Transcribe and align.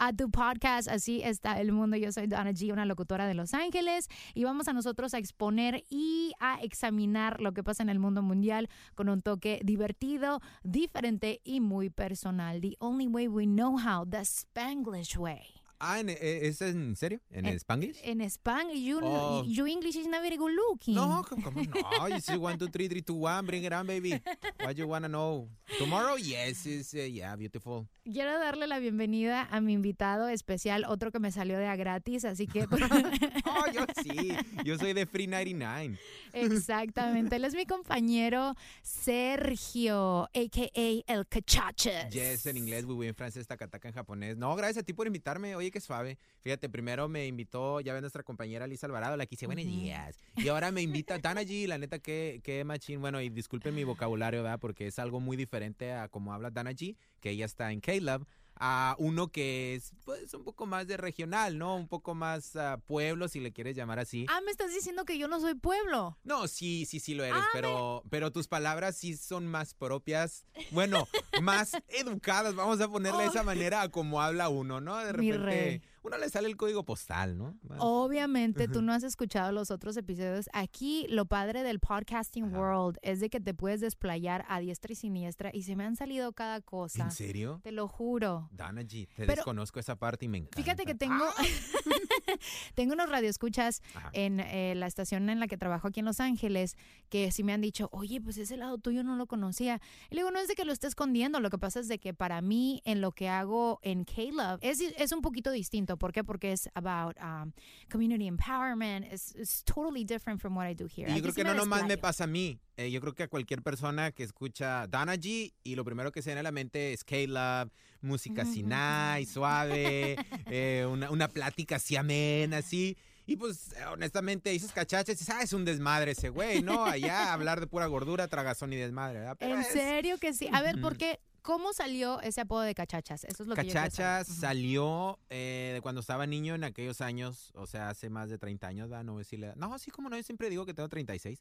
A 0.00 0.12
tu 0.12 0.30
podcast. 0.30 0.88
Así 0.88 1.22
está 1.22 1.60
el 1.60 1.70
mundo. 1.70 1.96
Yo 1.96 2.10
soy 2.10 2.26
Donna 2.26 2.50
G, 2.50 2.72
una 2.72 2.86
locutora 2.86 3.28
de 3.28 3.34
Los 3.34 3.54
Ángeles, 3.54 4.08
y 4.34 4.42
vamos 4.44 4.66
a 4.66 4.72
nosotros 4.72 5.14
a 5.14 5.18
exponer 5.18 5.84
y 5.90 6.32
a 6.40 6.60
examinar 6.62 7.40
lo 7.40 7.52
que 7.52 7.62
pasa 7.62 7.82
en 7.82 7.90
el 7.90 8.00
mundo 8.00 8.22
mundial 8.22 8.68
con 8.94 9.08
un 9.08 9.22
toque 9.22 9.60
divertido, 9.62 10.40
diferente 10.64 11.40
y 11.44 11.60
muy 11.60 11.90
personal. 11.90 12.60
The 12.60 12.76
only 12.80 13.06
way 13.06 13.28
we 13.28 13.44
know 13.44 13.78
how, 13.78 14.04
the 14.04 14.24
Spanglish 14.24 15.16
way. 15.16 15.59
Ah, 15.82 15.98
¿en- 16.00 16.10
eh, 16.10 16.16
¿es 16.42 16.60
en 16.60 16.94
serio? 16.94 17.20
¿En 17.30 17.46
En- 17.46 17.54
Spanglish? 17.58 17.96
En 18.02 18.20
Spanglish, 18.20 18.84
you, 18.84 19.00
Oh. 19.02 19.42
your 19.46 19.66
English 19.66 19.96
is 19.96 20.06
not 20.06 20.20
very 20.20 20.36
good 20.36 20.52
looking. 20.52 20.94
No, 20.94 21.24
¿cómo, 21.28 21.42
cómo 21.42 21.62
no? 21.62 22.08
You 22.08 22.20
say 22.20 22.36
one, 22.36 22.58
two, 22.58 22.68
three, 22.68 22.86
three, 22.88 23.00
two, 23.02 23.14
one. 23.14 23.46
Bring 23.46 23.64
it 23.64 23.72
on, 23.72 23.86
baby. 23.86 24.20
What 24.62 24.76
you 24.76 24.86
wanna 24.86 25.08
know? 25.08 25.48
Tomorrow? 25.78 26.16
Yes, 26.18 26.66
it's, 26.66 26.92
uh, 26.92 26.98
yeah, 27.10 27.34
beautiful. 27.34 27.86
Quiero 28.04 28.38
darle 28.38 28.66
la 28.66 28.78
bienvenida 28.78 29.48
a 29.50 29.60
mi 29.60 29.72
invitado 29.72 30.28
especial, 30.28 30.84
otro 30.86 31.10
que 31.12 31.18
me 31.20 31.30
salió 31.32 31.58
de 31.58 31.66
a 31.66 31.76
gratis, 31.76 32.24
así 32.24 32.46
que 32.46 32.66
Oh, 33.46 33.70
yo 33.72 33.84
sí. 34.02 34.32
Yo 34.64 34.76
soy 34.78 34.92
de 34.92 35.06
Free 35.06 35.26
99. 35.28 35.98
exactamente. 36.32 37.36
Él 37.36 37.44
es 37.44 37.54
mi 37.54 37.64
compañero 37.66 38.54
Sergio, 38.82 40.24
a.k.a. 40.34 41.12
El 41.12 41.26
Cachaches. 41.28 42.10
Yes, 42.10 42.46
en 42.46 42.56
inglés, 42.56 42.84
muy 42.86 43.06
en 43.08 43.14
francés, 43.14 43.46
tacataca 43.46 43.88
en 43.88 43.94
japonés. 43.94 44.36
No, 44.36 44.54
gracias 44.56 44.78
a 44.78 44.82
ti 44.82 44.92
por 44.92 45.06
invitarme. 45.06 45.54
Oye, 45.56 45.69
qué 45.70 45.80
suave. 45.80 46.18
Fíjate, 46.40 46.68
primero 46.68 47.08
me 47.08 47.26
invitó, 47.26 47.80
ya 47.80 47.92
ves, 47.92 48.02
nuestra 48.02 48.22
compañera 48.22 48.66
Lisa 48.66 48.86
Alvarado, 48.86 49.16
la 49.16 49.26
que 49.26 49.30
dice, 49.30 49.46
buenos 49.46 49.64
días. 49.64 50.18
Y 50.36 50.48
ahora 50.48 50.70
me 50.70 50.82
invita 50.82 51.18
Dana 51.18 51.42
G, 51.42 51.66
la 51.66 51.78
neta, 51.78 51.98
que, 51.98 52.40
que 52.42 52.64
machín. 52.64 53.00
Bueno, 53.00 53.20
y 53.20 53.28
disculpen 53.28 53.74
mi 53.74 53.84
vocabulario, 53.84 54.42
¿verdad? 54.42 54.58
Porque 54.58 54.86
es 54.86 54.98
algo 54.98 55.20
muy 55.20 55.36
diferente 55.36 55.92
a 55.92 56.08
como 56.08 56.32
habla 56.32 56.50
Dana 56.50 56.72
G, 56.72 56.96
que 57.20 57.30
ella 57.30 57.44
está 57.44 57.72
en 57.72 57.80
K-Love, 57.80 58.26
a 58.62 58.94
uno 58.98 59.32
que 59.32 59.74
es, 59.74 59.94
pues, 60.04 60.34
un 60.34 60.44
poco 60.44 60.66
más 60.66 60.86
de 60.86 60.98
regional, 60.98 61.56
¿no? 61.56 61.76
Un 61.76 61.88
poco 61.88 62.14
más 62.14 62.54
ah, 62.56 62.78
pueblo, 62.86 63.26
si 63.26 63.40
le 63.40 63.52
quieres 63.52 63.74
llamar 63.74 63.98
así. 63.98 64.26
Ah, 64.28 64.40
me 64.44 64.50
estás 64.50 64.72
diciendo 64.72 65.06
que 65.06 65.18
yo 65.18 65.28
no 65.28 65.40
soy 65.40 65.54
pueblo. 65.54 66.18
No, 66.24 66.46
sí, 66.46 66.84
sí, 66.84 67.00
sí 67.00 67.14
lo 67.14 67.24
eres, 67.24 67.40
Ah, 67.40 67.48
pero, 67.54 68.02
pero 68.10 68.30
tus 68.30 68.48
palabras 68.48 68.98
sí 68.98 69.16
son 69.16 69.46
más 69.46 69.72
propias, 69.72 70.44
bueno, 70.72 71.08
más 71.42 71.72
educadas, 71.88 72.54
vamos 72.54 72.80
a 72.82 72.88
ponerle 72.88 73.22
de 73.22 73.28
esa 73.30 73.42
manera 73.42 73.80
a 73.80 73.88
como 73.88 74.20
habla 74.20 74.50
uno, 74.50 74.80
¿no? 74.80 74.98
De 74.98 75.12
repente. 75.12 75.82
Uno 76.02 76.16
le 76.18 76.28
sale 76.30 76.48
el 76.48 76.56
código 76.56 76.84
postal, 76.84 77.36
¿no? 77.36 77.54
Obviamente 77.78 78.68
tú 78.68 78.82
no 78.82 78.92
has 78.92 79.02
escuchado 79.02 79.52
los 79.52 79.70
otros 79.70 79.96
episodios. 79.96 80.48
Aquí 80.52 81.06
lo 81.08 81.26
padre 81.26 81.62
del 81.62 81.78
podcasting 81.80 82.54
world 82.54 82.98
es 83.02 83.20
de 83.20 83.28
que 83.30 83.40
te 83.40 83.52
puedes 83.54 83.80
desplayar 83.80 84.44
a 84.48 84.60
diestra 84.60 84.92
y 84.92 84.96
siniestra 84.96 85.50
y 85.52 85.62
se 85.64 85.76
me 85.76 85.84
han 85.84 85.96
salido 85.96 86.32
cada 86.32 86.60
cosa. 86.60 87.04
¿En 87.04 87.10
serio? 87.10 87.60
Te 87.62 87.72
lo 87.72 87.86
juro. 87.88 88.48
Dana 88.52 88.82
G, 88.82 89.06
te 89.08 89.14
Pero- 89.26 89.34
desconozco 89.34 89.78
esa 89.80 89.96
parte 89.96 90.24
y 90.24 90.28
me 90.28 90.38
encanta. 90.38 90.56
Fíjate 90.62 90.84
que 90.84 90.94
tengo, 90.94 91.24
tengo 92.74 92.94
unos 92.94 93.08
radioescuchas 93.08 93.82
Ajá. 93.94 94.10
en 94.12 94.40
eh, 94.40 94.74
la 94.76 94.86
estación 94.86 95.28
en 95.30 95.40
la 95.40 95.46
que 95.46 95.56
trabajo 95.56 95.88
aquí 95.88 96.00
en 96.00 96.06
Los 96.06 96.20
Ángeles 96.20 96.76
que 97.08 97.30
sí 97.32 97.42
me 97.42 97.52
han 97.52 97.60
dicho, 97.60 97.88
oye, 97.92 98.20
pues 98.20 98.38
ese 98.38 98.56
lado 98.56 98.78
tuyo 98.78 99.02
no 99.02 99.16
lo 99.16 99.26
conocía. 99.26 99.80
Y 100.10 100.14
le 100.14 100.20
digo, 100.20 100.30
no 100.30 100.38
es 100.38 100.48
de 100.48 100.54
que 100.54 100.64
lo 100.64 100.72
esté 100.72 100.86
escondiendo, 100.86 101.40
lo 101.40 101.50
que 101.50 101.58
pasa 101.58 101.80
es 101.80 101.88
de 101.88 101.98
que 101.98 102.14
para 102.14 102.40
mí 102.40 102.82
en 102.84 103.00
lo 103.00 103.12
que 103.12 103.28
hago 103.28 103.80
en 103.82 104.04
K-Love 104.04 104.60
es, 104.62 104.80
es 104.80 105.12
un 105.12 105.20
poquito 105.20 105.50
distinto. 105.50 105.89
¿Por 105.96 106.12
qué? 106.12 106.24
Porque 106.24 106.52
es 106.52 106.68
about 106.74 107.16
um, 107.20 107.52
community 107.90 108.26
empowerment. 108.28 109.12
It's, 109.12 109.34
it's 109.34 109.62
totally 109.64 110.04
different 110.04 110.40
from 110.40 110.56
what 110.56 110.66
I 110.68 110.74
do 110.74 110.86
here. 110.86 111.10
Y 111.10 111.16
yo 111.16 111.22
creo 111.22 111.34
que 111.34 111.44
no 111.44 111.54
nomás 111.54 111.86
me 111.86 111.96
pasa 111.96 112.24
a 112.24 112.26
mí. 112.26 112.60
Eh, 112.76 112.90
yo 112.90 113.00
creo 113.00 113.14
que 113.14 113.24
a 113.24 113.28
cualquier 113.28 113.62
persona 113.62 114.10
que 114.12 114.22
escucha 114.22 114.86
Dana 114.86 115.14
G 115.16 115.52
y 115.62 115.74
lo 115.74 115.84
primero 115.84 116.12
que 116.12 116.22
se 116.22 116.30
viene 116.30 116.40
a 116.40 116.44
la 116.44 116.52
mente 116.52 116.92
es 116.92 117.04
K-Love, 117.04 117.70
música 118.00 118.44
nice, 118.44 119.32
suave, 119.32 120.16
eh, 120.46 120.86
una, 120.90 121.10
una 121.10 121.28
plática 121.28 121.76
así 121.76 121.96
amena, 121.96 122.58
así. 122.58 122.96
Y 123.26 123.36
pues, 123.36 123.72
eh, 123.74 123.84
honestamente, 123.92 124.50
dices 124.50 124.72
cachaches 124.72 125.18
dices, 125.18 125.32
ah, 125.32 125.42
es 125.42 125.52
un 125.52 125.64
desmadre 125.64 126.12
ese 126.12 126.30
güey, 126.30 126.62
¿no? 126.62 126.84
Allá 126.84 127.32
hablar 127.32 127.60
de 127.60 127.66
pura 127.66 127.86
gordura, 127.86 128.26
tragazón 128.26 128.72
y 128.72 128.76
desmadre, 128.76 129.20
¿verdad? 129.20 129.36
Pero 129.38 129.54
En 129.54 129.60
es- 129.60 129.68
serio 129.68 130.18
que 130.18 130.32
sí. 130.32 130.48
A 130.52 130.62
ver. 130.62 130.80
¿por 130.80 130.96
qué? 130.96 131.20
¿Cómo 131.42 131.72
salió 131.72 132.20
ese 132.20 132.40
apodo 132.42 132.60
de 132.62 132.74
cachachas? 132.74 133.24
Eso 133.24 133.42
es 133.42 133.48
lo 133.48 133.54
que 133.54 133.64
yo. 133.66 133.72
Cachachas 133.72 134.26
salió 134.28 135.18
eh, 135.30 135.70
de 135.74 135.80
cuando 135.80 136.00
estaba 136.00 136.26
niño 136.26 136.54
en 136.54 136.64
aquellos 136.64 137.00
años, 137.00 137.50
o 137.54 137.66
sea, 137.66 137.88
hace 137.90 138.10
más 138.10 138.28
de 138.30 138.38
30 138.38 138.66
años, 138.66 138.88
¿verdad? 138.90 139.04
No 139.04 139.12
voy 139.12 139.20
a 139.20 139.24
decirle. 139.24 139.52
No, 139.56 139.72
así 139.74 139.90
como 139.90 140.08
no, 140.10 140.16
yo 140.16 140.22
siempre 140.22 140.50
digo 140.50 140.66
que 140.66 140.74
tengo 140.74 140.88
36. 140.88 141.40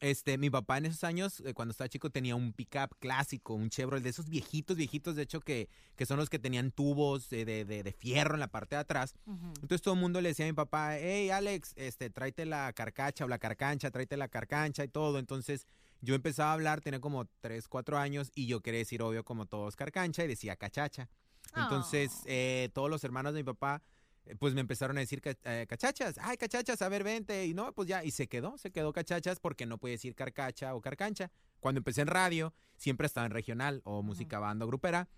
Este, 0.00 0.38
mi 0.38 0.48
papá 0.48 0.78
en 0.78 0.86
esos 0.86 1.02
años, 1.02 1.40
eh, 1.44 1.54
cuando 1.54 1.72
estaba 1.72 1.88
chico, 1.88 2.08
tenía 2.08 2.36
un 2.36 2.52
pickup 2.52 2.94
clásico, 3.00 3.54
un 3.54 3.68
Chevrolet 3.68 4.04
de 4.04 4.10
esos 4.10 4.28
viejitos, 4.28 4.76
viejitos, 4.76 5.16
de 5.16 5.22
hecho, 5.22 5.40
que, 5.40 5.68
que 5.96 6.06
son 6.06 6.18
los 6.18 6.30
que 6.30 6.38
tenían 6.38 6.70
tubos 6.70 7.28
de, 7.30 7.44
de- 7.44 7.64
de- 7.64 7.82
de 7.82 7.92
fierro 7.92 8.34
en 8.34 8.40
la 8.40 8.46
parte 8.46 8.76
de 8.76 8.80
atrás. 8.82 9.14
Entonces 9.26 9.82
todo 9.82 9.94
el 9.94 10.00
mundo 10.00 10.20
le 10.20 10.28
decía 10.28 10.44
a 10.46 10.48
mi 10.48 10.54
papá, 10.54 10.96
hey 10.98 11.30
Alex, 11.30 11.72
este, 11.74 12.10
tráete 12.10 12.46
la 12.46 12.72
carcacha 12.74 13.24
o 13.24 13.28
la 13.28 13.38
carcancha, 13.38 13.90
tráete 13.90 14.16
la 14.16 14.28
carcancha 14.28 14.84
y 14.84 14.88
todo. 14.88 15.18
Entonces 15.18 15.66
yo 16.00 16.14
empezaba 16.14 16.50
a 16.50 16.54
hablar, 16.54 16.80
tenía 16.80 17.00
como 17.00 17.26
3, 17.40 17.66
4 17.68 17.98
años 17.98 18.30
y 18.34 18.46
yo 18.46 18.60
quería 18.60 18.78
decir, 18.78 19.02
obvio, 19.02 19.24
como 19.24 19.46
todos 19.46 19.76
carcancha 19.76 20.24
y 20.24 20.28
decía 20.28 20.56
cachacha. 20.56 21.08
Entonces, 21.56 22.10
Oh. 22.20 22.24
eh, 22.26 22.68
todos 22.74 22.90
los 22.90 23.02
hermanos 23.04 23.32
de 23.34 23.40
mi 23.40 23.44
papá, 23.44 23.82
eh, 24.26 24.36
pues 24.38 24.54
me 24.54 24.60
empezaron 24.60 24.96
a 24.98 25.00
decir 25.00 25.22
eh, 25.24 25.66
cachachas, 25.68 26.16
ay, 26.20 26.36
cachachas, 26.36 26.82
a 26.82 26.88
ver, 26.88 27.02
vente. 27.04 27.46
Y 27.46 27.54
no, 27.54 27.72
pues 27.72 27.88
ya, 27.88 28.04
y 28.04 28.10
se 28.10 28.28
quedó, 28.28 28.58
se 28.58 28.70
quedó 28.70 28.92
cachachas 28.92 29.40
porque 29.40 29.64
no 29.66 29.78
puede 29.78 29.92
decir 29.94 30.14
carcacha 30.14 30.74
o 30.74 30.80
carcancha. 30.80 31.30
Cuando 31.60 31.78
empecé 31.78 32.02
en 32.02 32.08
radio, 32.08 32.54
siempre 32.76 33.06
estaba 33.06 33.26
en 33.26 33.32
regional 33.32 33.80
o 33.84 34.02
música 34.02 34.38
banda 34.38 34.64
o 34.64 34.68
grupera. 34.68 35.08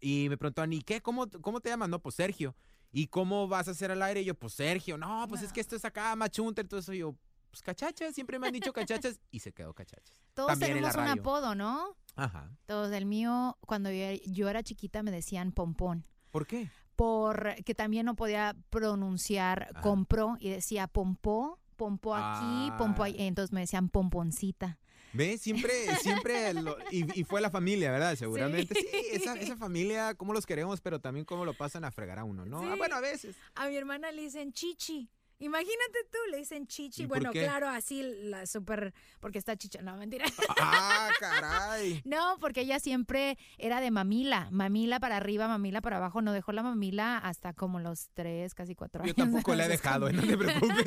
Y 0.00 0.28
me 0.28 0.36
preguntaban, 0.36 0.72
¿y 0.72 0.82
qué? 0.82 1.00
¿Cómo, 1.00 1.28
¿Cómo 1.40 1.60
te 1.60 1.70
llamas? 1.70 1.88
No, 1.88 2.00
pues 2.00 2.14
Sergio. 2.16 2.54
¿Y 2.90 3.06
cómo 3.08 3.48
vas 3.48 3.68
a 3.68 3.72
hacer 3.72 3.90
al 3.90 4.02
aire? 4.02 4.22
Y 4.22 4.24
yo, 4.26 4.34
pues 4.34 4.54
Sergio. 4.54 4.98
No, 4.98 5.26
pues 5.28 5.42
es 5.42 5.52
que 5.52 5.60
esto 5.60 5.76
es 5.76 5.84
acá, 5.84 6.14
machunter. 6.16 6.64
Entonces 6.64 6.96
yo, 6.98 7.14
pues 7.50 7.62
cachachas, 7.62 8.14
siempre 8.14 8.38
me 8.38 8.46
han 8.48 8.52
dicho 8.52 8.72
cachachas. 8.72 9.20
Y 9.30 9.40
se 9.40 9.52
quedó 9.52 9.74
cachachas. 9.74 10.20
Todos 10.34 10.50
También 10.50 10.74
tenemos 10.74 10.94
un 10.96 11.08
apodo, 11.08 11.54
¿no? 11.54 11.96
Ajá. 12.16 12.50
Todos. 12.66 12.92
El 12.92 13.06
mío, 13.06 13.56
cuando 13.60 13.90
yo, 13.90 14.06
yo 14.26 14.48
era 14.48 14.62
chiquita, 14.62 15.02
me 15.02 15.10
decían 15.10 15.52
pompón. 15.52 16.06
¿Por 16.30 16.46
qué? 16.46 16.70
Porque 16.96 17.74
también 17.74 18.06
no 18.06 18.16
podía 18.16 18.56
pronunciar 18.70 19.68
Ajá. 19.72 19.80
compró 19.82 20.36
y 20.40 20.50
decía 20.50 20.88
pompó, 20.88 21.60
pompó 21.76 22.14
aquí, 22.14 22.72
pompó 22.76 23.04
ahí. 23.04 23.16
Ah. 23.18 23.24
Entonces 23.24 23.52
me 23.52 23.60
decían 23.60 23.88
pomponcita. 23.88 24.78
¿Ves? 25.14 25.40
Siempre, 25.40 25.72
siempre, 26.02 26.52
lo- 26.54 26.76
y, 26.90 27.20
y 27.20 27.24
fue 27.24 27.40
la 27.40 27.50
familia, 27.50 27.90
¿verdad? 27.90 28.14
Seguramente. 28.16 28.74
Sí, 28.74 28.86
esa, 29.12 29.34
esa 29.36 29.56
familia, 29.56 30.14
cómo 30.14 30.32
los 30.34 30.44
queremos, 30.44 30.80
pero 30.82 31.00
también 31.00 31.24
cómo 31.24 31.44
lo 31.46 31.54
pasan 31.54 31.84
a 31.84 31.90
fregar 31.90 32.18
a 32.18 32.24
uno, 32.24 32.44
¿no? 32.44 32.60
Ah, 32.60 32.74
bueno, 32.76 32.96
a 32.96 33.00
veces. 33.00 33.36
A 33.54 33.68
mi 33.68 33.76
hermana 33.76 34.12
le 34.12 34.22
dicen 34.22 34.52
chichi. 34.52 35.08
Imagínate 35.40 35.98
tú, 36.10 36.18
le 36.32 36.38
dicen 36.38 36.66
chichi. 36.66 37.02
¿Y 37.04 37.06
por 37.06 37.18
Bueno, 37.18 37.30
claro, 37.32 37.68
así 37.68 38.02
la 38.24 38.44
súper, 38.46 38.92
porque 39.20 39.38
está 39.38 39.56
chicha, 39.56 39.80
no, 39.82 39.96
mentira. 39.96 40.24
Ah, 40.60 41.08
caray. 41.20 42.02
No, 42.04 42.36
porque 42.40 42.62
ella 42.62 42.80
siempre 42.80 43.38
era 43.56 43.80
de 43.80 43.90
mamila, 43.90 44.48
mamila 44.50 44.98
para 44.98 45.16
arriba, 45.16 45.46
mamila 45.46 45.80
para 45.80 45.98
abajo. 45.98 46.22
No 46.22 46.32
dejó 46.32 46.50
la 46.52 46.62
mamila 46.62 47.18
hasta 47.18 47.52
como 47.52 47.78
los 47.78 48.08
tres, 48.14 48.54
casi 48.54 48.74
cuatro 48.74 49.04
Yo 49.04 49.12
años. 49.12 49.16
tampoco 49.16 49.54
la 49.54 49.66
he 49.66 49.68
dejado, 49.68 50.08
¿eh? 50.08 50.12
no 50.12 50.22
te 50.26 50.36
preocupes. 50.38 50.86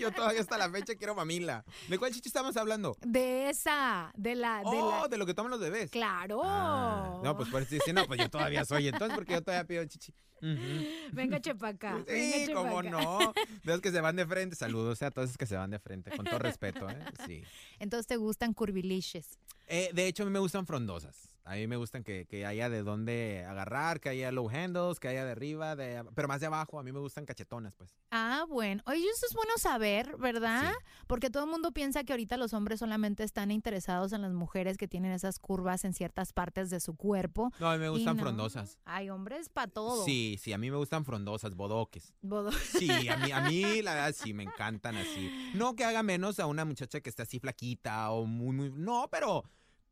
Yo 0.00 0.12
todavía 0.12 0.40
hasta 0.40 0.56
la 0.56 0.70
fecha 0.70 0.94
quiero 0.94 1.14
mamila. 1.14 1.64
¿De 1.88 1.98
cuál 1.98 2.12
chichi 2.12 2.28
estamos 2.28 2.56
hablando? 2.56 2.96
De 3.00 3.50
esa, 3.50 4.12
de 4.16 4.34
la, 4.36 4.58
de 4.58 4.62
Oh, 4.66 5.00
la. 5.02 5.08
de 5.08 5.18
lo 5.18 5.26
que 5.26 5.34
toman 5.34 5.50
los 5.50 5.60
bebés. 5.60 5.90
Claro. 5.90 6.42
Ah, 6.44 7.20
no, 7.24 7.36
pues 7.36 7.48
por 7.48 7.62
eso 7.62 7.74
dice, 7.74 7.92
no, 7.92 8.06
pues 8.06 8.20
yo 8.20 8.30
todavía 8.30 8.64
soy, 8.64 8.86
entonces 8.88 9.16
porque 9.16 9.32
yo 9.32 9.42
todavía 9.42 9.66
pido 9.66 9.84
chichi. 9.86 10.14
Ujú. 10.42 10.86
Venga, 11.12 11.40
chepaca. 11.40 11.98
Sí, 12.06 12.12
venga, 12.46 12.54
cómo 12.54 12.82
chepaca. 12.82 13.02
no. 13.02 13.32
Los 13.64 13.80
que 13.80 13.90
se 13.90 14.00
van 14.00 14.16
de 14.16 14.26
frente, 14.26 14.56
saludos 14.56 15.02
a 15.02 15.10
todos 15.10 15.28
los 15.30 15.38
que 15.38 15.46
se 15.46 15.56
van 15.56 15.70
de 15.70 15.78
frente, 15.78 16.10
con 16.16 16.24
todo 16.24 16.38
respeto, 16.38 16.88
¿eh? 16.88 16.98
Sí. 17.26 17.42
Entonces 17.78 18.06
te 18.06 18.16
gustan 18.16 18.52
curvilicious. 18.54 19.38
Eh, 19.68 19.90
de 19.92 20.06
hecho, 20.06 20.22
a 20.22 20.26
mí 20.26 20.32
me 20.32 20.38
gustan 20.38 20.66
frondosas. 20.66 21.29
A 21.44 21.54
mí 21.54 21.66
me 21.66 21.76
gustan 21.76 22.04
que, 22.04 22.26
que 22.26 22.44
haya 22.46 22.68
de 22.68 22.82
dónde 22.82 23.44
agarrar, 23.48 24.00
que 24.00 24.08
haya 24.10 24.30
low 24.30 24.48
handles, 24.48 25.00
que 25.00 25.08
haya 25.08 25.24
de 25.24 25.32
arriba, 25.32 25.74
de, 25.74 26.04
pero 26.14 26.28
más 26.28 26.40
de 26.40 26.46
abajo. 26.46 26.78
A 26.78 26.82
mí 26.82 26.92
me 26.92 27.00
gustan 27.00 27.24
cachetonas, 27.26 27.74
pues. 27.76 27.94
Ah, 28.10 28.44
bueno. 28.48 28.82
Oye, 28.86 29.04
eso 29.08 29.26
es 29.26 29.34
bueno 29.34 29.52
saber, 29.56 30.16
¿verdad? 30.18 30.72
Porque 31.06 31.30
todo 31.30 31.44
el 31.44 31.50
mundo 31.50 31.72
piensa 31.72 32.04
que 32.04 32.12
ahorita 32.12 32.36
los 32.36 32.52
hombres 32.52 32.80
solamente 32.80 33.24
están 33.24 33.50
interesados 33.50 34.12
en 34.12 34.22
las 34.22 34.32
mujeres 34.32 34.76
que 34.76 34.86
tienen 34.86 35.12
esas 35.12 35.38
curvas 35.38 35.84
en 35.84 35.94
ciertas 35.94 36.32
partes 36.32 36.70
de 36.70 36.78
su 36.80 36.94
cuerpo. 36.94 37.50
No, 37.58 37.68
a 37.70 37.74
mí 37.74 37.80
me 37.80 37.88
gustan 37.88 38.16
no. 38.16 38.22
frondosas. 38.22 38.78
Hay 38.84 39.10
hombres 39.10 39.48
para 39.48 39.68
todo. 39.70 40.04
Sí, 40.04 40.38
sí, 40.40 40.52
a 40.52 40.58
mí 40.58 40.70
me 40.70 40.76
gustan 40.76 41.04
frondosas, 41.04 41.54
bodoques. 41.54 42.14
Bodo- 42.22 42.52
Sí, 42.78 43.08
a 43.08 43.16
mí, 43.16 43.32
a 43.32 43.40
mí 43.42 43.82
la 43.82 43.94
verdad 43.94 44.14
sí 44.16 44.32
me 44.34 44.42
encantan 44.44 44.96
así. 44.96 45.52
No 45.54 45.74
que 45.74 45.84
haga 45.84 46.02
menos 46.02 46.38
a 46.38 46.46
una 46.46 46.64
muchacha 46.64 47.00
que 47.00 47.10
está 47.10 47.22
así 47.24 47.38
flaquita 47.40 48.10
o 48.10 48.26
muy, 48.26 48.54
muy... 48.54 48.70
No, 48.72 49.08
pero, 49.10 49.44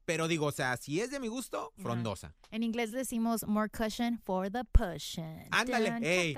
pero 0.08 0.26
digo, 0.26 0.46
o 0.46 0.52
sea, 0.52 0.74
si 0.78 1.02
es 1.02 1.10
de 1.10 1.20
mi 1.20 1.28
gusto, 1.28 1.74
frondosa. 1.76 2.32
En 2.50 2.62
inglés 2.62 2.92
decimos 2.92 3.46
more 3.46 3.68
cushion 3.68 4.18
for 4.18 4.50
the 4.50 4.64
pushing. 4.64 5.46
Ándale, 5.50 5.90
Dun, 5.90 6.02
ey. 6.02 6.34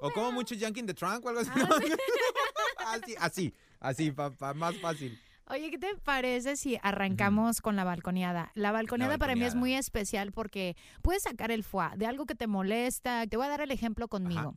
O 0.00 0.10
como 0.10 0.32
mucho 0.32 0.56
Yankee 0.56 0.80
in 0.80 0.86
the 0.86 0.92
Trunk 0.94 1.24
o 1.24 1.28
algo 1.28 1.40
así. 1.42 1.50
así, 2.88 3.14
así, 3.20 3.54
así, 3.78 4.10
pa- 4.10 4.32
pa- 4.32 4.54
más 4.54 4.76
fácil. 4.78 5.16
Oye, 5.46 5.70
¿qué 5.70 5.78
te 5.78 5.94
parece 6.02 6.56
si 6.56 6.76
arrancamos 6.82 7.60
con 7.60 7.76
la 7.76 7.84
balconeada? 7.84 8.50
La 8.54 8.72
balconeada 8.72 9.18
para 9.18 9.36
mí 9.36 9.44
es 9.44 9.54
muy 9.54 9.74
especial 9.74 10.32
porque 10.32 10.76
puedes 11.00 11.22
sacar 11.22 11.52
el 11.52 11.62
foie 11.62 11.90
de 11.96 12.06
algo 12.06 12.26
que 12.26 12.34
te 12.34 12.48
molesta. 12.48 13.24
Te 13.28 13.36
voy 13.36 13.46
a 13.46 13.50
dar 13.50 13.60
el 13.60 13.70
ejemplo 13.70 14.08
conmigo. 14.08 14.56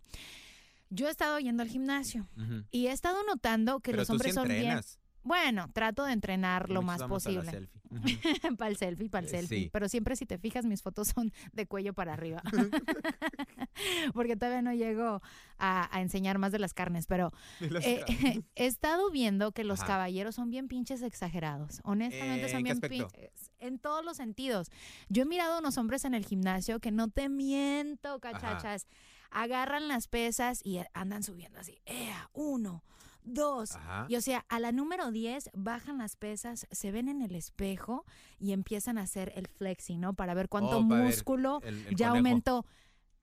Yo 0.89 1.07
he 1.07 1.11
estado 1.11 1.37
yendo 1.39 1.61
al 1.61 1.69
gimnasio 1.69 2.27
y 2.71 2.87
he 2.87 2.91
estado 2.91 3.23
notando 3.25 3.79
que 3.79 3.91
Pero 3.91 4.01
los 4.01 4.07
tú 4.07 4.13
sí 4.13 4.15
hombres 4.15 4.33
son 4.33 4.47
bien. 4.47 4.81
Bueno, 5.21 5.69
trato 5.73 6.05
de 6.05 6.13
entrenar 6.13 6.69
lo 6.71 6.81
más 6.81 7.03
posible. 7.03 7.67
para 8.57 8.69
el 8.71 8.77
selfie, 8.77 9.09
para 9.09 9.27
el 9.27 9.33
Eh, 9.33 9.37
selfie. 9.37 9.63
sí. 9.63 9.69
Pero 9.71 9.87
siempre 9.89 10.15
si 10.15 10.25
te 10.25 10.37
fijas, 10.37 10.65
mis 10.65 10.81
fotos 10.81 11.09
son 11.09 11.31
de 11.53 11.65
cuello 11.65 11.93
para 11.93 12.13
arriba. 12.13 12.41
Porque 14.13 14.35
todavía 14.35 14.61
no 14.61 14.73
llego 14.73 15.21
a, 15.57 15.95
a 15.95 16.01
enseñar 16.01 16.37
más 16.37 16.51
de 16.51 16.59
las 16.59 16.73
carnes. 16.73 17.07
Pero 17.07 17.31
las 17.59 17.85
eh, 17.85 18.03
carnes. 18.05 18.39
he 18.55 18.65
estado 18.65 19.09
viendo 19.11 19.51
que 19.51 19.63
los 19.63 19.79
Ajá. 19.79 19.87
caballeros 19.87 20.35
son 20.35 20.49
bien 20.49 20.67
pinches 20.67 21.01
exagerados. 21.01 21.81
Honestamente 21.83 22.45
Eh, 22.45 22.49
son 22.49 22.65
¿en 22.67 22.79
qué 22.81 22.87
bien 22.89 23.07
pinches. 23.07 23.51
En 23.59 23.79
todos 23.79 24.03
los 24.05 24.17
sentidos. 24.17 24.69
Yo 25.09 25.23
he 25.23 25.25
mirado 25.25 25.55
a 25.55 25.59
unos 25.59 25.77
hombres 25.77 26.05
en 26.05 26.13
el 26.13 26.25
gimnasio 26.25 26.79
que 26.79 26.91
no 26.91 27.09
te 27.09 27.29
miento, 27.29 28.19
cachachas. 28.19 28.87
Agarran 29.31 29.87
las 29.87 30.07
pesas 30.07 30.61
y 30.63 30.79
andan 30.93 31.23
subiendo 31.23 31.59
así. 31.59 31.79
¡Ea! 31.85 32.29
Uno, 32.33 32.83
dos. 33.25 33.71
Ajá. 33.71 34.05
Y 34.09 34.15
o 34.15 34.21
sea, 34.21 34.45
a 34.49 34.59
la 34.59 34.71
número 34.71 35.11
10 35.11 35.49
bajan 35.53 35.97
las 35.97 36.15
pesas, 36.15 36.67
se 36.71 36.91
ven 36.91 37.09
en 37.09 37.21
el 37.21 37.35
espejo 37.35 38.05
y 38.39 38.51
empiezan 38.53 38.97
a 38.97 39.01
hacer 39.01 39.33
el 39.35 39.47
flexing, 39.47 39.99
¿no? 39.99 40.13
Para 40.13 40.33
ver 40.33 40.47
cuánto 40.49 40.77
Oh, 40.79 40.87
para 40.87 41.01
ver 41.01 41.11
músculo 41.11 41.59
el- 41.63 41.87
el 41.87 41.95
ya 41.95 42.09
conejo. 42.09 42.15
aumentó. 42.27 42.65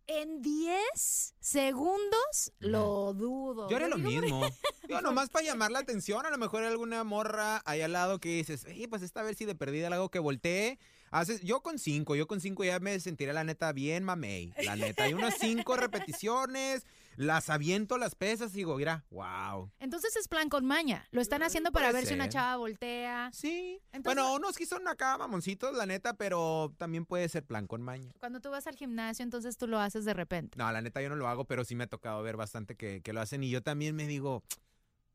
En 0.09 0.43
10 0.43 1.35
segundos 1.39 2.53
lo 2.59 3.15
dudo. 3.15 3.71
Yo 3.71 3.77
haré 3.77 3.85
Yo 3.89 3.91
lo 3.91 3.99
mismo. 3.99 4.41
Yo 4.89 5.01
nomás 5.01 5.31
para 5.31 5.45
llamar 5.47 5.71
la 5.71 5.79
atención, 5.79 6.27
a 6.27 6.31
lo 6.31 6.39
mejor 6.39 6.63
hay 6.65 6.71
alguna 6.71 7.05
morra 7.05 7.63
ahí 7.65 7.81
al 7.83 7.93
lado 7.93 8.19
que 8.19 8.31
dices, 8.31 8.65
"Ey, 8.67 8.89
pues 8.89 9.03
esta 9.03 9.23
vez 9.23 9.39
si 9.39 9.45
de 9.45 9.55
perdida 9.55 9.87
algo 9.87 10.11
que 10.11 10.19
voltee. 10.19 10.79
Haces, 11.13 11.43
yo 11.43 11.61
con 11.63 11.79
cinco, 11.79 12.17
yo 12.17 12.27
con 12.27 12.41
cinco 12.41 12.65
ya 12.65 12.81
me 12.81 12.99
sentiré 12.99 13.33
la 13.35 13.45
neta 13.45 13.71
bien 13.73 14.03
mamey. 14.03 14.53
La 14.65 14.77
neta, 14.77 15.05
hay 15.05 15.13
unas 15.15 15.35
cinco 15.39 15.77
repeticiones, 15.77 16.85
las 17.17 17.51
aviento 17.51 17.99
las 17.99 18.15
pesas 18.15 18.53
y 18.53 18.59
digo, 18.59 18.77
mira, 18.77 19.05
wow. 19.11 19.71
Entonces 19.79 20.17
es 20.17 20.29
plan 20.29 20.49
con 20.49 20.65
maña. 20.65 21.07
Lo 21.11 21.21
están 21.21 21.43
haciendo 21.43 21.73
para 21.73 21.89
puede 21.91 22.01
ver 22.03 22.09
si 22.09 22.15
una 22.15 22.29
chava 22.29 22.57
voltea. 22.57 23.31
Sí. 23.33 23.81
Entonces- 23.93 24.05
bueno, 24.05 24.35
unos 24.35 24.57
que 24.57 24.67
son 24.67 24.87
acá 24.89 25.17
mamoncitos, 25.19 25.77
la 25.77 25.87
neta, 25.87 26.15
pero 26.15 26.75
también 26.79 27.05
puede 27.07 27.29
ser 27.29 27.45
plan 27.45 27.67
con 27.67 27.83
maña. 27.83 28.13
Cuando 28.19 28.41
tú 28.41 28.51
vas 28.51 28.67
al 28.67 28.77
gimnasio, 28.77 29.23
entonces 29.23 29.57
tú 29.57 29.67
lo 29.67 29.79
haces 29.79 30.05
de 30.05 30.15
repente. 30.15 30.57
No, 30.59 30.71
la 30.73 30.81
neta 30.83 31.01
yo 31.03 31.09
no 31.09 31.17
lo 31.17 31.29
hago, 31.29 31.45
pero 31.45 31.65
sí 31.65 31.75
me 31.75 31.85
ha 31.85 31.89
tocado 31.89 32.23
ver 32.23 32.37
bastante 32.37 32.77
que, 32.77 33.01
que 33.03 33.13
lo 33.13 33.21
hacen. 33.21 33.43
Y 33.43 33.51
yo 33.51 33.63
también 33.63 33.95
me 33.95 34.07
digo, 34.07 34.43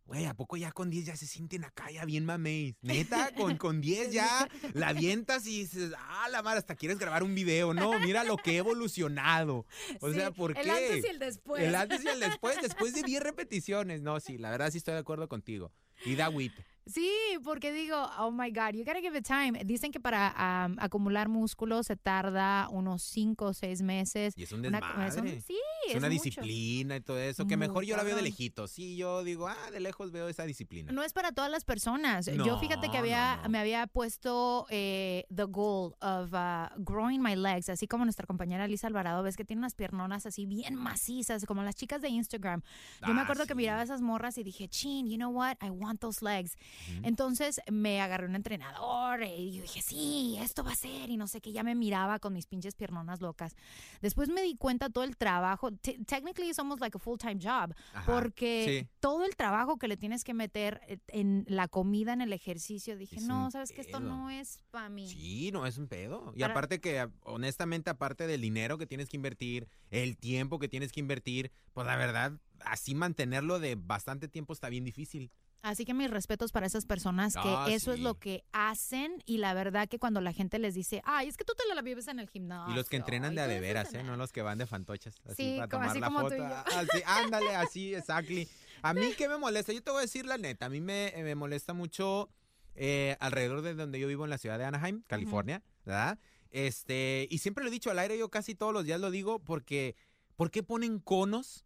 güey, 0.07 0.25
¿a 0.25 0.33
poco 0.33 0.57
ya 0.57 0.71
con 0.71 0.89
10 0.89 1.05
ya 1.05 1.17
se 1.17 1.27
sienten 1.27 1.65
acá 1.65 1.91
ya 1.91 2.05
bien 2.05 2.25
mameis? 2.25 2.75
Neta, 2.81 3.31
con, 3.35 3.57
con 3.57 3.81
10 3.81 4.11
ya 4.11 4.49
la 4.73 4.89
avientas 4.89 5.45
y 5.45 5.59
dices, 5.59 5.91
ah, 5.97 6.27
la 6.31 6.41
madre, 6.41 6.59
hasta 6.59 6.75
quieres 6.75 6.97
grabar 6.97 7.23
un 7.23 7.35
video. 7.35 7.73
No, 7.73 7.99
mira 7.99 8.23
lo 8.23 8.37
que 8.37 8.53
he 8.53 8.57
evolucionado. 8.57 9.65
O 9.99 10.11
sea, 10.11 10.31
¿por 10.31 10.53
qué? 10.53 10.61
el 10.61 10.69
antes 10.69 11.05
y 11.05 11.07
el 11.07 11.19
después. 11.19 11.63
El 11.63 11.75
antes 11.75 12.03
y 12.03 12.07
el 12.07 12.19
después, 12.19 12.57
después 12.61 12.93
de 12.93 13.03
10 13.03 13.21
repeticiones. 13.21 14.01
No, 14.01 14.19
sí, 14.19 14.37
la 14.37 14.49
verdad 14.49 14.71
sí 14.71 14.77
estoy 14.77 14.93
de 14.93 15.01
acuerdo 15.01 15.27
contigo. 15.27 15.73
Y 16.05 16.15
da 16.15 16.29
whip. 16.29 16.53
Sí, 16.87 17.11
porque 17.43 17.71
digo, 17.71 17.95
oh 18.19 18.31
my 18.31 18.49
God, 18.51 18.73
you 18.73 18.83
gotta 18.85 19.01
give 19.01 19.17
it 19.17 19.25
time. 19.25 19.63
Dicen 19.65 19.91
que 19.91 19.99
para 19.99 20.33
am, 20.35 20.75
acumular 20.79 21.29
músculo 21.29 21.83
se 21.83 21.95
tarda 21.95 22.67
unos 22.69 23.03
5 23.03 23.45
o 23.45 23.53
6 23.53 23.81
meses. 23.81 24.33
Y 24.37 24.43
es 24.43 24.51
un 24.51 24.65
Una- 24.65 24.79
desmadre. 24.79 25.07
es 25.07 25.15
un- 25.17 25.41
sí, 25.41 25.57
es, 25.87 25.91
es 25.91 25.95
una 25.97 26.07
mucho. 26.09 26.23
disciplina 26.23 26.95
y 26.95 27.01
todo 27.01 27.19
eso, 27.19 27.45
que 27.47 27.57
mejor 27.57 27.83
yo 27.83 27.95
la 27.97 28.03
veo 28.03 28.15
de 28.15 28.21
lejitos. 28.21 28.71
Sí, 28.71 28.95
yo 28.97 29.23
digo, 29.23 29.47
ah, 29.47 29.71
de 29.71 29.79
lejos 29.79 30.11
veo 30.11 30.27
esa 30.29 30.43
disciplina. 30.43 30.91
No 30.91 31.03
es 31.03 31.13
para 31.13 31.31
todas 31.31 31.51
las 31.51 31.63
personas. 31.65 32.25
Yo 32.27 32.59
fíjate 32.59 32.89
que 32.89 32.97
había, 32.97 33.39
no. 33.43 33.49
me 33.49 33.59
había 33.59 33.87
puesto 33.87 34.65
eh, 34.69 35.25
the 35.33 35.43
goal 35.43 35.95
of 36.01 36.33
uh, 36.33 36.67
growing 36.77 37.21
my 37.21 37.35
legs, 37.35 37.69
así 37.69 37.87
como 37.87 38.03
nuestra 38.05 38.25
compañera 38.25 38.67
Lisa 38.67 38.87
Alvarado, 38.87 39.23
ves 39.23 39.35
que 39.37 39.45
tiene 39.45 39.59
unas 39.59 39.75
piernonas 39.75 40.25
así 40.25 40.45
bien 40.45 40.75
macizas, 40.75 41.45
como 41.45 41.63
las 41.63 41.75
chicas 41.75 42.01
de 42.01 42.09
Instagram. 42.09 42.61
Yo 43.05 43.13
me 43.13 43.19
Ah, 43.21 43.23
acuerdo 43.23 43.45
que 43.45 43.55
miraba 43.55 43.81
esas 43.83 44.01
morras 44.01 44.37
y 44.37 44.43
dije, 44.43 44.67
chin, 44.69 45.09
you 45.09 45.17
know 45.17 45.29
what, 45.31 45.57
I 45.61 45.69
want 45.69 45.99
those 45.99 46.23
legs. 46.23 46.55
Entonces 47.03 47.61
me 47.71 48.01
agarré 48.01 48.25
un 48.27 48.35
entrenador 48.35 49.23
y 49.23 49.53
yo 49.53 49.61
dije, 49.61 49.81
sí, 49.81 50.37
esto 50.41 50.63
va 50.63 50.71
a 50.71 50.75
ser, 50.75 51.09
y 51.09 51.17
no 51.17 51.27
sé 51.27 51.41
qué, 51.41 51.51
ya 51.51 51.63
me 51.63 51.75
miraba 51.75 52.19
con 52.19 52.33
mis 52.33 52.45
pinches 52.47 52.75
piernonas 52.75 53.21
locas. 53.21 53.55
Después 54.01 54.29
me 54.29 54.41
di 54.41 54.55
cuenta 54.55 54.89
todo 54.89 55.03
el 55.03 55.17
trabajo, 55.17 55.71
t- 55.71 55.99
technically 56.05 56.53
somos 56.53 56.79
like 56.79 56.97
a 56.97 56.99
full-time 56.99 57.39
job, 57.41 57.73
Ajá, 57.93 58.05
porque 58.11 58.81
sí. 58.83 58.89
todo 58.99 59.25
el 59.25 59.35
trabajo 59.35 59.77
que 59.77 59.87
le 59.87 59.97
tienes 59.97 60.23
que 60.23 60.33
meter 60.33 60.81
eh, 60.87 60.97
en 61.09 61.45
la 61.47 61.67
comida, 61.67 62.13
en 62.13 62.21
el 62.21 62.33
ejercicio, 62.33 62.97
dije, 62.97 63.17
Es 63.17 63.23
no, 63.23 63.49
sabes 63.51 63.71
que 63.71 63.81
esto 63.81 63.99
no 63.99 64.29
es 64.29 64.63
para 64.71 64.89
mí. 64.89 65.07
Sí, 65.07 65.51
no 65.51 65.65
es 65.65 65.77
un 65.77 65.87
pedo. 65.87 66.31
Y 66.35 66.41
Para- 66.41 66.53
aparte 66.53 66.79
que, 66.79 67.07
honestamente, 67.23 67.89
aparte 67.89 68.27
del 68.27 68.41
dinero 68.41 68.77
que 68.77 68.85
tienes 68.87 69.09
que 69.09 69.17
invertir, 69.17 69.67
el 69.89 70.17
tiempo 70.17 70.59
que 70.59 70.67
tienes 70.67 70.91
que 70.91 70.99
invertir, 70.99 71.51
pues 71.73 71.87
la 71.87 71.95
verdad, 71.95 72.33
así 72.61 72.95
mantenerlo 72.95 73.59
de 73.59 73.75
bastante 73.75 74.27
tiempo 74.27 74.53
está 74.53 74.69
bien 74.69 74.83
difícil. 74.83 75.31
Así 75.61 75.85
que 75.85 75.93
mis 75.93 76.09
respetos 76.09 76.51
para 76.51 76.65
esas 76.67 76.85
personas 76.85 77.33
que 77.33 77.41
Ah, 77.43 77.65
eso 77.69 77.91
es 77.91 77.99
lo 77.99 78.19
que 78.19 78.43
hacen 78.51 79.21
y 79.25 79.37
la 79.37 79.53
verdad 79.53 79.89
que 79.89 79.99
cuando 79.99 80.21
la 80.21 80.31
gente 80.31 80.59
les 80.59 80.75
dice, 80.75 81.01
ay, 81.03 81.27
es 81.27 81.35
que 81.35 81.43
tú 81.43 81.53
te 81.57 81.73
la 81.73 81.81
vives 81.81 82.07
en 82.07 82.19
el 82.19 82.29
gimnasio. 82.29 82.73
Y 82.73 82.75
los 82.77 82.87
que 82.89 82.97
entrenan 82.97 83.35
de 83.35 83.41
a 83.41 83.47
de 83.47 83.59
veras, 83.59 83.93
¿eh? 83.93 84.03
No 84.03 84.15
los 84.17 84.31
que 84.31 84.41
van 84.41 84.57
de 84.57 84.65
fantochas. 84.67 85.15
Así 85.25 85.35
Sí, 85.35 85.55
para 85.57 85.67
tomar 85.67 85.89
así 85.89 85.99
la 85.99 86.07
como 86.07 86.19
tú 86.21 86.29
foto. 86.29 86.35
y 86.35 86.39
yo. 86.39 86.55
Así, 86.77 87.03
ándale, 87.05 87.55
así, 87.55 87.95
exactly. 87.95 88.47
A 88.81 88.93
mí, 88.93 89.13
¿qué 89.17 89.27
me 89.27 89.37
molesta? 89.37 89.73
Yo 89.73 89.81
te 89.81 89.89
voy 89.91 89.99
a 89.99 90.01
decir 90.01 90.25
la 90.25 90.37
neta. 90.37 90.67
A 90.67 90.69
mí 90.69 90.79
me, 90.79 91.11
me 91.17 91.33
molesta 91.35 91.73
mucho 91.73 92.29
eh, 92.75 93.17
alrededor 93.19 93.61
de 93.63 93.73
donde 93.73 93.99
yo 93.99 94.07
vivo 94.07 94.23
en 94.23 94.29
la 94.29 94.37
ciudad 94.37 94.59
de 94.59 94.65
Anaheim, 94.65 95.01
California, 95.07 95.63
¿verdad? 95.85 96.19
Este, 96.51 97.27
y 97.29 97.39
siempre 97.39 97.63
lo 97.63 97.69
he 97.69 97.71
dicho 97.73 97.91
al 97.91 97.99
aire, 97.99 98.17
yo 98.17 98.29
casi 98.29 98.55
todos 98.55 98.71
los 98.73 98.85
días 98.85 98.99
lo 99.01 99.11
digo, 99.11 99.39
porque 99.39 99.95
¿por 100.35 100.51
qué 100.51 100.63
ponen 100.63 100.99
conos 100.99 101.65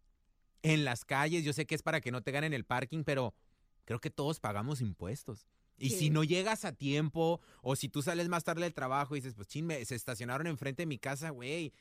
en 0.62 0.84
las 0.84 1.04
calles? 1.04 1.44
Yo 1.44 1.52
sé 1.52 1.66
que 1.66 1.74
es 1.74 1.82
para 1.82 2.00
que 2.00 2.10
no 2.10 2.22
te 2.22 2.32
ganen 2.32 2.52
el 2.54 2.64
parking, 2.64 3.04
pero 3.04 3.34
creo 3.84 4.00
que 4.00 4.10
todos 4.10 4.40
pagamos 4.40 4.80
impuestos. 4.80 5.46
Y 5.78 5.90
Sí. 5.90 5.96
si 5.98 6.10
no 6.10 6.22
llegas 6.22 6.64
a 6.64 6.72
tiempo, 6.72 7.40
o 7.62 7.74
si 7.76 7.88
tú 7.88 8.02
sales 8.02 8.28
más 8.28 8.44
tarde 8.44 8.62
del 8.62 8.74
trabajo 8.74 9.16
y 9.16 9.20
dices, 9.20 9.34
pues 9.34 9.48
chin, 9.48 9.66
me- 9.66 9.84
se 9.84 9.94
estacionaron 9.94 10.46
enfrente 10.46 10.82
de 10.82 10.86
mi 10.86 10.98
casa, 10.98 11.30
güey, 11.30 11.72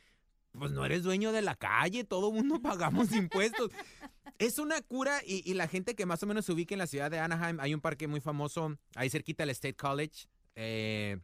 pues 0.58 0.72
no 0.72 0.84
eres 0.86 1.04
dueño 1.04 1.32
de 1.32 1.42
la 1.42 1.56
calle, 1.56 2.04
todo 2.04 2.32
mundo 2.32 2.60
pagamos 3.08 3.12
impuestos. 3.12 3.72
Es 4.40 4.58
una 4.60 4.82
cura 4.82 5.22
y, 5.26 5.50
y 5.50 5.54
la 5.54 5.68
gente 5.68 5.96
que 5.96 6.06
más 6.06 6.24
o 6.24 6.26
menos 6.28 6.46
se 6.46 6.52
ubica 6.54 6.74
en 6.74 6.80
la 6.80 6.88
ciudad 6.88 7.12
de 7.12 7.20
Anaheim, 7.20 7.60
hay 7.60 7.74
un 7.74 7.82
parque 7.82 8.08
muy 8.08 8.22
famoso, 8.22 8.76
ahí 8.96 9.10
cerquita 9.10 9.44
del 9.44 9.52
State 9.52 9.76
College, 9.76 10.28
eh, 10.56 11.20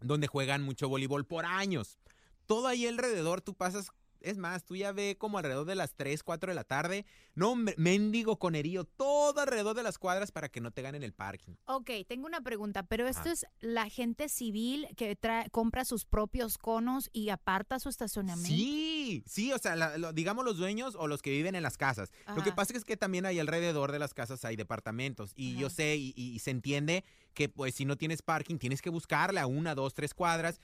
donde 0.00 0.26
juegan 0.28 0.62
mucho 0.62 0.88
voleibol 0.88 1.26
por 1.26 1.44
años. 1.44 1.98
Todo 2.46 2.68
ahí 2.68 2.86
alrededor, 2.86 3.40
tú 3.40 3.54
pasas, 3.54 3.90
es 4.26 4.38
más, 4.38 4.64
tú 4.64 4.76
ya 4.76 4.92
ve 4.92 5.16
como 5.18 5.38
alrededor 5.38 5.66
de 5.66 5.74
las 5.74 5.94
3, 5.94 6.22
4 6.22 6.50
de 6.50 6.54
la 6.54 6.64
tarde, 6.64 7.06
no, 7.34 7.54
mendigo 7.54 8.38
conerío, 8.38 8.84
todo 8.84 9.40
alrededor 9.40 9.76
de 9.76 9.82
las 9.82 9.98
cuadras 9.98 10.32
para 10.32 10.48
que 10.48 10.60
no 10.60 10.70
te 10.70 10.82
ganen 10.82 11.02
el 11.02 11.12
parking. 11.12 11.54
Ok, 11.66 11.90
tengo 12.08 12.26
una 12.26 12.40
pregunta, 12.40 12.82
pero 12.82 13.06
esto 13.06 13.20
Ajá. 13.22 13.32
es 13.32 13.46
la 13.60 13.88
gente 13.88 14.28
civil 14.28 14.88
que 14.96 15.14
trae, 15.16 15.48
compra 15.50 15.84
sus 15.84 16.04
propios 16.04 16.58
conos 16.58 17.08
y 17.12 17.28
aparta 17.28 17.78
su 17.78 17.88
estacionamiento. 17.88 18.48
Sí, 18.48 19.22
sí, 19.26 19.52
o 19.52 19.58
sea, 19.58 19.76
la- 19.76 19.96
lo- 19.98 20.12
digamos 20.12 20.44
los 20.44 20.56
dueños 20.56 20.96
o 20.98 21.06
los 21.06 21.22
que 21.22 21.30
viven 21.30 21.54
en 21.54 21.62
las 21.62 21.76
casas. 21.76 22.10
Lo 22.34 22.42
que 22.42 22.52
pasa 22.52 22.76
es 22.76 22.84
que 22.84 22.96
también 22.96 23.26
hay 23.26 23.38
alrededor 23.38 23.92
de 23.92 23.98
las 23.98 24.12
casas 24.14 24.44
hay 24.44 24.56
departamentos 24.56 25.32
y 25.36 25.56
yo 25.56 25.70
sé 25.70 25.96
y, 25.96 26.12
y 26.16 26.38
se 26.40 26.50
entiende 26.50 27.04
que 27.34 27.48
pues 27.48 27.74
si 27.74 27.84
no 27.84 27.96
tienes 27.96 28.22
parking 28.22 28.56
tienes 28.58 28.82
que 28.82 28.90
buscarle 28.90 29.40
a 29.40 29.46
una, 29.46 29.74
dos, 29.74 29.94
tres 29.94 30.14
cuadras, 30.14 30.60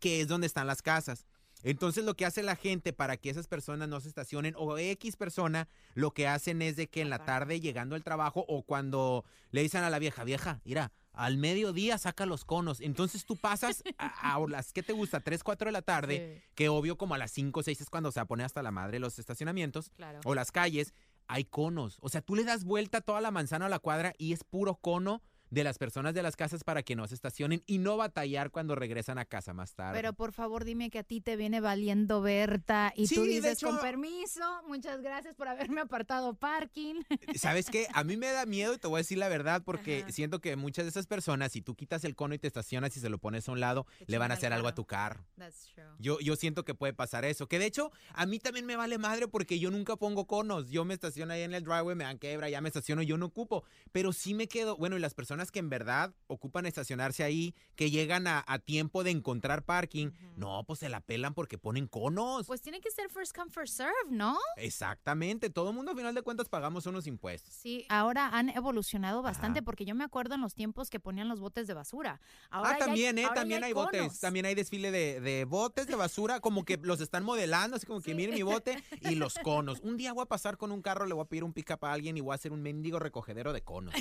que 0.00 0.20
es 0.20 0.28
donde 0.28 0.46
están 0.46 0.66
las 0.66 0.82
casas. 0.82 1.24
Entonces 1.62 2.04
lo 2.04 2.14
que 2.14 2.26
hace 2.26 2.42
la 2.42 2.56
gente 2.56 2.92
para 2.92 3.16
que 3.16 3.30
esas 3.30 3.48
personas 3.48 3.88
no 3.88 4.00
se 4.00 4.08
estacionen 4.08 4.54
o 4.56 4.76
X 4.78 5.16
persona, 5.16 5.68
lo 5.94 6.12
que 6.12 6.28
hacen 6.28 6.62
es 6.62 6.76
de 6.76 6.88
que 6.88 7.00
en 7.00 7.10
la 7.10 7.24
tarde 7.24 7.60
llegando 7.60 7.94
al 7.94 8.04
trabajo 8.04 8.44
o 8.48 8.62
cuando 8.62 9.24
le 9.50 9.62
dicen 9.62 9.82
a 9.82 9.90
la 9.90 9.98
vieja, 9.98 10.24
vieja, 10.24 10.60
mira, 10.64 10.92
al 11.12 11.38
mediodía 11.38 11.98
saca 11.98 12.26
los 12.26 12.44
conos. 12.44 12.80
Entonces 12.80 13.24
tú 13.24 13.36
pasas 13.36 13.82
a, 13.98 14.34
a 14.34 14.46
las, 14.48 14.72
¿qué 14.72 14.82
te 14.82 14.92
gusta? 14.92 15.20
3, 15.20 15.42
4 15.42 15.66
de 15.66 15.72
la 15.72 15.82
tarde, 15.82 16.42
Sí, 16.46 16.52
que 16.54 16.68
obvio 16.68 16.96
como 16.96 17.14
a 17.14 17.18
las 17.18 17.32
5 17.32 17.60
o 17.60 17.62
6 17.62 17.80
es 17.80 17.90
cuando 17.90 18.12
se 18.12 18.24
pone 18.26 18.44
hasta 18.44 18.62
la 18.62 18.70
madre 18.70 18.98
los 18.98 19.18
estacionamientos 19.18 19.90
claro. 19.96 20.20
o 20.24 20.34
las 20.34 20.52
calles, 20.52 20.94
hay 21.26 21.44
conos. 21.44 21.98
O 22.00 22.08
sea, 22.08 22.20
tú 22.20 22.36
le 22.36 22.44
das 22.44 22.64
vuelta 22.64 23.00
toda 23.00 23.20
la 23.20 23.30
manzana 23.30 23.66
a 23.66 23.68
la 23.70 23.78
cuadra 23.78 24.12
y 24.18 24.32
es 24.32 24.44
puro 24.44 24.76
cono 24.76 25.22
de 25.50 25.64
las 25.64 25.78
personas 25.78 26.14
de 26.14 26.22
las 26.22 26.36
casas 26.36 26.64
para 26.64 26.82
que 26.82 26.96
no 26.96 27.06
se 27.06 27.14
estacionen 27.14 27.62
y 27.66 27.78
no 27.78 27.96
batallar 27.96 28.50
cuando 28.50 28.74
regresan 28.74 29.18
a 29.18 29.24
casa 29.24 29.52
más 29.52 29.74
tarde. 29.74 29.98
Pero 29.98 30.12
por 30.12 30.32
favor 30.32 30.64
dime 30.64 30.90
que 30.90 30.98
a 30.98 31.04
ti 31.04 31.20
te 31.20 31.36
viene 31.36 31.60
valiendo 31.60 32.20
Berta 32.20 32.92
y 32.96 33.06
Sí, 33.06 33.14
tú 33.14 33.22
dices 33.22 33.60
con 33.60 33.78
permiso, 33.78 34.42
muchas 34.66 35.02
gracias 35.02 35.34
por 35.34 35.48
haberme 35.48 35.80
apartado 35.80 36.34
parking. 36.34 37.02
¿Sabes 37.36 37.70
qué? 37.70 37.86
A 37.92 38.04
mí 38.04 38.16
me 38.16 38.28
da 38.32 38.46
miedo 38.46 38.74
y 38.74 38.78
te 38.78 38.88
voy 38.88 38.98
a 38.98 39.02
decir 39.02 39.18
la 39.18 39.28
verdad 39.28 39.62
porque 39.64 40.00
Ajá. 40.02 40.12
siento 40.12 40.40
que 40.40 40.56
muchas 40.56 40.84
de 40.84 40.90
esas 40.90 41.06
personas, 41.06 41.52
si 41.52 41.62
tú 41.62 41.74
quitas 41.74 42.04
el 42.04 42.14
cono 42.16 42.34
y 42.34 42.38
te 42.38 42.46
estacionas 42.46 42.96
y 42.96 43.00
se 43.00 43.08
lo 43.08 43.18
pones 43.18 43.48
a 43.48 43.52
un 43.52 43.60
lado, 43.60 43.86
le 44.06 44.18
van 44.18 44.30
a 44.30 44.34
hacer 44.34 44.52
algo 44.52 44.68
a 44.68 44.74
tu 44.74 44.84
carro. 44.84 45.24
That's 45.36 45.68
true. 45.74 45.84
Yo, 45.98 46.18
yo 46.20 46.36
siento 46.36 46.64
que 46.64 46.74
puede 46.74 46.92
pasar 46.92 47.24
eso. 47.24 47.48
Que 47.48 47.58
de 47.58 47.66
hecho, 47.66 47.92
a 48.12 48.26
mí 48.26 48.38
también 48.38 48.66
me 48.66 48.76
vale 48.76 48.98
madre 48.98 49.28
porque 49.28 49.58
yo 49.58 49.70
nunca 49.70 49.96
pongo 49.96 50.26
conos. 50.26 50.70
Yo 50.70 50.84
me 50.84 50.94
estaciono 50.94 51.32
ahí 51.32 51.42
en 51.42 51.54
el 51.54 51.64
driveway, 51.64 51.96
me 51.96 52.04
dan 52.04 52.18
quebra, 52.18 52.48
ya 52.48 52.60
me 52.60 52.68
estaciono, 52.68 53.02
yo 53.02 53.16
no 53.18 53.26
ocupo. 53.26 53.64
Pero 53.92 54.12
sí 54.12 54.34
me 54.34 54.48
quedo. 54.48 54.76
Bueno, 54.76 54.96
y 54.96 55.00
las 55.00 55.14
personas 55.14 55.35
que 55.52 55.58
en 55.58 55.68
verdad 55.68 56.14
ocupan 56.26 56.66
estacionarse 56.66 57.22
ahí, 57.22 57.54
que 57.76 57.90
llegan 57.90 58.26
a, 58.26 58.44
a 58.46 58.58
tiempo 58.58 59.04
de 59.04 59.10
encontrar 59.10 59.64
parking, 59.64 60.10
no, 60.36 60.64
pues 60.64 60.80
se 60.80 60.88
la 60.88 61.00
pelan 61.00 61.34
porque 61.34 61.58
ponen 61.58 61.86
conos. 61.86 62.46
Pues 62.46 62.60
tiene 62.62 62.80
que 62.80 62.90
ser 62.90 63.08
first 63.10 63.34
come, 63.36 63.50
first 63.50 63.74
serve, 63.76 63.92
¿no? 64.10 64.36
Exactamente. 64.56 65.50
Todo 65.50 65.70
el 65.70 65.76
mundo, 65.76 65.92
a 65.92 65.94
final 65.94 66.14
de 66.14 66.22
cuentas, 66.22 66.48
pagamos 66.48 66.86
unos 66.86 67.06
impuestos. 67.06 67.54
Sí, 67.54 67.86
ahora 67.88 68.28
han 68.28 68.50
evolucionado 68.50 69.22
bastante 69.22 69.60
Ajá. 69.60 69.64
porque 69.64 69.84
yo 69.84 69.94
me 69.94 70.04
acuerdo 70.04 70.34
en 70.34 70.40
los 70.40 70.54
tiempos 70.54 70.90
que 70.90 71.00
ponían 71.00 71.28
los 71.28 71.40
botes 71.40 71.66
de 71.66 71.74
basura. 71.74 72.20
Ahora 72.50 72.70
ah, 72.70 72.72
ya 72.72 72.76
hay- 72.76 72.80
también, 72.86 73.18
¿eh? 73.18 73.24
ahora 73.24 73.34
También 73.34 73.64
hay 73.64 73.72
botes. 73.72 74.20
También 74.20 74.46
hay 74.46 74.54
desfile 74.54 74.90
de, 74.90 75.20
de 75.20 75.44
botes 75.44 75.86
de 75.86 75.94
basura, 75.96 76.40
como 76.40 76.64
que 76.64 76.76
los 76.78 77.00
están 77.00 77.24
modelando, 77.24 77.76
así 77.76 77.86
como 77.86 78.00
que 78.00 78.10
Sí. 78.10 78.14
miren 78.16 78.34
mi 78.34 78.42
bote 78.42 78.82
y 79.00 79.14
los 79.16 79.34
conos. 79.42 79.80
Un 79.82 79.96
día 79.96 80.12
voy 80.12 80.22
a 80.22 80.26
pasar 80.26 80.56
con 80.56 80.70
un 80.72 80.82
carro, 80.82 81.06
le 81.06 81.14
voy 81.14 81.22
a 81.24 81.28
pedir 81.28 81.42
un 81.44 81.52
pick-up 81.52 81.84
a 81.84 81.92
alguien 81.92 82.16
y 82.16 82.20
voy 82.20 82.32
a 82.32 82.34
hacer 82.36 82.52
un 82.52 82.62
mendigo 82.62 82.98
recogedero 82.98 83.52
de 83.52 83.62
conos. 83.62 83.94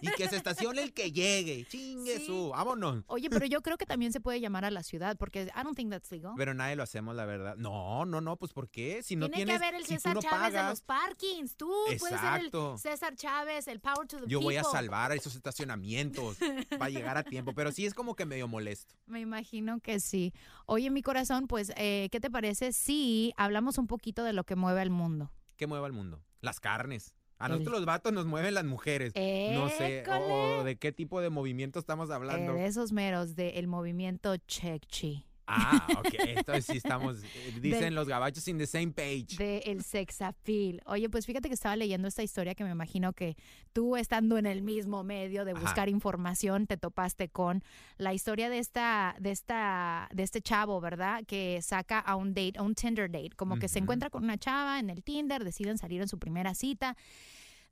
Y 0.00 0.08
que 0.12 0.28
se 0.28 0.36
estacione 0.36 0.69
el 0.78 0.92
que 0.92 1.12
llegue. 1.12 1.64
Chingue 1.66 2.18
Sí. 2.18 2.26
su. 2.26 2.50
Vámonos. 2.50 3.04
Oye, 3.06 3.28
pero 3.30 3.46
yo 3.46 3.60
creo 3.62 3.76
que 3.76 3.86
también 3.86 4.12
se 4.12 4.20
puede 4.20 4.40
llamar 4.40 4.64
a 4.64 4.70
la 4.70 4.82
ciudad 4.82 5.16
porque 5.18 5.50
I 5.54 5.62
don't 5.64 5.76
think 5.76 5.90
that's 5.90 6.10
legal. 6.10 6.32
Pero 6.36 6.54
nadie 6.54 6.76
lo 6.76 6.82
hacemos, 6.82 7.14
la 7.16 7.24
verdad. 7.24 7.56
No, 7.56 8.04
no, 8.06 8.20
no, 8.20 8.36
pues 8.36 8.52
¿por 8.52 8.68
qué? 8.68 9.02
Si 9.02 9.16
no 9.16 9.26
Tiene 9.26 9.36
tienes. 9.46 9.58
que 9.60 9.64
haber 9.66 9.74
el 9.80 9.86
si 9.86 9.94
César 9.94 10.14
no 10.14 10.20
Chávez 10.22 10.52
de 10.52 10.62
los 10.62 10.80
parkings. 10.82 11.56
Tú 11.56 11.70
puedes 11.98 12.20
ser 12.20 12.40
el 12.40 12.78
César 12.78 13.14
Chávez, 13.16 13.66
el 13.68 13.80
power 13.80 14.06
to 14.06 14.18
the 14.18 14.24
yo 14.28 14.40
voy 14.40 14.56
a 14.56 14.64
salvar 14.64 15.12
a 15.12 15.14
esos 15.14 15.34
estacionamientos. 15.34 16.36
Va 16.80 16.86
a 16.86 16.90
llegar 16.90 17.16
a 17.16 17.22
tiempo. 17.24 17.52
Pero 17.54 17.72
sí 17.72 17.86
es 17.86 17.94
como 17.94 18.14
que 18.14 18.26
medio 18.26 18.48
molesto. 18.48 18.94
Me 19.06 19.20
imagino 19.20 19.80
que 19.80 20.00
sí. 20.00 20.32
Oye, 20.66 20.90
mi 20.90 21.02
corazón, 21.02 21.46
pues, 21.46 21.72
eh, 21.76 22.08
¿qué 22.12 22.20
te 22.20 22.30
parece 22.30 22.72
si 22.72 23.32
hablamos 23.36 23.78
un 23.78 23.86
poquito 23.86 24.22
de 24.24 24.32
lo 24.32 24.44
que 24.44 24.56
mueve 24.56 24.80
al 24.80 24.90
mundo? 24.90 25.30
¿Qué 25.56 25.66
mueva 25.66 25.86
el 25.86 25.92
mundo? 25.92 26.22
Las 26.40 26.60
carnes. 26.60 27.14
A 27.40 27.46
El- 27.46 27.52
nosotros 27.52 27.76
los 27.78 27.86
vatos 27.86 28.12
nos 28.12 28.26
mueven 28.26 28.54
las 28.54 28.64
mujeres. 28.64 29.12
No 29.16 29.68
sé, 29.70 30.04
o, 30.08 30.58
o 30.60 30.64
de 30.64 30.76
qué 30.76 30.92
tipo 30.92 31.20
de 31.20 31.30
movimiento 31.30 31.78
estamos 31.80 32.10
Eh, 32.10 32.12
hablando. 32.14 32.52
de 32.52 32.66
esos 32.66 32.92
meros 32.92 33.34
del 33.34 33.66
movimiento 33.66 34.36
Chekchi, 34.36 35.24
Ah, 35.52 35.86
ok. 35.98 36.14
Entonces 36.26 36.66
sí 36.66 36.76
estamos, 36.76 37.16
eh, 37.22 37.52
dicen 37.60 37.80
Del- 37.80 37.94
los 37.94 38.08
gabachos 38.08 38.46
in 38.48 38.58
the 38.58 38.66
same 38.66 38.92
page. 38.92 39.36
de 39.38 39.58
el 39.66 39.82
sex 39.82 40.22
appeal. 40.22 40.80
Oye, 40.86 41.08
pues 41.10 41.26
fíjate 41.26 41.48
que 41.48 41.54
estaba 41.54 41.76
leyendo 41.76 42.08
esta 42.08 42.22
historia 42.22 42.54
que 42.54 42.64
me 42.64 42.70
imagino 42.70 43.12
que 43.12 43.36
tú 43.72 43.96
estando 43.96 44.38
en 44.38 44.46
el 44.46 44.62
mismo 44.62 45.02
medio 45.04 45.44
de 45.44 45.52
Ajá. 45.52 45.60
buscar 45.60 45.88
información 45.88 46.66
te 46.66 46.76
topaste 46.76 47.28
con 47.28 47.62
la 47.98 48.14
historia 48.14 48.48
de 48.50 48.58
esta 48.58 49.16
de 49.18 49.30
esta 49.30 50.08
de 50.12 50.22
este 50.22 50.40
chavo, 50.40 50.80
¿verdad? 50.80 51.24
Que 51.26 51.60
saca 51.62 51.98
a 51.98 52.16
un 52.16 52.28
date, 52.34 52.52
a 52.58 52.62
un 52.62 52.74
Tinder 52.74 53.10
date, 53.10 53.30
como 53.36 53.58
que 53.58 53.68
se 53.68 53.78
encuentra 53.78 54.10
con 54.10 54.24
una 54.24 54.38
chava 54.38 54.78
en 54.78 54.90
el 54.90 55.02
Tinder, 55.02 55.44
deciden 55.44 55.78
salir 55.78 56.00
en 56.00 56.08
su 56.08 56.18
primera 56.18 56.54
cita. 56.54 56.96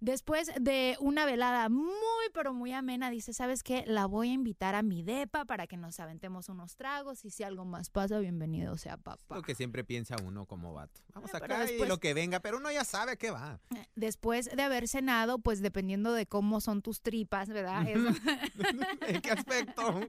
Después 0.00 0.52
de 0.60 0.96
una 1.00 1.26
velada 1.26 1.68
muy, 1.68 1.88
pero 2.32 2.54
muy 2.54 2.72
amena, 2.72 3.10
dice, 3.10 3.32
¿sabes 3.32 3.64
qué? 3.64 3.82
La 3.84 4.06
voy 4.06 4.28
a 4.30 4.32
invitar 4.32 4.76
a 4.76 4.82
mi 4.82 5.02
depa 5.02 5.44
para 5.44 5.66
que 5.66 5.76
nos 5.76 5.98
aventemos 5.98 6.48
unos 6.48 6.76
tragos 6.76 7.24
y 7.24 7.30
si 7.30 7.42
algo 7.42 7.64
más 7.64 7.90
pasa, 7.90 8.20
bienvenido 8.20 8.76
sea 8.78 8.96
papá. 8.96 9.34
Lo 9.34 9.42
que 9.42 9.56
siempre 9.56 9.82
piensa 9.82 10.14
uno 10.24 10.46
como 10.46 10.72
vato. 10.72 11.00
Vamos 11.14 11.34
Eh, 11.34 11.36
acá 11.36 11.64
y 11.64 11.66
después- 11.66 11.88
lo 11.88 11.98
que 11.98 12.14
venga, 12.14 12.38
pero 12.38 12.58
uno 12.58 12.70
ya 12.70 12.84
sabe 12.84 13.16
qué 13.16 13.32
va. 13.32 13.58
Después 13.96 14.48
de 14.54 14.62
haber 14.62 14.86
cenado, 14.86 15.40
pues 15.40 15.60
dependiendo 15.62 16.12
de 16.12 16.26
cómo 16.26 16.60
son 16.60 16.80
tus 16.80 17.00
tripas, 17.00 17.48
¿verdad? 17.48 17.84
Eso- 17.88 18.14
¿En 19.08 19.20
qué 19.20 19.32
aspecto? 19.32 20.00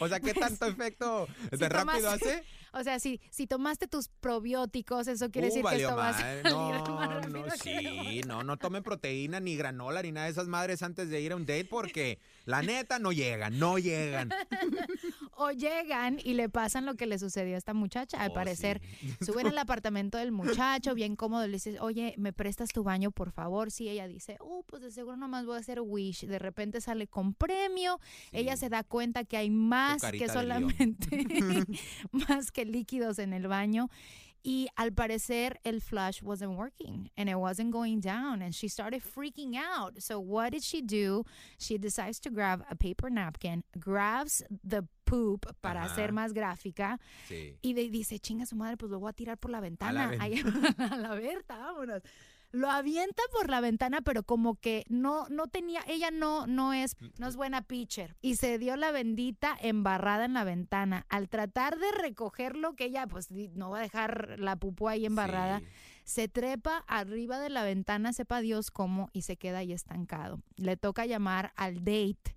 O 0.00 0.08
sea, 0.08 0.18
¿qué 0.18 0.34
tanto 0.34 0.66
efecto 0.66 1.28
Si 1.52 1.56
de 1.56 1.68
rápido 1.68 2.08
tomas- 2.10 2.14
hace? 2.14 2.42
O 2.72 2.82
sea, 2.82 2.98
si, 3.00 3.20
si 3.30 3.46
tomaste 3.46 3.86
tus 3.88 4.08
probióticos, 4.08 5.08
eso 5.08 5.30
quiere 5.30 5.48
Uh, 5.48 5.50
decir 5.50 5.64
que 5.64 5.76
esto 5.76 5.96
va 5.96 6.08
a 6.08 6.12
salir 6.12 6.44
No, 6.44 6.68
más 6.94 7.28
no, 7.28 7.44
sí, 7.62 8.20
no, 8.26 8.42
no 8.42 8.56
tomen 8.56 8.82
proteína, 8.82 9.40
ni 9.40 9.56
granola, 9.56 10.02
ni 10.02 10.12
nada 10.12 10.26
de 10.26 10.32
esas 10.32 10.48
madres 10.48 10.82
antes 10.82 11.08
de 11.10 11.20
ir 11.20 11.32
a 11.32 11.36
un 11.36 11.46
date 11.46 11.64
porque 11.66 12.18
la 12.46 12.62
neta 12.62 12.98
no 12.98 13.12
llegan, 13.12 13.58
no 13.58 13.78
llegan. 13.78 14.30
O 15.38 15.50
llegan 15.50 16.18
y 16.24 16.32
le 16.32 16.48
pasan 16.48 16.86
lo 16.86 16.94
que 16.94 17.04
le 17.04 17.18
sucedió 17.18 17.56
a 17.56 17.58
esta 17.58 17.74
muchacha. 17.74 18.18
Al 18.22 18.30
Oh, 18.30 18.32
parecer, 18.34 18.80
sí. 18.98 19.14
suben 19.26 19.48
al 19.48 19.58
apartamento 19.58 20.16
del 20.16 20.32
muchacho, 20.32 20.94
bien 20.94 21.14
cómodo, 21.14 21.46
le 21.46 21.52
dices, 21.52 21.76
oye, 21.78 22.14
¿me 22.16 22.32
prestas 22.32 22.70
tu 22.70 22.82
baño, 22.82 23.10
por 23.10 23.32
favor? 23.32 23.70
Sí, 23.70 23.86
ella 23.86 24.08
dice, 24.08 24.38
oh, 24.40 24.64
pues 24.66 24.80
de 24.80 24.90
seguro 24.90 25.18
nomás 25.18 25.44
voy 25.44 25.56
a 25.56 25.60
hacer 25.60 25.82
wish. 25.82 26.24
De 26.26 26.38
repente 26.38 26.80
sale 26.80 27.06
con 27.06 27.34
premio. 27.34 28.00
Ella 28.32 28.56
se 28.56 28.70
da 28.70 28.82
cuenta 28.82 29.24
que 29.24 29.36
hay 29.36 29.50
más 29.50 30.00
que 30.10 30.26
solamente, 30.26 31.26
más 32.12 32.50
que 32.50 32.64
líquidos 32.64 33.18
en 33.18 33.34
el 33.34 33.46
baño. 33.46 33.90
Y 34.48 34.68
al 34.76 34.92
parecer 34.92 35.56
el 35.64 35.80
flush 35.80 36.22
wasn't 36.22 36.56
working 36.56 37.10
and 37.16 37.28
it 37.28 37.34
wasn't 37.34 37.72
going 37.72 37.98
down 38.00 38.42
and 38.42 38.54
she 38.54 38.68
started 38.68 39.02
freaking 39.02 39.56
out. 39.56 40.00
So 40.00 40.20
what 40.20 40.52
did 40.52 40.62
she 40.62 40.80
do? 40.82 41.24
She 41.58 41.78
decides 41.78 42.20
to 42.20 42.30
grab 42.30 42.62
a 42.70 42.76
paper 42.76 43.10
napkin, 43.10 43.64
grabs 43.76 44.44
the 44.62 44.84
poop 45.04 45.46
para 45.62 45.80
Ajá. 45.80 45.86
hacer 45.92 46.12
más 46.12 46.32
gráfica 46.32 46.98
Sí. 47.28 47.56
y 47.60 47.72
de- 47.74 47.90
dice, 47.90 48.20
chinga 48.20 48.46
su 48.46 48.54
madre, 48.54 48.76
pues 48.76 48.90
lo 48.92 49.00
voy 49.00 49.10
a 49.10 49.12
tirar 49.14 49.36
por 49.36 49.50
la 49.50 49.58
ventana. 49.60 50.10
a 50.10 50.96
la 50.96 51.14
Berta, 51.16 51.56
vámonos. 51.58 52.02
Lo 52.52 52.70
avienta 52.70 53.22
por 53.32 53.50
la 53.50 53.60
ventana, 53.60 54.00
pero 54.02 54.22
como 54.22 54.54
que 54.56 54.84
no, 54.88 55.26
no 55.28 55.46
tenía, 55.48 55.82
ella 55.86 56.10
no, 56.10 56.46
no 56.46 56.72
es, 56.72 56.96
no 57.18 57.26
es 57.28 57.36
buena 57.36 57.62
pitcher. 57.62 58.16
Y 58.22 58.36
se 58.36 58.58
dio 58.58 58.76
la 58.76 58.92
bendita 58.92 59.56
embarrada 59.60 60.24
en 60.24 60.34
la 60.34 60.44
ventana. 60.44 61.04
Al 61.08 61.28
tratar 61.28 61.78
de 61.78 61.90
recogerlo, 61.92 62.74
que 62.74 62.84
ella 62.86 63.06
pues 63.06 63.30
no 63.30 63.70
va 63.70 63.78
a 63.78 63.82
dejar 63.82 64.36
la 64.38 64.56
pupú 64.56 64.88
ahí 64.88 65.06
embarrada, 65.06 65.60
Sí. 65.60 65.66
se 66.04 66.28
trepa 66.28 66.84
arriba 66.86 67.38
de 67.40 67.50
la 67.50 67.64
ventana, 67.64 68.12
sepa 68.12 68.40
Dios 68.40 68.70
cómo, 68.70 69.10
y 69.12 69.22
se 69.22 69.36
queda 69.36 69.58
ahí 69.58 69.72
estancado. 69.72 70.40
Le 70.56 70.76
toca 70.76 71.04
llamar 71.04 71.52
al 71.56 71.76
date 71.84 72.35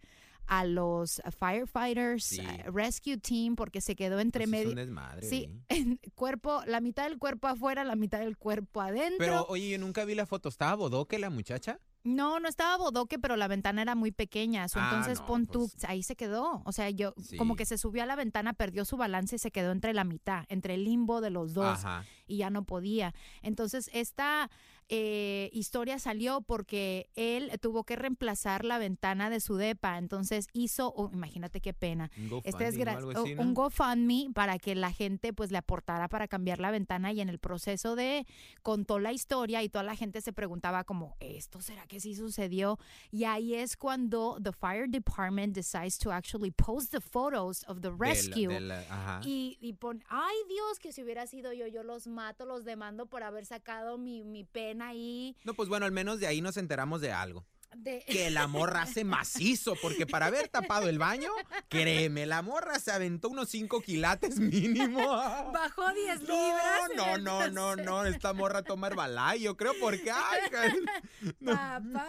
a 0.49 0.65
los 0.65 1.21
firefighters, 1.39 2.23
Sí. 2.25 2.41
eh, 2.41 2.63
rescue 2.73 3.17
team, 3.17 3.55
porque 3.55 3.81
se 3.81 3.95
quedó 3.95 4.19
entre 4.19 4.45
Pues 4.45 4.47
es 4.47 4.51
medio. 4.51 4.69
un 4.69 4.75
desmadre. 4.75 5.27
Sí, 5.29 5.49
ahí. 5.69 5.79
en 5.81 5.99
cuerpo, 6.15 6.61
la 6.65 6.81
mitad 6.81 7.03
del 7.07 7.17
cuerpo 7.17 7.47
afuera, 7.47 7.83
la 7.83 7.95
mitad 7.95 8.19
del 8.19 8.37
cuerpo 8.37 8.81
adentro. 8.81 9.17
Pero, 9.19 9.45
oye, 9.47 9.69
yo 9.69 9.77
nunca 9.79 10.05
vi 10.05 10.15
la 10.15 10.25
foto. 10.25 10.49
¿Estaba 10.49 10.75
bodoque 10.75 11.19
la 11.19 11.29
muchacha? 11.29 11.79
No, 12.03 12.39
no 12.39 12.47
estaba 12.47 12.77
bodoque, 12.77 13.19
pero 13.19 13.35
la 13.35 13.47
ventana 13.49 13.81
era 13.81 13.93
muy 13.93 14.11
pequeña. 14.11 14.65
Ah, 14.73 14.89
entonces 14.89 15.19
no, 15.19 15.25
pon 15.27 15.47
tú, 15.47 15.69
pues. 15.69 15.83
ahí 15.83 16.01
se 16.01 16.15
quedó. 16.15 16.61
O 16.65 16.71
sea, 16.71 16.89
yo 16.89 17.13
Sí. 17.21 17.35
como 17.37 17.55
que 17.57 17.65
se 17.65 17.77
subió 17.77 18.03
a 18.03 18.05
la 18.05 18.15
ventana, 18.15 18.53
perdió 18.53 18.85
su 18.85 18.95
balance 18.95 19.35
y 19.35 19.39
se 19.39 19.51
quedó 19.51 19.71
entre 19.73 19.93
la 19.93 20.05
mitad, 20.05 20.45
entre 20.47 20.75
el 20.75 20.85
limbo 20.85 21.19
de 21.19 21.29
los 21.29 21.53
dos 21.53 21.65
Ajá. 21.83 22.05
Y 22.29 22.37
ya 22.37 22.49
no 22.49 22.63
podía. 22.63 23.13
Entonces, 23.41 23.89
esta 23.93 24.49
eh, 24.91 25.51
historia 25.53 25.99
salió 25.99 26.41
porque 26.41 27.09
él 27.15 27.51
tuvo 27.61 27.83
que 27.83 27.95
reemplazar 27.95 28.65
la 28.65 28.79
ventana 28.79 29.29
de 29.29 29.39
su 29.39 29.55
depa. 29.55 29.97
Entonces 29.99 30.47
hizo, 30.51 30.91
oh, 30.95 31.11
imagínate 31.13 31.61
qué 31.61 31.73
pena. 31.73 32.09
Un 32.17 32.41
Este 32.43 32.67
es 32.67 32.75
un 33.37 33.53
GoFundMe 33.53 34.31
para 34.33 34.57
que 34.57 34.73
la 34.73 34.91
gente 34.91 35.31
pues 35.31 35.51
le 35.51 35.59
aportara 35.59 36.07
para 36.07 36.27
cambiar 36.27 36.59
la 36.59 36.71
ventana 36.71 37.11
y 37.11 37.21
en 37.21 37.29
el 37.29 37.37
proceso 37.37 37.95
de 37.95 38.25
contó 38.63 38.97
la 38.97 39.13
historia 39.13 39.61
y 39.61 39.69
toda 39.69 39.83
la 39.83 39.95
gente 39.95 40.21
se 40.21 40.33
preguntaba 40.33 40.83
como 40.83 41.15
esto 41.19 41.61
será 41.61 41.85
que 41.85 41.99
sí 41.99 42.15
sucedió 42.15 42.79
y 43.11 43.25
ahí 43.25 43.53
es 43.53 43.77
cuando 43.77 44.37
the 44.41 44.51
fire 44.51 44.89
department 44.89 45.53
decides 45.55 45.99
to 45.99 46.11
actually 46.11 46.51
post 46.51 46.91
the 46.91 47.01
photos 47.01 47.63
of 47.67 47.81
the 47.81 47.89
De 47.89 47.97
la- 47.97 47.97
rescue 47.97 48.47
de 48.47 48.59
la- 48.59 49.21
y, 49.23 49.57
y 49.61 49.73
pon, 49.73 50.03
ay 50.09 50.35
Dios, 50.47 50.79
que 50.79 50.91
si 50.91 51.03
hubiera 51.03 51.27
sido 51.27 51.53
yo, 51.53 51.67
yo 51.67 51.83
los 51.83 52.07
mato, 52.19 52.45
los 52.45 52.65
demando 52.65 53.05
por 53.05 53.23
haber 53.23 53.45
sacado 53.45 53.97
mi, 53.97 54.25
mi 54.25 54.43
pena 54.43 54.89
ahí. 54.89 55.37
No, 55.45 55.53
pues 55.53 55.69
bueno, 55.69 55.85
al 55.85 55.93
menos 55.93 56.19
de 56.19 56.27
ahí 56.27 56.41
nos 56.41 56.57
enteramos 56.57 56.99
de 56.99 57.13
algo. 57.13 57.45
De... 57.75 58.03
Que 58.07 58.29
la 58.31 58.47
morra 58.47 58.83
hace 58.83 59.03
macizo, 59.03 59.75
porque 59.81 60.05
para 60.07 60.25
haber 60.27 60.47
tapado 60.49 60.89
el 60.89 60.97
baño, 60.99 61.29
créeme, 61.69 62.25
la 62.25 62.41
morra 62.41 62.79
se 62.79 62.91
aventó 62.91 63.29
unos 63.29 63.49
5 63.49 63.81
quilates 63.81 64.39
mínimo. 64.39 64.99
Bajó 65.07 65.93
10 65.93 66.21
No, 66.21 66.27
libras. 66.33 66.89
no, 66.95 67.15
el 67.15 67.23
no, 67.23 67.47
no, 67.49 67.67
proceso. 67.73 67.89
no, 67.89 68.05
esta 68.05 68.33
morra 68.33 68.63
toma 68.63 68.87
Herbalife, 68.87 69.39
yo 69.43 69.55
creo, 69.57 69.73
porque, 69.79 70.11
ay, 70.11 70.39
no. 71.39 71.53
Papá. 71.53 72.07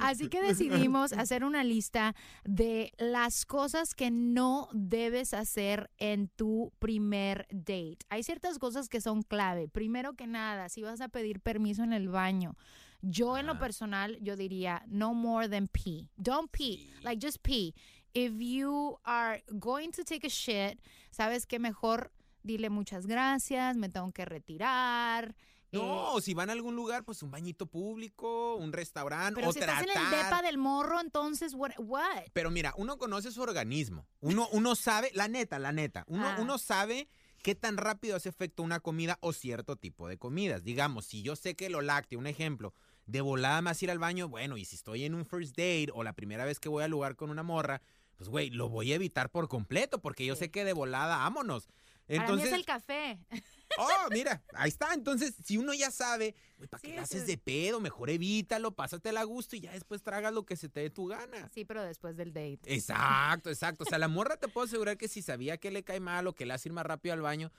Así 0.00 0.28
que 0.28 0.42
decidimos 0.42 1.12
hacer 1.12 1.44
una 1.44 1.64
lista 1.64 2.14
de 2.44 2.92
las 2.98 3.44
cosas 3.46 3.94
que 3.94 4.10
no 4.10 4.68
debes 4.72 5.34
hacer 5.34 5.90
en 5.98 6.28
tu 6.28 6.72
primer 6.78 7.46
date. 7.50 7.98
Hay 8.08 8.22
ciertas 8.22 8.58
cosas 8.58 8.88
que 8.88 9.00
son 9.00 9.22
clave. 9.22 9.68
Primero 9.68 10.14
que 10.14 10.26
nada, 10.26 10.68
si 10.68 10.82
vas 10.82 11.00
a 11.00 11.08
pedir 11.08 11.40
permiso 11.40 11.82
en 11.82 11.92
el 11.92 12.08
baño, 12.08 12.56
yo 13.02 13.36
en 13.36 13.46
lo 13.46 13.58
personal, 13.58 14.16
yo 14.22 14.36
diría 14.36 14.82
no 14.86 15.12
more 15.14 15.48
than 15.48 15.68
pee. 15.68 16.08
Don't 16.16 16.50
pee, 16.50 16.90
like 17.02 17.20
just 17.24 17.38
pee. 17.42 17.74
If 18.14 18.32
you 18.38 18.98
are 19.04 19.42
going 19.58 19.90
to 19.92 20.04
take 20.04 20.26
a 20.26 20.30
shit, 20.30 20.78
sabes 21.10 21.46
que 21.46 21.58
mejor 21.58 22.12
dile 22.42 22.70
muchas 22.70 23.06
gracias, 23.06 23.76
me 23.76 23.88
tengo 23.88 24.10
que 24.12 24.24
retirar. 24.24 25.34
eh, 25.72 25.78
No, 25.78 26.20
si 26.20 26.34
van 26.34 26.50
a 26.50 26.52
algún 26.52 26.76
lugar, 26.76 27.04
pues 27.04 27.22
un 27.22 27.30
bañito 27.30 27.64
público, 27.66 28.56
un 28.56 28.72
restaurante, 28.72 29.36
Pero 29.36 29.48
o 29.48 29.52
si 29.52 29.60
tratar. 29.60 29.84
estás 29.88 29.96
en 29.96 30.02
el 30.18 30.24
depa 30.24 30.42
del 30.42 30.58
morro, 30.58 31.00
entonces, 31.00 31.54
what? 31.54 31.70
what? 31.78 32.24
Pero 32.34 32.50
mira, 32.50 32.74
uno 32.76 32.98
conoce 32.98 33.30
su 33.32 33.40
organismo. 33.40 34.06
Uno, 34.20 34.46
uno 34.52 34.74
sabe, 34.74 35.10
la 35.14 35.28
neta, 35.28 35.58
la 35.58 35.72
neta, 35.72 36.04
uno, 36.08 36.26
Ah. 36.28 36.36
uno 36.38 36.58
sabe 36.58 37.08
qué 37.42 37.54
tan 37.54 37.76
rápido 37.78 38.16
hace 38.16 38.28
efecto 38.28 38.62
una 38.62 38.80
comida 38.80 39.16
o 39.22 39.32
cierto 39.32 39.76
tipo 39.76 40.06
de 40.08 40.18
comidas. 40.18 40.62
Digamos, 40.62 41.06
si 41.06 41.22
yo 41.22 41.34
sé 41.36 41.56
que 41.56 41.70
lo 41.70 41.80
lácteo, 41.80 42.18
un 42.18 42.26
ejemplo, 42.26 42.74
de 43.06 43.20
volada 43.20 43.62
más 43.62 43.82
ir 43.82 43.90
al 43.90 43.98
baño, 43.98 44.28
bueno, 44.28 44.56
y 44.56 44.64
si 44.64 44.76
estoy 44.76 45.04
en 45.04 45.14
un 45.14 45.26
first 45.26 45.50
date 45.56 45.88
o 45.92 46.02
la 46.04 46.12
primera 46.12 46.44
vez 46.44 46.60
que 46.60 46.68
voy 46.68 46.84
al 46.84 46.90
lugar 46.90 47.16
con 47.16 47.30
una 47.30 47.42
morra, 47.42 47.82
pues 48.16 48.28
güey, 48.28 48.50
lo 48.50 48.68
voy 48.68 48.92
a 48.92 48.94
evitar 48.96 49.30
por 49.30 49.48
completo, 49.48 50.00
porque 50.00 50.24
yo 50.24 50.36
sé 50.36 50.50
que 50.50 50.64
de 50.64 50.72
volada, 50.72 51.16
vámonos. 51.16 51.66
Para 52.06 52.18
mí 52.18 52.24
Entonces, 52.24 52.48
es 52.48 52.54
el 52.54 52.64
café. 52.64 53.18
oh, 53.78 54.08
mira, 54.10 54.42
ahí 54.54 54.68
está. 54.68 54.92
Entonces, 54.92 55.34
si 55.44 55.56
uno 55.56 55.72
ya 55.72 55.90
sabe, 55.90 56.34
güey, 56.58 56.68
¿para 56.68 56.80
qué 56.80 56.88
Sí, 56.90 56.96
haces 56.98 57.20
es- 57.22 57.26
de 57.26 57.38
pedo? 57.38 57.80
Mejor 57.80 58.10
evítalo, 58.10 58.72
pásatela 58.72 59.20
a 59.20 59.24
gusto 59.24 59.56
y 59.56 59.60
ya 59.60 59.72
después 59.72 60.02
tragas 60.02 60.32
lo 60.32 60.44
que 60.44 60.56
se 60.56 60.68
te 60.68 60.80
dé 60.80 60.90
tu 60.90 61.06
gana. 61.06 61.48
Sí, 61.54 61.64
pero 61.64 61.82
después 61.82 62.16
del 62.16 62.32
date. 62.32 62.60
Exacto, 62.66 63.50
exacto. 63.50 63.84
O 63.84 63.86
sea, 63.86 63.98
la 63.98 64.08
morra 64.08 64.36
te 64.36 64.48
puedo 64.48 64.66
asegurar 64.66 64.96
que 64.98 65.08
si 65.08 65.22
sabía 65.22 65.58
que 65.58 65.70
le 65.70 65.82
cae 65.84 66.00
mal 66.00 66.26
o 66.26 66.34
que 66.34 66.44
le 66.44 66.54
hace 66.54 66.68
ir 66.68 66.72
más 66.72 66.84
rápido 66.84 67.14
al 67.14 67.22
baño, 67.22 67.50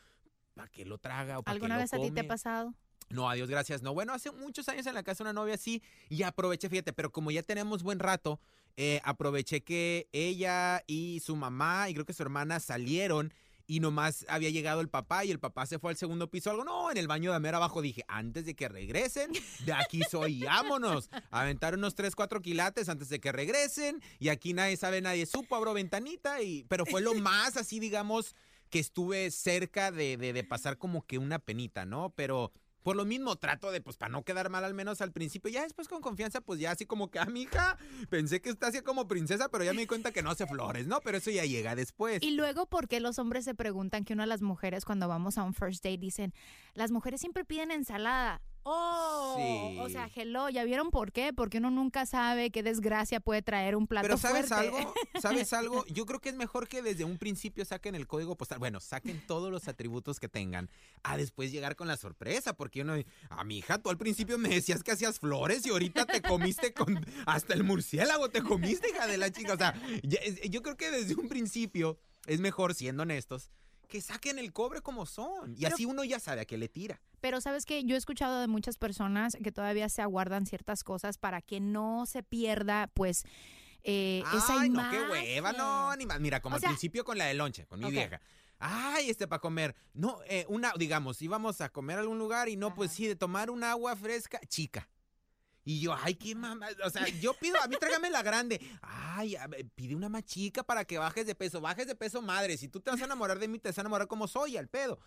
¿para 0.54 0.68
qué 0.70 0.86
lo 0.86 0.98
traga 0.98 1.40
o 1.40 1.44
para 1.44 1.54
qué 1.54 1.56
¿Alguna 1.58 1.76
lo 1.76 1.82
vez 1.82 1.94
a 1.94 2.00
ti 2.02 2.12
te 2.12 2.22
ha 2.22 2.28
pasado? 2.28 2.74
No, 3.10 3.30
adiós, 3.30 3.50
gracias. 3.50 3.82
No, 3.82 3.94
bueno, 3.94 4.14
hace 4.14 4.32
muchos 4.32 4.68
años 4.70 4.86
en 4.88 4.94
la 4.94 5.04
casa 5.04 5.24
de 5.24 5.30
una 5.30 5.42
novia 5.42 5.56
así 5.56 5.82
y 6.10 6.24
aproveché, 6.24 6.70
fíjate, 6.70 6.94
pero 6.94 7.12
como 7.12 7.32
ya 7.32 7.44
tenemos 7.44 7.84
buen 7.84 8.00
rato, 8.00 8.40
eh, 8.76 9.02
aproveché 9.04 9.62
que 9.62 10.08
ella 10.12 10.84
y 10.88 11.22
su 11.24 11.36
mamá 11.36 11.90
y 11.90 11.94
creo 11.94 12.06
que 12.06 12.14
su 12.14 12.24
hermana 12.24 12.60
salieron 12.60 13.34
y 13.66 13.80
nomás 13.80 14.26
había 14.28 14.50
llegado 14.50 14.82
el 14.82 14.90
papá 14.90 15.24
y 15.26 15.32
el 15.32 15.40
papá 15.40 15.66
se 15.66 15.80
fue 15.80 15.92
al 15.92 15.98
segundo 15.98 16.30
piso. 16.30 16.50
Algo, 16.50 16.64
no, 16.64 16.92
en 16.92 16.98
el 16.98 17.08
baño 17.08 17.32
de 17.32 17.38
Amera 17.38 17.58
abajo 17.58 17.82
dije, 17.82 18.04
antes 18.08 18.46
de 18.46 18.56
que 18.56 18.68
regresen, 18.68 19.32
de 19.66 19.74
aquí 19.74 20.02
soy, 20.10 20.42
vámonos. 20.44 21.10
Aventar 21.32 21.76
unos 21.76 21.96
3, 21.96 22.16
4 22.16 22.42
quilates 22.42 22.90
antes 22.90 23.10
de 23.10 23.20
que 23.20 23.32
regresen 23.32 24.02
y 24.20 24.30
aquí 24.30 24.54
nadie 24.54 24.78
sabe, 24.78 25.02
nadie 25.02 25.26
supo, 25.26 25.56
abro 25.56 25.74
ventanita 25.74 26.42
y... 26.42 26.66
Pero 26.68 26.86
fue 26.86 27.02
lo 27.02 27.14
más 27.16 27.56
así, 27.58 27.80
digamos, 27.80 28.36
que 28.70 28.80
estuve 28.80 29.32
cerca 29.32 29.92
de, 29.92 30.18
de, 30.18 30.34
de 30.34 30.44
pasar 30.44 30.78
como 30.78 31.06
que 31.06 31.18
una 31.18 31.40
penita, 31.40 31.86
¿no? 31.86 32.12
Pero 32.16 32.52
por 32.84 32.96
lo 32.96 33.06
mismo 33.06 33.36
trato 33.38 33.72
de, 33.72 33.82
pues, 33.82 33.98
para 33.98 34.12
no 34.12 34.24
quedar 34.24 34.50
mal 34.50 34.64
al 34.64 34.74
menos 34.74 35.02
al 35.02 35.12
principio. 35.12 35.50
Ya 35.50 35.64
después 35.64 35.88
con 35.88 36.02
confianza, 36.02 36.42
pues 36.42 36.60
ya 36.60 36.72
así 36.72 36.86
como 36.86 37.10
que, 37.10 37.20
ah, 37.20 37.26
mija, 37.26 37.78
pensé 38.10 38.42
que 38.42 38.50
está 38.50 38.68
así 38.68 38.82
como 38.82 39.08
princesa, 39.08 39.50
pero 39.50 39.64
ya 39.64 39.74
me 39.74 39.82
di 39.82 39.88
cuenta 39.88 40.12
que 40.12 40.22
no 40.22 40.30
hace 40.30 40.46
flores, 40.46 40.88
¿no? 40.88 41.00
Pero 41.02 41.18
eso 41.18 41.32
ya 41.32 41.46
llega 41.46 41.76
después. 41.76 42.22
Y 42.22 42.32
luego, 42.32 42.66
¿por 42.68 42.88
qué 42.88 43.00
los 43.00 43.20
hombres 43.20 43.46
se 43.46 43.56
preguntan 43.56 44.04
que 44.04 44.14
una 44.14 44.24
de 44.24 44.28
las 44.28 44.42
mujeres 44.42 44.86
cuando 44.86 45.08
vamos 45.08 45.38
a 45.38 45.44
un 45.44 45.54
first 45.54 45.84
date 45.84 45.98
dicen, 45.98 46.34
las 46.74 46.92
mujeres 46.92 47.22
siempre 47.22 47.46
piden 47.46 47.72
ensalada? 47.72 48.42
Oh, 48.66 49.36
Sí. 49.38 49.78
o 49.80 49.90
sea, 49.90 50.10
hello, 50.16 50.50
¿ya 50.50 50.64
vieron 50.64 50.90
por 50.92 51.12
qué? 51.12 51.34
Porque 51.34 51.58
uno 51.58 51.70
nunca 51.72 52.06
sabe 52.06 52.50
qué 52.52 52.64
desgracia 52.64 53.20
puede 53.20 53.42
traer 53.42 53.76
un 53.76 53.88
plato 53.88 54.04
Pero 54.06 54.18
¿sabes 54.18 54.48
fuerte. 54.48 54.68
algo? 54.78 54.94
¿Sabes 55.22 55.54
algo? 55.54 55.86
Yo 55.88 56.06
creo 56.06 56.20
que 56.22 56.30
es 56.30 56.36
mejor 56.36 56.68
que 56.68 56.82
desde 56.82 57.04
un 57.04 57.18
principio 57.18 57.66
saquen 57.66 57.96
el 57.96 58.08
código 58.08 58.36
postal. 58.38 58.60
Bueno, 58.60 58.80
saquen 58.80 59.22
todos 59.28 59.52
los 59.52 59.68
atributos 59.68 60.20
que 60.20 60.30
tengan 60.30 60.70
a 61.04 61.18
después 61.18 61.52
llegar 61.52 61.76
con 61.76 61.88
la 61.88 61.98
sorpresa. 61.98 62.54
Porque 62.56 62.82
uno, 62.82 62.94
a 63.30 63.44
mi 63.44 63.58
hija, 63.58 63.80
tú 63.80 63.90
al 63.90 63.98
principio 63.98 64.38
me 64.38 64.50
decías 64.50 64.84
que 64.84 64.92
hacías 64.92 65.20
flores 65.20 65.66
y 65.66 65.70
ahorita 65.70 66.06
te 66.06 66.22
comiste 66.22 66.74
con 66.74 67.06
hasta 67.26 67.54
el 67.54 67.64
murciélago, 67.64 68.30
te 68.30 68.42
comiste, 68.42 68.90
hija 68.90 69.08
de 69.08 69.18
la 69.18 69.32
chica. 69.32 69.54
O 69.54 69.58
sea, 69.58 69.74
yo 70.50 70.62
creo 70.62 70.78
que 70.78 70.92
desde 70.92 71.16
un 71.16 71.28
principio 71.28 71.98
es 72.28 72.40
mejor, 72.40 72.74
siendo 72.74 73.04
honestos, 73.04 73.52
que 73.90 74.00
saquen 74.02 74.40
el 74.40 74.54
cobre 74.54 74.82
como 74.82 75.06
son. 75.06 75.54
Y 75.58 75.62
Pero- 75.64 75.76
así 75.76 75.86
uno 75.86 76.04
ya 76.04 76.20
sabe 76.20 76.42
a 76.42 76.46
qué 76.46 76.58
le 76.58 76.70
tira. 76.70 77.02
Pero 77.24 77.40
sabes 77.40 77.66
que 77.66 77.86
yo 77.86 77.96
he 77.96 77.98
escuchado 77.98 78.42
de 78.42 78.48
muchas 78.48 78.76
personas 78.76 79.38
que 79.42 79.54
todavía 79.54 79.88
se 79.88 80.02
aguardan 80.02 80.46
ciertas 80.46 80.84
cosas 80.84 81.18
para 81.18 81.42
que 81.42 81.62
no 81.62 82.06
se 82.06 82.22
pierda, 82.22 82.88
pues, 82.94 83.24
eh, 83.82 84.22
esa 84.36 84.60
Ay, 84.60 84.70
no, 84.70 84.82
imagen. 84.82 85.00
qué 85.06 85.10
hueva, 85.10 85.54
no, 85.54 85.96
ni 85.96 86.06
más. 86.06 86.20
Mira, 86.20 86.42
como 86.42 86.56
O 86.56 86.58
al 86.58 86.60
sea- 86.60 86.70
principio 86.72 87.06
con 87.06 87.18
la 87.18 87.24
de 87.28 87.34
lonche, 87.34 87.66
con 87.66 87.80
mi 87.80 87.90
vieja. 87.90 88.20
Ay, 88.60 89.10
este 89.10 89.26
para 89.26 89.40
comer. 89.40 89.74
No, 89.94 90.20
eh, 90.28 90.46
una, 90.50 90.74
digamos, 90.78 91.22
íbamos 91.22 91.62
a 91.62 91.70
comer 91.70 91.96
a 91.98 92.02
algún 92.02 92.20
lugar 92.20 92.50
y 92.50 92.58
no, 92.58 92.76
pues 92.76 92.92
sí, 92.92 93.08
de 93.08 93.16
tomar 93.16 93.50
un 93.50 93.64
agua 93.64 93.96
fresca, 93.96 94.42
chica. 94.50 94.90
Y 95.64 95.80
yo, 95.80 95.96
ay, 95.98 96.16
qué 96.16 96.36
mamá. 96.36 96.68
O 96.84 96.90
sea, 96.90 97.08
yo 97.08 97.34
pido, 97.36 97.56
a 97.64 97.68
mí 97.70 97.78
tráigame 97.80 98.10
la 98.10 98.22
grande. 98.22 98.60
Ay, 98.82 99.38
ver, 99.48 99.66
pide 99.76 99.96
una 99.96 100.10
más 100.10 100.26
chica 100.26 100.62
para 100.62 100.84
que 100.84 100.98
bajes 100.98 101.26
de 101.26 101.36
peso. 101.36 101.62
Bajes 101.62 101.88
de 101.88 101.96
peso, 101.96 102.22
madre. 102.22 102.58
Si 102.58 102.68
tú 102.68 102.82
te 102.82 102.92
vas 102.92 103.00
a 103.02 103.06
enamorar 103.06 103.40
de 103.40 103.48
mí, 103.48 103.60
te 103.60 103.70
vas 103.70 103.78
a 103.78 103.82
enamorar 103.82 104.10
como 104.10 104.28
soy, 104.28 104.58
al 104.58 104.68
pedo. 104.68 105.00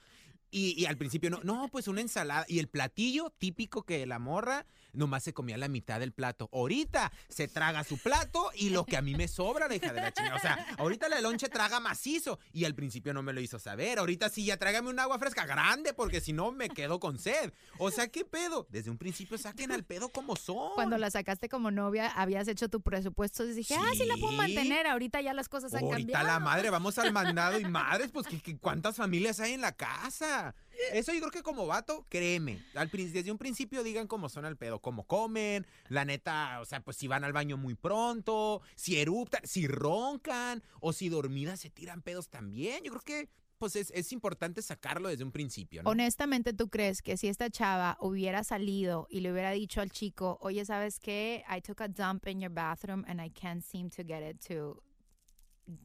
Y, 0.51 0.81
y 0.81 0.87
al 0.87 0.97
principio, 0.97 1.31
no, 1.31 1.41
no, 1.43 1.69
pues 1.69 1.89
una 1.89 2.01
ensalada. 2.01 2.47
Y 2.49 2.59
el 2.59 2.69
platillo 2.69 3.31
típico 3.39 3.85
que 3.85 4.07
la 4.07 4.19
morra 4.19 4.67
nomás 4.97 5.23
se 5.23 5.33
comía 5.33 5.57
la 5.57 5.69
mitad 5.69 6.01
del 6.01 6.13
plato. 6.13 6.49
Ahorita 6.53 7.13
se 7.29 7.49
traga 7.49 7.85
su 7.85 7.99
plato 7.99 8.51
y 8.55 8.71
lo 8.71 8.85
que 8.85 8.97
a 8.97 9.03
mí 9.03 9.15
me 9.15 9.29
sobra, 9.29 9.69
la 9.69 9.77
hija 9.77 9.93
de 9.93 10.01
la 10.01 10.13
chingada. 10.13 10.37
O 10.37 10.41
sea, 10.41 10.67
ahorita 10.79 11.09
la 11.09 11.21
lonche 11.21 11.49
traga 11.49 11.79
macizo. 11.81 12.39
Y 12.53 12.65
al 12.65 12.75
principio 12.75 13.15
no 13.15 13.23
me 13.23 13.33
lo 13.33 13.41
hizo 13.41 13.59
saber. 13.59 13.99
Ahorita 13.99 14.29
sí, 14.29 14.45
ya 14.45 14.57
trágame 14.57 14.89
un 14.91 14.99
agua 14.99 15.19
fresca 15.19 15.47
grande 15.47 15.93
porque 15.95 16.21
si 16.21 16.33
no 16.33 16.51
me 16.53 16.69
quedo 16.69 16.99
con 17.01 17.19
sed. 17.19 17.53
O 17.79 17.91
sea, 17.91 18.09
¿qué 18.09 18.25
pedo? 18.25 18.67
Desde 18.71 18.91
un 18.91 18.99
principio 18.99 19.39
saquen 19.39 19.73
al 19.73 19.85
pedo 19.85 20.09
como 20.09 20.37
son. 20.37 20.73
Cuando 20.75 20.99
la 20.99 21.11
sacaste 21.11 21.49
como 21.49 21.71
novia, 21.71 22.09
habías 22.11 22.49
hecho 22.49 22.69
tu 22.69 22.81
presupuesto 22.81 23.45
y 23.45 23.53
dije, 23.53 23.75
ah, 23.79 23.91
sí 23.93 24.05
la 24.07 24.17
puedo 24.17 24.33
mantener. 24.33 24.87
Ahorita 24.87 25.21
ya 25.21 25.35
las 25.35 25.49
cosas 25.49 25.73
han 25.75 25.85
Ahorita 25.85 26.13
cambiado. 26.13 26.27
la 26.27 26.39
madre, 26.41 26.71
vamos 26.71 26.99
al 26.99 27.13
mandado 27.13 27.59
y 27.61 27.65
madres, 27.65 28.11
pues 28.13 28.27
¿qué, 28.27 28.41
qué- 28.41 28.57
cuántas 28.59 28.97
familias 28.97 29.41
hay 29.41 29.53
en 29.53 29.61
la 29.61 29.73
casa? 29.73 30.55
Eso 30.93 31.12
yo 31.12 31.21
creo 31.21 31.31
que 31.31 31.43
como 31.43 31.67
vato, 31.67 32.07
créeme. 32.09 32.62
Al, 32.75 32.91
desde 32.91 33.31
un 33.31 33.39
principio 33.39 33.83
digan 33.83 34.07
cómo 34.07 34.29
son 34.29 34.45
al 34.45 34.57
pedo, 34.57 34.81
cómo 34.81 35.07
comen, 35.07 35.67
la 35.89 36.05
neta, 36.05 36.61
o 36.61 36.65
sea, 36.65 36.81
pues 36.81 36.97
si 36.97 37.07
van 37.07 37.25
al 37.25 37.33
baño 37.33 37.57
muy 37.57 37.75
pronto, 37.75 38.62
si 38.75 38.99
eruptan, 38.99 39.41
si 39.45 39.67
roncan, 39.67 40.62
o 40.81 40.93
si 40.93 41.09
dormidas 41.09 41.61
se 41.61 41.71
tiran 41.71 42.03
pedos 42.03 42.29
también. 42.29 42.85
Yo 42.85 42.91
creo 42.93 43.03
que 43.03 43.29
pues 43.59 43.75
es, 43.75 43.91
es 43.95 44.12
importante 44.12 44.61
sacarlo 44.61 45.09
desde 45.09 45.25
un 45.25 45.33
principio, 45.33 45.83
¿no? 45.83 45.91
Honestamente, 45.91 46.53
¿tú 46.53 46.69
crees 46.69 47.01
que 47.01 47.17
si 47.17 47.29
esta 47.29 47.49
chava 47.49 47.97
hubiera 48.01 48.45
salido 48.45 49.07
y 49.11 49.21
le 49.21 49.33
hubiera 49.33 49.51
dicho 49.53 49.81
al 49.81 49.91
chico, 49.91 50.39
oye, 50.43 50.65
¿sabes 50.65 50.99
qué? 50.99 51.43
I 51.49 51.61
took 51.62 51.81
a 51.81 51.89
dump 51.89 52.27
in 52.27 52.41
your 52.41 52.53
bathroom 52.53 53.05
and 53.09 53.21
I 53.21 53.31
can't 53.31 53.62
seem 53.62 53.89
to 53.91 54.03
get 54.03 54.23
it 54.23 54.41
to 54.49 54.83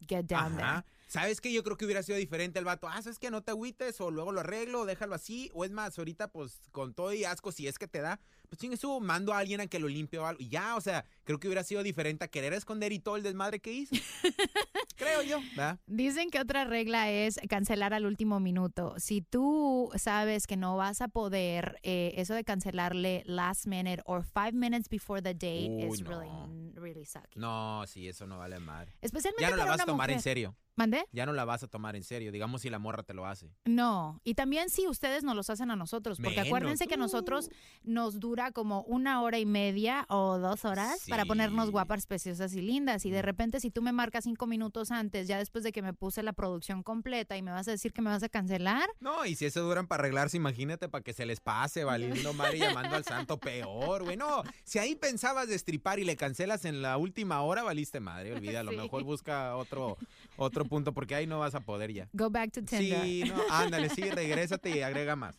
get 0.08 0.26
down 0.26 0.60
Ajá. 0.60 0.86
¿Sabes 1.12 1.42
qué? 1.42 1.52
Yo 1.52 1.62
creo 1.62 1.76
que 1.76 1.84
hubiera 1.84 2.04
sido 2.04 2.18
diferente 2.18 2.58
el 2.58 2.64
vato. 2.64 2.88
Ah, 2.88 3.02
¿sabes 3.02 3.20
qué? 3.20 3.30
No 3.30 3.44
te 3.44 3.52
agüites 3.52 4.00
o 4.00 4.12
luego 4.12 4.32
lo 4.32 4.40
arreglo, 4.40 4.86
déjalo 4.86 5.14
así. 5.14 5.52
O 5.54 5.66
es 5.66 5.72
más, 5.72 6.00
ahorita 6.00 6.30
pues 6.30 6.62
con 6.72 6.94
todo 6.94 7.12
y 7.12 7.26
asco, 7.26 7.52
si 7.52 7.68
es 7.68 7.78
que 7.78 7.86
te 7.86 8.00
da, 8.00 8.22
pues 8.48 8.62
chingue 8.62 8.78
su, 8.78 9.02
mando 9.02 9.34
a 9.34 9.40
alguien 9.40 9.60
a 9.60 9.68
que 9.68 9.78
lo 9.78 9.90
limpie 9.90 10.20
o 10.20 10.26
algo. 10.26 10.42
Y 10.42 10.48
ya, 10.48 10.78
o 10.78 10.80
sea, 10.80 11.04
creo 11.32 11.40
que 11.40 11.48
hubiera 11.48 11.64
sido 11.64 11.82
diferente 11.82 12.26
a 12.26 12.28
querer 12.28 12.52
esconder 12.54 12.92
y 12.92 13.00
todo 13.00 13.16
el 13.16 13.24
desmadre 13.24 13.62
que 13.62 13.72
hizo. 13.72 13.96
creo 14.98 15.22
yo. 15.24 15.40
Dicen 15.88 16.30
que 16.30 16.40
otra 16.40 16.66
regla 16.66 17.10
es 17.10 17.40
cancelar 17.50 17.94
al 17.94 18.06
último 18.06 18.40
minuto. 18.40 18.96
Si 18.98 19.22
tú 19.22 19.90
sabes 19.96 20.46
que 20.46 20.58
no 20.58 20.76
vas 20.76 21.02
a 21.02 21.08
poder, 21.08 21.80
eh, 21.84 22.14
eso 22.18 22.34
de 22.34 22.44
cancelarle 22.44 23.24
last 23.26 23.66
minute 23.66 24.02
or 24.06 24.24
five 24.24 24.54
minutes 24.54 24.90
before 24.90 25.22
the 25.22 25.34
date 25.34 25.70
Uy, 25.70 25.94
is 25.94 26.02
no. 26.02 26.10
really, 26.10 26.72
really 26.76 27.06
sucky. 27.06 27.40
No, 27.40 27.86
sí, 27.88 28.08
eso 28.10 28.28
no 28.28 28.38
vale 28.38 28.60
madre. 28.60 28.94
Especialmente 29.02 29.42
Ya 29.42 29.52
no 29.52 29.56
la 29.56 29.64
para 29.64 29.72
vas 29.78 29.82
a 29.82 29.86
tomar 29.86 30.12
en 30.12 30.22
serio. 30.22 30.56
¿Mandé? 30.78 31.06
Ya 31.12 31.26
no 31.26 31.34
la 31.34 31.46
vas 31.46 31.64
a 31.64 31.68
tomar 31.68 31.96
en 31.96 32.04
serio. 32.04 32.32
Digamos 32.32 32.62
si 32.62 32.70
la 32.70 32.80
morra 32.80 33.04
te 33.04 33.14
lo 33.14 33.26
hace. 33.26 33.54
No, 33.66 34.20
y 34.24 34.36
también 34.36 34.70
si 34.70 34.88
ustedes 34.88 35.24
nos 35.24 35.36
los 35.36 35.50
hacen 35.50 35.70
a 35.70 35.76
nosotros, 35.76 36.18
porque 36.18 36.38
Menos. 36.38 36.48
acuérdense 36.48 36.88
que 36.88 36.98
nosotros 36.98 37.50
nos 37.84 38.20
dura 38.20 38.52
como 38.52 38.82
una 38.84 39.22
hora 39.22 39.38
y 39.38 39.46
media 39.46 40.06
o 40.10 40.38
dos 40.38 40.64
horas 40.66 41.04
para 41.10 41.21
ponernos 41.26 41.66
Sí. 41.68 41.72
guapas, 41.72 42.06
preciosas 42.06 42.54
y 42.54 42.62
lindas. 42.62 43.06
Y 43.06 43.12
de 43.12 43.22
repente 43.22 43.60
si 43.60 43.72
tú 43.72 43.82
me 43.82 43.92
marcas 43.92 44.24
cinco 44.24 44.48
minutos 44.48 44.92
antes, 44.92 45.28
ya 45.28 45.38
después 45.38 45.64
de 45.64 45.72
que 45.72 45.82
me 45.82 45.94
puse 45.94 46.24
la 46.24 46.34
producción 46.34 46.84
completa 46.84 47.38
y 47.38 47.42
me 47.42 47.52
vas 47.52 47.68
a 47.68 47.72
decir 47.72 47.94
que 47.94 48.02
me 48.02 48.10
vas 48.10 48.24
a 48.24 48.30
cancelar, 48.30 48.90
No, 49.00 49.26
y 49.26 49.36
si 49.36 49.46
eso 49.46 49.62
duran 49.62 49.88
para 49.88 50.02
arreglarse, 50.02 50.38
imagínate 50.38 50.90
para 50.90 51.04
que 51.04 51.14
se 51.14 51.26
les 51.26 51.40
pase, 51.40 51.84
valiendo 51.84 52.34
madre 52.34 52.58
y 52.58 52.60
llamando 52.62 52.96
al 52.96 53.04
santo 53.04 53.38
peor, 53.40 54.04
güey. 54.04 54.18
No, 54.18 54.44
si 54.64 54.80
ahí 54.80 54.96
pensabas 54.96 55.48
destripar 55.48 56.00
y 56.00 56.04
le 56.06 56.16
cancelas 56.16 56.66
en 56.66 56.82
la 56.82 56.98
última 56.98 57.42
hora, 57.42 57.64
valiste 57.64 58.00
madre, 58.00 58.34
olvídalo. 58.34 58.72
Sí. 58.72 58.78
Mejor 58.78 59.04
busca 59.04 59.56
otro, 59.56 59.98
otro 60.38 60.66
punto, 60.66 60.94
porque 60.94 61.16
ahí 61.16 61.28
no 61.28 61.40
vas 61.40 61.56
a 61.56 61.62
poder 61.62 61.92
ya. 61.94 62.08
go 62.14 62.30
back 62.30 62.52
to 62.52 62.62
Tinder. 62.64 63.04
Sí, 63.04 63.24
no, 63.28 63.36
ándale, 63.50 63.90
sí, 63.90 64.02
regrésate 64.02 64.70
y 64.78 64.82
agrega 64.82 65.16
más. 65.16 65.36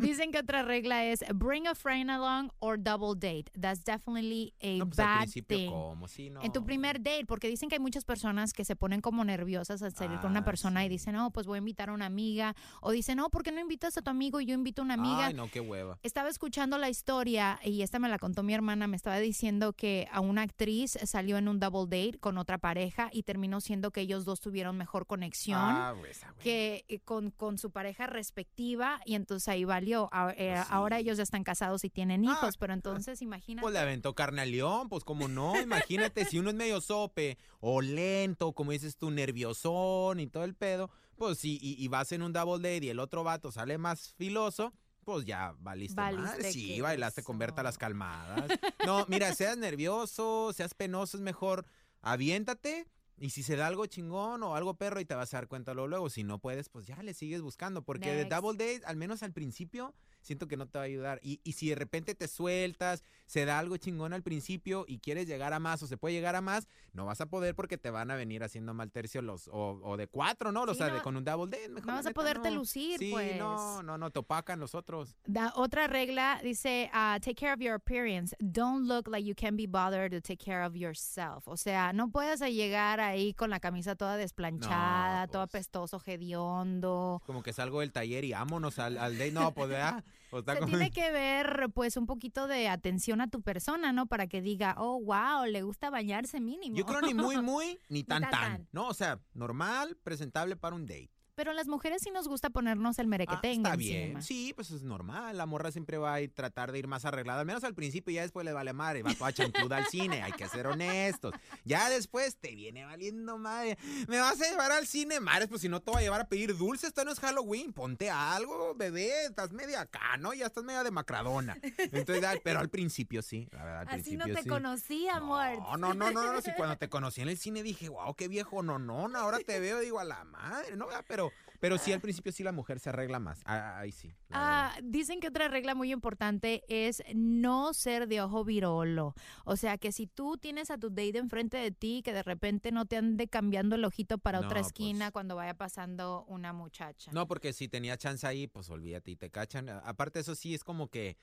Dicen 0.00 0.32
que 0.32 0.38
otra 0.38 0.62
regla 0.62 1.04
es 1.04 1.24
bring 1.34 1.66
a 1.66 1.74
friend 1.74 2.10
along 2.10 2.50
or 2.60 2.78
double 2.82 3.14
date. 3.14 3.50
That's 3.60 3.84
definitely 3.84 4.52
a 4.62 4.78
No, 4.78 4.86
pues 4.86 4.96
al 5.04 5.10
bad 5.14 5.18
principio, 5.22 5.56
thing. 5.56 5.70
¿cómo? 5.70 6.08
Sí, 6.08 6.30
no. 6.30 6.42
En 6.42 6.52
tu 6.52 6.64
primer 6.64 6.98
date, 7.02 7.24
porque 7.26 7.48
dicen 7.48 7.68
que 7.68 7.76
hay 7.76 7.80
muchas 7.80 8.04
personas 8.04 8.52
que 8.52 8.64
se 8.64 8.76
ponen 8.76 9.00
como 9.00 9.24
nerviosas 9.24 9.82
al 9.82 9.94
salir 9.94 10.18
con 10.20 10.30
una 10.30 10.40
Ah, 10.40 10.44
persona 10.44 10.84
y 10.84 10.88
dicen, 10.88 11.14
no, 11.14 11.30
pues 11.30 11.46
voy 11.46 11.56
a 11.56 11.58
invitar 11.58 11.90
a 11.90 11.92
una 11.92 12.06
amiga. 12.06 12.54
O 12.80 12.90
dicen, 12.90 13.16
no, 13.18 13.30
¿por 13.30 13.42
qué 13.42 13.52
no 13.52 13.60
invitas 13.60 13.96
a 13.96 14.02
tu 14.02 14.10
amigo 14.10 14.40
y 14.40 14.46
yo 14.46 14.54
invito 14.54 14.82
a 14.82 14.84
una 14.84 14.94
amiga? 14.94 15.26
Ay, 15.26 15.34
no, 15.34 15.50
qué 15.50 15.60
hueva. 15.60 15.98
Estaba 16.02 16.28
escuchando 16.28 16.78
la 16.78 16.88
historia 16.90 17.58
y 17.64 17.82
esta 17.82 17.98
me 17.98 18.08
la 18.08 18.18
contó 18.18 18.42
mi 18.42 18.54
hermana, 18.54 18.86
me 18.86 18.96
estaba 18.96 19.18
diciendo 19.18 19.72
que 19.72 20.08
a 20.12 20.20
una 20.20 20.42
actriz 20.42 20.98
salió 21.04 21.38
en 21.38 21.48
un 21.48 21.60
double 21.60 21.84
date 21.84 22.18
con 22.18 22.38
otra 22.38 22.58
pareja 22.58 23.08
y 23.12 23.22
terminó 23.22 23.60
siendo 23.60 23.90
que 23.90 24.00
ellos 24.02 24.24
dos 24.24 24.40
tuvieron 24.40 24.76
mejor 24.76 25.06
conexión 25.06 25.58
Ah, 25.60 25.92
güey, 25.96 26.10
esa 26.10 26.30
güey. 26.32 26.42
que 26.44 26.84
eh, 26.88 27.00
con, 27.00 27.30
con 27.30 27.58
su 27.58 27.70
pareja 27.70 28.06
respectiva 28.06 29.00
y 29.04 29.14
entonces 29.14 29.48
ahí 29.48 29.64
valió. 29.64 30.08
A- 30.12 30.30
eh, 30.36 30.52
Pues 30.54 30.66
sí. 30.66 30.72
Ahora 30.74 30.98
ellos 30.98 31.16
ya 31.16 31.22
están 31.22 31.44
casados 31.44 31.84
y 31.84 31.90
tienen 31.90 32.26
Ah, 32.28 32.32
hijos, 32.32 32.56
pero 32.56 32.72
entonces 32.74 33.22
imagínate. 33.22 33.62
Pues 33.62 33.72
le 33.72 33.78
aventó 33.80 34.14
carne 34.14 34.42
al 34.42 34.50
león, 34.50 34.88
pues 34.94 35.04
como 35.04 35.26
no, 35.28 35.60
imagínate, 35.60 36.24
si 36.24 36.38
uno 36.38 36.50
es 36.50 36.54
medio 36.54 36.80
sope 36.80 37.36
o 37.60 37.80
lento, 37.80 38.52
como 38.52 38.70
dices 38.70 38.96
tú, 38.96 39.10
nerviosón 39.10 40.20
y 40.20 40.28
todo 40.28 40.44
el 40.44 40.54
pedo, 40.54 40.88
pues 41.16 41.38
sí, 41.38 41.58
y, 41.60 41.82
y 41.82 41.88
vas 41.88 42.12
en 42.12 42.22
un 42.22 42.32
double 42.32 42.58
date 42.62 42.86
y 42.86 42.90
el 42.90 43.00
otro 43.00 43.24
vato 43.24 43.50
sale 43.50 43.76
más 43.76 44.14
filoso, 44.14 44.72
pues 45.04 45.26
ya 45.26 45.54
valiste. 45.58 45.96
Valiste 46.00 46.52
Sí, 46.52 46.68
queso. 46.68 46.82
bailaste 46.84 47.22
con 47.24 47.38
Berta 47.38 47.62
las 47.64 47.76
calmadas. 47.76 48.48
No, 48.86 49.04
mira, 49.08 49.34
seas 49.34 49.58
nervioso, 49.58 50.52
seas 50.54 50.74
penoso, 50.74 51.16
es 51.16 51.22
mejor 51.22 51.66
aviéntate. 52.00 52.86
Y 53.18 53.30
si 53.30 53.42
se 53.42 53.54
da 53.56 53.66
algo 53.68 53.86
chingón 53.86 54.42
o 54.42 54.56
algo 54.56 54.74
perro 54.74 55.00
y 55.00 55.04
te 55.04 55.14
vas 55.14 55.32
a 55.34 55.38
dar 55.38 55.48
cuenta 55.48 55.72
luego, 55.74 55.88
luego. 55.88 56.10
Si 56.10 56.24
no 56.24 56.38
puedes, 56.38 56.68
pues 56.68 56.86
ya 56.86 57.02
le 57.02 57.14
sigues 57.14 57.42
buscando. 57.42 57.82
Porque 57.82 58.12
de 58.14 58.24
double 58.24 58.52
date, 58.52 58.82
al 58.86 58.96
menos 58.96 59.22
al 59.22 59.32
principio, 59.32 59.94
siento 60.24 60.48
que 60.48 60.56
no 60.56 60.66
te 60.66 60.78
va 60.78 60.82
a 60.82 60.86
ayudar. 60.86 61.20
Y, 61.22 61.40
y 61.44 61.52
si 61.52 61.68
de 61.68 61.76
repente 61.76 62.14
te 62.16 62.26
sueltas, 62.26 63.04
se 63.26 63.44
da 63.44 63.58
algo 63.60 63.76
chingón 63.76 64.12
al 64.12 64.22
principio 64.22 64.84
y 64.88 64.98
quieres 64.98 65.26
llegar 65.28 65.52
a 65.52 65.60
más 65.60 65.82
o 65.82 65.86
se 65.86 65.96
puede 65.96 66.14
llegar 66.14 66.34
a 66.34 66.40
más, 66.40 66.66
no 66.92 67.04
vas 67.06 67.20
a 67.20 67.26
poder 67.26 67.54
porque 67.54 67.78
te 67.78 67.90
van 67.90 68.10
a 68.10 68.16
venir 68.16 68.42
haciendo 68.42 68.74
mal 68.74 68.90
tercio 68.90 69.22
los, 69.22 69.48
o, 69.48 69.80
o 69.82 69.96
de 69.96 70.08
cuatro, 70.08 70.50
¿no? 70.50 70.62
O 70.62 70.68
Sí, 70.72 70.78
sea, 70.78 70.86
de 70.86 70.94
no- 70.94 71.02
con 71.02 71.16
un 71.16 71.24
double 71.24 71.50
date. 71.56 71.68
Mejor 71.68 71.86
no 71.86 71.92
vas 71.94 72.06
a 72.06 72.08
neta, 72.10 72.20
poderte 72.20 72.50
no. 72.50 72.56
lucir, 72.56 72.98
Sí, 72.98 73.10
pues. 73.12 73.36
no, 73.38 73.82
no, 73.82 73.96
no, 73.98 74.10
te 74.10 74.18
opacan 74.18 74.58
los 74.58 74.74
otros. 74.74 75.14
Da- 75.26 75.52
otra 75.54 75.86
regla 75.86 76.40
dice, 76.42 76.90
ah, 76.92 77.18
take 77.20 77.34
care 77.36 77.52
of 77.52 77.60
your 77.60 77.74
appearance. 77.74 78.34
Don't 78.40 78.86
look 78.88 79.06
like 79.08 79.24
you 79.28 79.34
can 79.36 79.56
be 79.56 79.66
bothered 79.66 80.10
to 80.12 80.20
take 80.20 80.42
care 80.44 80.64
of 80.64 80.74
yourself. 80.74 81.46
O 81.46 81.56
sea, 81.56 81.92
no 81.92 82.08
puedes 82.10 82.40
llegar 82.40 83.00
ahí 83.00 83.34
con 83.34 83.50
la 83.50 83.60
camisa 83.60 83.94
toda 83.94 84.16
desplanchada, 84.16 85.26
No, 85.26 85.32
todo 85.32 85.42
pues. 85.46 85.54
apestoso, 85.66 86.00
hediondo. 86.04 87.22
Como 87.26 87.42
que 87.42 87.52
salgo 87.52 87.80
del 87.80 87.92
taller 87.92 88.24
y 88.24 88.32
vámonos 88.32 88.78
al, 88.78 88.98
al 88.98 89.18
date. 89.18 89.32
No, 89.32 89.52
pues 89.52 89.70
ya. 89.70 90.02
Está 90.32 90.54
Se 90.54 90.58
como- 90.60 90.70
tiene 90.70 90.90
que 90.90 91.10
ver, 91.12 91.68
pues, 91.74 91.96
un 91.96 92.06
poquito 92.06 92.46
de 92.48 92.68
atención 92.68 93.20
a 93.20 93.28
tu 93.28 93.40
persona, 93.42 93.92
¿no? 93.92 94.06
Para 94.06 94.26
que 94.26 94.42
diga, 94.42 94.74
oh, 94.78 95.00
wow, 95.00 95.44
le 95.46 95.62
gusta 95.62 95.90
bañarse 95.90 96.40
mínimo. 96.40 96.76
Yo 96.76 96.84
creo 96.86 97.00
ni 97.02 97.14
muy, 97.14 97.36
muy, 97.40 97.78
ni 97.88 98.02
tan, 98.04 98.22
tan, 98.22 98.30
tan. 98.30 98.40
tan. 98.56 98.68
No, 98.72 98.88
o 98.88 98.94
sea, 98.94 99.20
normal, 99.32 99.96
presentable 100.02 100.56
para 100.56 100.74
un 100.74 100.86
date. 100.86 101.10
Pero 101.34 101.50
a 101.50 101.54
las 101.54 101.66
mujeres 101.66 102.02
sí 102.02 102.10
nos 102.10 102.28
gusta 102.28 102.50
ponernos 102.50 102.98
el 102.98 103.06
Ah, 103.06 103.08
merequetengue 103.08 103.68
está 103.68 103.74
encima. 103.74 103.76
bien. 103.76 104.22
Sí, 104.22 104.52
pues 104.54 104.70
es 104.70 104.82
normal. 104.82 105.36
La 105.36 105.46
morra 105.46 105.72
siempre 105.72 105.98
va 105.98 106.14
a 106.14 106.28
tratar 106.28 106.70
de 106.70 106.78
ir 106.78 106.86
más 106.86 107.04
arreglada. 107.04 107.40
Al 107.40 107.46
menos 107.46 107.64
al 107.64 107.74
principio 107.74 108.12
y 108.12 108.14
ya 108.16 108.22
después 108.22 108.44
le 108.44 108.52
vale 108.52 108.72
madre. 108.72 109.02
Va 109.02 109.12
toda 109.14 109.32
chancluda 109.32 109.78
al 109.78 109.86
cine. 109.86 110.22
Hay 110.22 110.32
que 110.32 110.48
ser 110.48 110.66
honestos. 110.66 111.34
Ya 111.64 111.88
después 111.90 112.36
te 112.36 112.54
viene 112.54 112.84
valiendo 112.84 113.36
madre. 113.38 113.76
¿Me 114.06 114.18
vas 114.20 114.40
a 114.40 114.48
llevar 114.48 114.70
al 114.72 114.86
cine? 114.86 115.18
Madre, 115.20 115.48
pues 115.48 115.60
si 115.60 115.68
no 115.68 115.80
te 115.80 115.90
voy 115.90 116.00
a 116.00 116.04
llevar 116.04 116.20
a 116.20 116.28
pedir 116.28 116.56
dulces. 116.56 116.88
Esto 116.88 117.04
no 117.04 117.10
es 117.10 117.18
Halloween. 117.20 117.72
Ponte 117.72 118.10
algo, 118.10 118.74
bebé. 118.76 119.24
Estás 119.26 119.50
media 119.52 119.80
acá, 119.80 120.16
¿no? 120.18 120.34
Ya 120.34 120.46
estás 120.46 120.62
media 120.64 120.84
de 120.84 120.90
macradona. 120.92 121.58
Entonces, 121.78 122.24
ah, 122.24 122.34
pero 122.44 122.60
al 122.60 122.68
principio 122.68 123.22
sí. 123.22 123.48
La 123.50 123.64
verdad, 123.64 123.86
al 123.88 124.00
Así 124.00 124.16
no 124.16 124.26
te 124.26 124.42
sí. 124.42 124.48
conocí, 124.48 125.08
amor. 125.08 125.58
No, 125.58 125.76
no, 125.76 125.94
no, 125.94 126.10
no, 126.12 126.32
no. 126.32 126.40
Si 126.40 126.52
cuando 126.56 126.76
te 126.78 126.88
conocí 126.88 127.20
en 127.22 127.28
el 127.28 127.38
cine 127.38 127.62
dije, 127.64 127.88
wow, 127.88 128.14
qué 128.14 128.28
viejo, 128.28 128.62
no, 128.62 128.78
no, 128.78 129.08
no, 129.08 129.18
ahora 129.18 129.38
te 129.40 129.58
veo, 129.58 129.80
digo, 129.80 129.98
a 129.98 130.04
la 130.04 130.22
madre, 130.24 130.76
¿no? 130.76 130.86
Pero, 131.08 131.23
pero 131.60 131.78
sí, 131.78 131.92
al 131.92 132.00
principio 132.00 132.30
sí 132.32 132.42
la 132.42 132.52
mujer 132.52 132.78
se 132.78 132.90
arregla 132.90 133.18
más. 133.18 133.40
Ah, 133.46 133.78
Ahí 133.78 133.90
sí. 133.92 134.12
Ah, 134.30 134.76
dicen 134.82 135.20
que 135.20 135.28
otra 135.28 135.48
regla 135.48 135.74
muy 135.74 135.92
importante 135.92 136.62
es 136.68 137.02
no 137.14 137.72
ser 137.72 138.06
de 138.06 138.20
ojo 138.20 138.44
virolo. 138.44 139.14
O 139.44 139.56
sea, 139.56 139.78
que 139.78 139.90
si 139.92 140.06
tú 140.06 140.36
tienes 140.36 140.70
a 140.70 140.76
tu 140.78 140.90
date 140.90 141.16
enfrente 141.18 141.56
de 141.56 141.70
ti, 141.70 142.02
que 142.04 142.12
de 142.12 142.22
repente 142.22 142.70
no 142.70 142.84
te 142.84 142.96
ande 142.96 143.28
cambiando 143.28 143.76
el 143.76 143.84
ojito 143.84 144.18
para 144.18 144.40
No, 144.40 144.46
otra 144.46 144.60
pues. 144.60 144.66
esquina 144.68 145.10
cuando 145.10 145.36
vaya 145.36 145.54
pasando 145.54 146.24
una 146.28 146.52
muchacha. 146.52 147.10
No, 147.12 147.26
porque 147.26 147.52
si 147.52 147.68
tenía 147.68 147.96
chance 147.96 148.26
ahí, 148.26 148.46
pues 148.46 148.68
olvídate 148.68 149.12
y 149.12 149.16
te 149.16 149.30
cachan. 149.30 149.68
Aparte, 149.68 150.20
eso 150.20 150.34
sí 150.34 150.54
es 150.54 150.64
como 150.64 150.88
que 150.88 151.16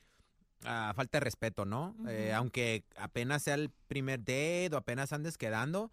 ah, 0.66 0.94
falta 0.96 1.18
de 1.20 1.24
respeto, 1.26 1.66
¿no? 1.66 1.96
Eh, 2.08 2.34
aunque 2.34 2.84
apenas 2.96 3.44
sea 3.44 3.56
el 3.56 3.70
primer 3.88 4.20
date 4.20 4.70
o 4.74 4.78
apenas 4.78 5.14
andes 5.14 5.38
quedando, 5.38 5.92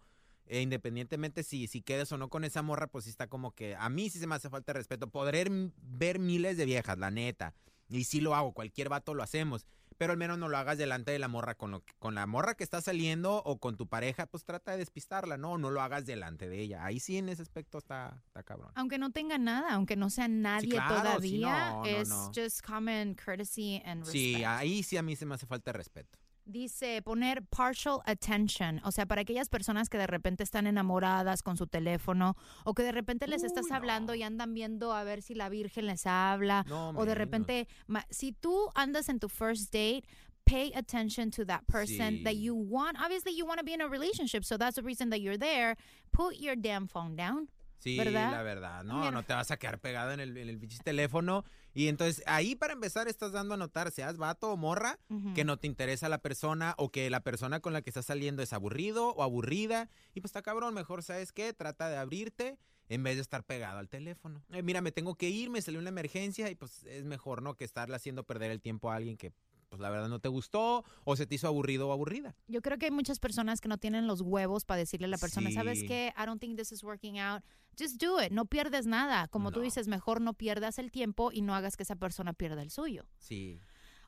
eh, 0.49 0.61
independientemente 0.61 1.43
si, 1.43 1.67
si 1.67 1.81
quedes 1.81 2.11
o 2.11 2.17
no 2.17 2.29
con 2.29 2.43
esa 2.43 2.61
morra, 2.61 2.87
pues 2.87 3.05
sí 3.05 3.09
está 3.09 3.27
como 3.27 3.51
que 3.55 3.75
a 3.75 3.87
mí 3.89 4.09
sí 4.09 4.19
se 4.19 4.27
me 4.27 4.35
hace 4.35 4.49
falta 4.49 4.73
de 4.73 4.79
respeto. 4.79 5.07
Poder 5.09 5.49
ver 5.77 6.19
miles 6.19 6.57
de 6.57 6.65
viejas, 6.65 6.97
la 6.97 7.11
neta. 7.11 7.53
Y 7.87 8.03
sí 8.03 8.19
lo 8.21 8.35
hago, 8.35 8.51
cualquier 8.53 8.89
vato 8.89 9.13
lo 9.13 9.23
hacemos. 9.23 9.65
Pero 9.97 10.11
al 10.13 10.17
menos 10.17 10.37
no 10.37 10.47
lo 10.47 10.57
hagas 10.57 10.77
delante 10.77 11.11
de 11.11 11.19
la 11.19 11.27
morra 11.27 11.55
con, 11.55 11.71
lo 11.71 11.81
que- 11.83 11.93
con 11.99 12.15
la 12.15 12.25
morra 12.25 12.53
que 12.55 12.63
está 12.63 12.79
saliendo 12.79 13.43
o 13.43 13.57
con 13.59 13.75
tu 13.75 13.87
pareja, 13.87 14.27
pues 14.27 14.45
trata 14.45 14.71
de 14.71 14.77
despistarla, 14.77 15.37
¿no? 15.37 15.57
No 15.57 15.71
lo 15.71 15.81
hagas 15.81 16.05
delante 16.05 16.47
de 16.47 16.61
ella. 16.61 16.85
Ahí 16.85 16.99
sí 17.01 17.17
en 17.17 17.27
ese 17.27 17.41
aspecto 17.41 17.77
está, 17.79 18.21
está 18.27 18.43
cabrón. 18.43 18.71
Aunque 18.75 18.97
no 18.97 19.11
tenga 19.11 19.37
nada, 19.37 19.73
aunque 19.73 19.95
no 19.97 20.09
sea 20.09 20.27
nadie 20.29 20.69
claro, 20.69 20.95
todavía, 21.01 21.69
no, 21.71 21.77
no, 21.79 21.85
es 21.85 22.07
no. 22.09 22.31
just 22.33 22.61
common 22.65 23.13
courtesy 23.15 23.81
and 23.83 24.05
respect. 24.05 24.11
Sí, 24.37 24.43
ahí 24.45 24.83
sí 24.83 24.95
a 24.95 25.01
mí 25.03 25.15
se 25.17 25.25
me 25.25 25.35
hace 25.35 25.47
falta 25.47 25.73
respeto. 25.73 26.17
Dice 26.49 27.01
poner 27.03 27.43
partial 27.43 27.99
attention, 28.05 28.81
o 28.83 28.91
sea, 28.91 29.05
para 29.05 29.21
aquellas 29.21 29.49
personas 29.49 29.87
que 29.87 29.99
de 29.99 30.07
repente 30.07 30.41
están 30.43 30.65
enamoradas 30.65 31.43
con 31.43 31.57
su 31.57 31.67
teléfono 31.67 32.35
o 32.63 32.73
que 32.73 32.81
de 32.81 32.91
repente 32.91 33.27
les 33.27 33.43
estás 33.43 33.69
hablando 33.71 34.15
y 34.15 34.23
andan 34.23 34.55
viendo 34.55 34.91
a 34.93 35.03
ver 35.03 35.21
si 35.21 35.35
la 35.35 35.47
Virgen 35.49 35.85
les 35.85 36.07
habla 36.07 36.65
No, 36.67 36.89
o 36.89 37.05
de 37.05 37.13
repente, 37.13 37.67
ma- 37.85 38.05
si 38.09 38.31
tú 38.31 38.69
andas 38.73 39.09
en 39.09 39.19
tu 39.19 39.29
first 39.29 39.71
date, 39.71 40.03
pay 40.43 40.71
attention 40.73 41.29
to 41.29 41.45
that 41.45 41.61
person 41.67 42.23
that 42.23 42.33
you 42.35 42.55
want. 42.55 42.97
Obviously, 42.99 43.35
you 43.37 43.45
want 43.45 43.59
to 43.59 43.63
be 43.63 43.73
in 43.73 43.81
a 43.81 43.87
relationship, 43.87 44.43
so 44.43 44.57
that's 44.57 44.75
the 44.75 44.81
reason 44.81 45.11
that 45.11 45.19
you're 45.19 45.37
there. 45.37 45.75
Put 46.11 46.37
your 46.39 46.55
damn 46.55 46.87
phone 46.87 47.15
down. 47.15 47.47
Sí, 47.77 47.95
¿verdad? 47.97 48.31
la 48.31 48.41
verdad, 48.43 48.83
no, 48.83 48.99
Mira. 48.99 49.11
no 49.11 49.23
te 49.23 49.33
vas 49.33 49.51
a 49.51 49.57
quedar 49.57 49.79
pegado 49.79 50.11
en 50.11 50.19
el, 50.19 50.35
en 50.35 50.49
el 50.49 50.59
teléfono. 50.83 51.45
Y 51.73 51.87
entonces 51.87 52.23
ahí 52.25 52.55
para 52.55 52.73
empezar 52.73 53.07
estás 53.07 53.31
dando 53.31 53.53
a 53.53 53.57
notar, 53.57 53.91
seas 53.91 54.17
vato 54.17 54.51
o 54.51 54.57
morra, 54.57 54.99
que 55.35 55.43
no 55.43 55.57
te 55.57 55.67
interesa 55.67 56.09
la 56.09 56.19
persona 56.19 56.75
o 56.77 56.89
que 56.89 57.09
la 57.09 57.21
persona 57.21 57.59
con 57.59 57.73
la 57.73 57.81
que 57.81 57.89
estás 57.89 58.05
saliendo 58.05 58.41
es 58.41 58.53
aburrido 58.53 59.09
o 59.09 59.23
aburrida. 59.23 59.89
Y 60.13 60.21
pues 60.21 60.29
está 60.29 60.41
cabrón, 60.41 60.73
mejor, 60.73 61.03
¿sabes 61.03 61.31
qué? 61.31 61.53
Trata 61.53 61.89
de 61.89 61.97
abrirte 61.97 62.57
en 62.89 63.03
vez 63.03 63.15
de 63.15 63.21
estar 63.21 63.43
pegado 63.43 63.77
al 63.77 63.87
teléfono. 63.87 64.43
Eh, 64.51 64.63
mira, 64.63 64.81
me 64.81 64.91
tengo 64.91 65.15
que 65.15 65.29
ir, 65.29 65.49
me 65.49 65.61
salió 65.61 65.79
una 65.79 65.89
emergencia 65.89 66.49
y 66.49 66.55
pues 66.55 66.83
es 66.85 67.05
mejor, 67.05 67.41
¿no? 67.41 67.55
Que 67.55 67.63
estarle 67.63 67.95
haciendo 67.95 68.23
perder 68.23 68.51
el 68.51 68.61
tiempo 68.61 68.91
a 68.91 68.95
alguien 68.95 69.15
que 69.15 69.31
pues 69.69 69.79
la 69.79 69.91
verdad 69.91 70.09
no 70.09 70.19
te 70.19 70.29
gustó 70.29 70.83
o 71.03 71.15
se 71.15 71.27
te 71.27 71.35
hizo 71.35 71.47
aburrido 71.47 71.87
o 71.87 71.91
aburrida. 71.91 72.35
Yo 72.47 72.61
creo 72.61 72.77
que 72.77 72.85
hay 72.85 72.91
muchas 72.91 73.19
personas 73.19 73.61
que 73.61 73.69
no 73.69 73.77
tienen 73.77 74.07
los 74.07 74.21
huevos 74.21 74.65
para 74.65 74.79
decirle 74.79 75.05
a 75.05 75.09
la 75.09 75.19
persona, 75.19 75.51
¿sabes 75.51 75.83
qué? 75.83 76.11
I 76.17 76.25
don't 76.25 76.41
think 76.41 76.57
this 76.57 76.71
is 76.71 76.83
working 76.83 77.19
out. 77.19 77.43
Just 77.79 78.01
do 78.01 78.21
it. 78.21 78.31
No 78.31 78.45
pierdes 78.45 78.85
nada. 78.85 79.27
Como 79.29 79.51
tú 79.51 79.61
dices, 79.61 79.87
mejor 79.87 80.19
no 80.21 80.33
pierdas 80.33 80.77
el 80.79 80.91
tiempo 80.91 81.31
y 81.31 81.41
no 81.41 81.55
hagas 81.55 81.77
que 81.77 81.83
esa 81.83 81.95
persona 81.95 82.33
pierda 82.33 82.61
el 82.61 82.71
suyo. 82.71 83.05
Sí. 83.19 83.59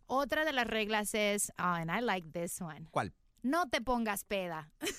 Otra 0.07 0.43
de 0.43 0.51
las 0.51 0.67
reglas 0.67 1.13
es, 1.15 1.51
oh, 1.57 1.63
and 1.63 1.89
I 1.89 2.01
like 2.01 2.27
this 2.31 2.59
one. 2.61 2.87
¿Cuál? 2.91 3.13
No 3.43 3.69
te 3.69 3.81
pongas 3.81 4.23
peda. 4.25 4.71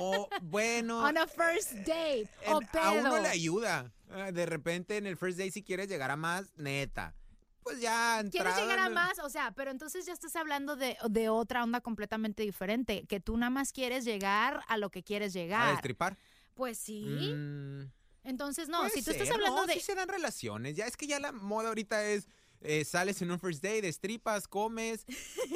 O 0.00 0.28
bueno... 0.42 1.04
On 1.04 1.16
a 1.16 1.26
first 1.28 1.72
date. 1.86 2.28
o 2.48 2.60
En- 2.60 2.68
a 2.80 2.90
uno 2.90 3.10
pedo. 3.12 3.22
le 3.22 3.28
ayuda. 3.28 3.92
Eh, 4.10 4.32
De 4.32 4.44
repente 4.44 4.96
en 4.96 5.06
el 5.06 5.16
first 5.16 5.38
day 5.38 5.52
si 5.52 5.62
quieres 5.62 5.88
llegar 5.88 6.10
a 6.10 6.16
más, 6.16 6.52
neta. 6.56 7.14
Pues 7.62 7.80
ya 7.80 8.22
¿Quieres 8.30 8.56
llegar 8.56 8.80
a 8.80 8.86
en- 8.88 8.92
más? 8.94 9.20
O 9.20 9.30
sea, 9.30 9.52
pero 9.52 9.70
entonces 9.70 10.04
ya 10.04 10.12
estás 10.12 10.34
hablando 10.36 10.74
de, 10.74 10.98
de 11.08 11.28
otra 11.28 11.62
onda 11.62 11.80
completamente 11.80 12.42
diferente, 12.42 13.06
que 13.08 13.20
tú 13.20 13.36
nada 13.36 13.50
más 13.50 13.72
quieres 13.72 14.04
llegar 14.04 14.62
a 14.66 14.76
lo 14.78 14.90
que 14.90 15.02
quieres 15.04 15.34
a 15.34 15.38
llegar. 15.38 15.70
destripar. 15.72 16.18
Pues 16.54 16.78
sí. 16.78 17.04
Mm, 17.04 17.90
Entonces, 18.24 18.68
no, 18.68 18.88
si 18.88 19.02
tú 19.02 19.10
estás 19.10 19.30
hablando 19.30 19.62
no, 19.62 19.66
de... 19.66 19.74
sí 19.74 19.80
se 19.80 19.94
dan 19.94 20.08
relaciones. 20.08 20.76
Ya 20.76 20.86
es 20.86 20.96
que 20.96 21.06
ya 21.06 21.20
la 21.20 21.32
moda 21.32 21.68
ahorita 21.68 22.04
es 22.06 22.28
eh, 22.60 22.84
sales 22.84 23.20
en 23.20 23.30
un 23.30 23.38
first 23.38 23.62
day, 23.62 23.80
destripas, 23.80 24.48
comes, 24.48 25.04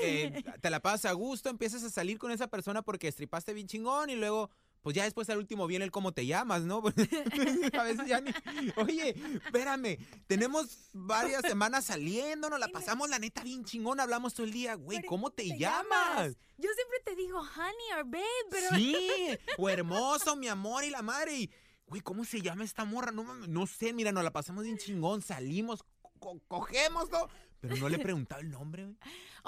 eh, 0.03 0.43
te 0.61 0.71
la 0.71 0.81
pasas 0.81 1.07
a 1.07 1.13
gusto, 1.13 1.49
empiezas 1.49 1.83
a 1.83 1.91
salir 1.91 2.19
con 2.19 2.31
esa 2.31 2.49
persona 2.49 2.83
porque 2.83 3.07
destripaste 3.07 3.55
bien 3.55 3.67
chingón 3.67 4.11
y 4.11 4.17
luego 4.17 4.51
pues 4.89 4.97
ya 4.97 5.05
después 5.05 5.29
al 5.29 5.37
último 5.37 5.67
viene 5.67 5.85
el 5.85 5.91
cómo 5.91 6.13
te 6.13 6.25
llamas, 6.25 6.63
¿no? 6.63 6.79
a 7.79 7.83
veces 7.83 8.07
ya 8.07 8.23
ni... 8.23 8.33
Oye, 8.77 9.15
espérame, 9.45 9.99
tenemos 10.27 10.89
varias 10.95 11.43
semanas 11.43 11.85
saliendo, 11.85 12.49
nos 12.49 12.59
la 12.59 12.69
pasamos 12.69 13.11
la 13.11 13.19
neta 13.19 13.43
bien 13.43 13.67
chingón, 13.67 14.01
hablamos 14.01 14.33
todo 14.33 14.47
el 14.47 14.53
día, 14.53 14.77
güey, 14.77 15.03
¿cómo 15.03 15.29
te, 15.29 15.59
llamas? 15.59 16.39
Yo 16.57 16.71
siempre 16.75 17.01
te 17.05 17.17
digo 17.17 17.39
honey 17.39 17.99
or 17.99 18.05
babe, 18.07 18.25
pero... 18.51 18.77
Sí, 18.77 19.29
o 19.59 19.69
hermoso, 19.69 20.37
mi 20.37 20.49
amor 20.49 20.83
y 20.85 20.89
la 20.89 21.03
madre. 21.03 21.37
Y, 21.37 21.51
güey, 21.87 22.01
¿cómo 22.01 22.25
se 22.25 22.41
llama 22.41 22.65
esta 22.65 22.87
morra? 22.87 23.13
No, 23.13 23.25
no 23.47 23.67
sé, 23.67 23.93
mira, 23.93 24.11
nos 24.11 24.25
la 24.25 24.31
pasamos 24.31 24.65
bien 24.65 24.79
chingón, 24.79 25.21
salimos, 25.21 25.85
co- 26.19 26.41
cogemos, 26.49 27.11
¿no? 27.11 27.29
Pero 27.61 27.77
no 27.77 27.91
le 27.91 27.97
he 27.97 28.01
preguntado 28.01 28.41
el 28.41 28.49
nombre, 28.49 28.85
güey. 28.87 28.97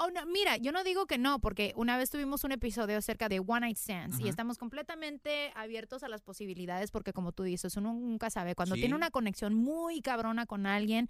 Oh, 0.03 0.09
no, 0.09 0.25
mira, 0.25 0.57
yo 0.57 0.71
no 0.71 0.83
digo 0.83 1.05
que 1.05 1.19
no, 1.19 1.37
porque 1.39 1.73
una 1.75 1.95
vez 1.95 2.09
tuvimos 2.09 2.43
un 2.43 2.51
episodio 2.51 2.97
acerca 2.97 3.29
de 3.29 3.39
One 3.39 3.59
Night 3.59 3.77
Stands 3.77 4.19
y 4.19 4.27
estamos 4.27 4.57
completamente 4.57 5.51
abiertos 5.53 6.01
a 6.01 6.07
las 6.07 6.23
posibilidades 6.23 6.89
porque 6.89 7.13
como 7.13 7.33
tú 7.33 7.43
dices, 7.43 7.77
uno 7.77 7.93
nunca 7.93 8.31
sabe. 8.31 8.55
Cuando 8.55 8.73
Sí. 8.75 8.81
tiene 8.81 8.95
una 8.95 9.11
conexión 9.11 9.53
muy 9.53 10.01
cabrona 10.01 10.47
con 10.47 10.65
alguien, 10.65 11.07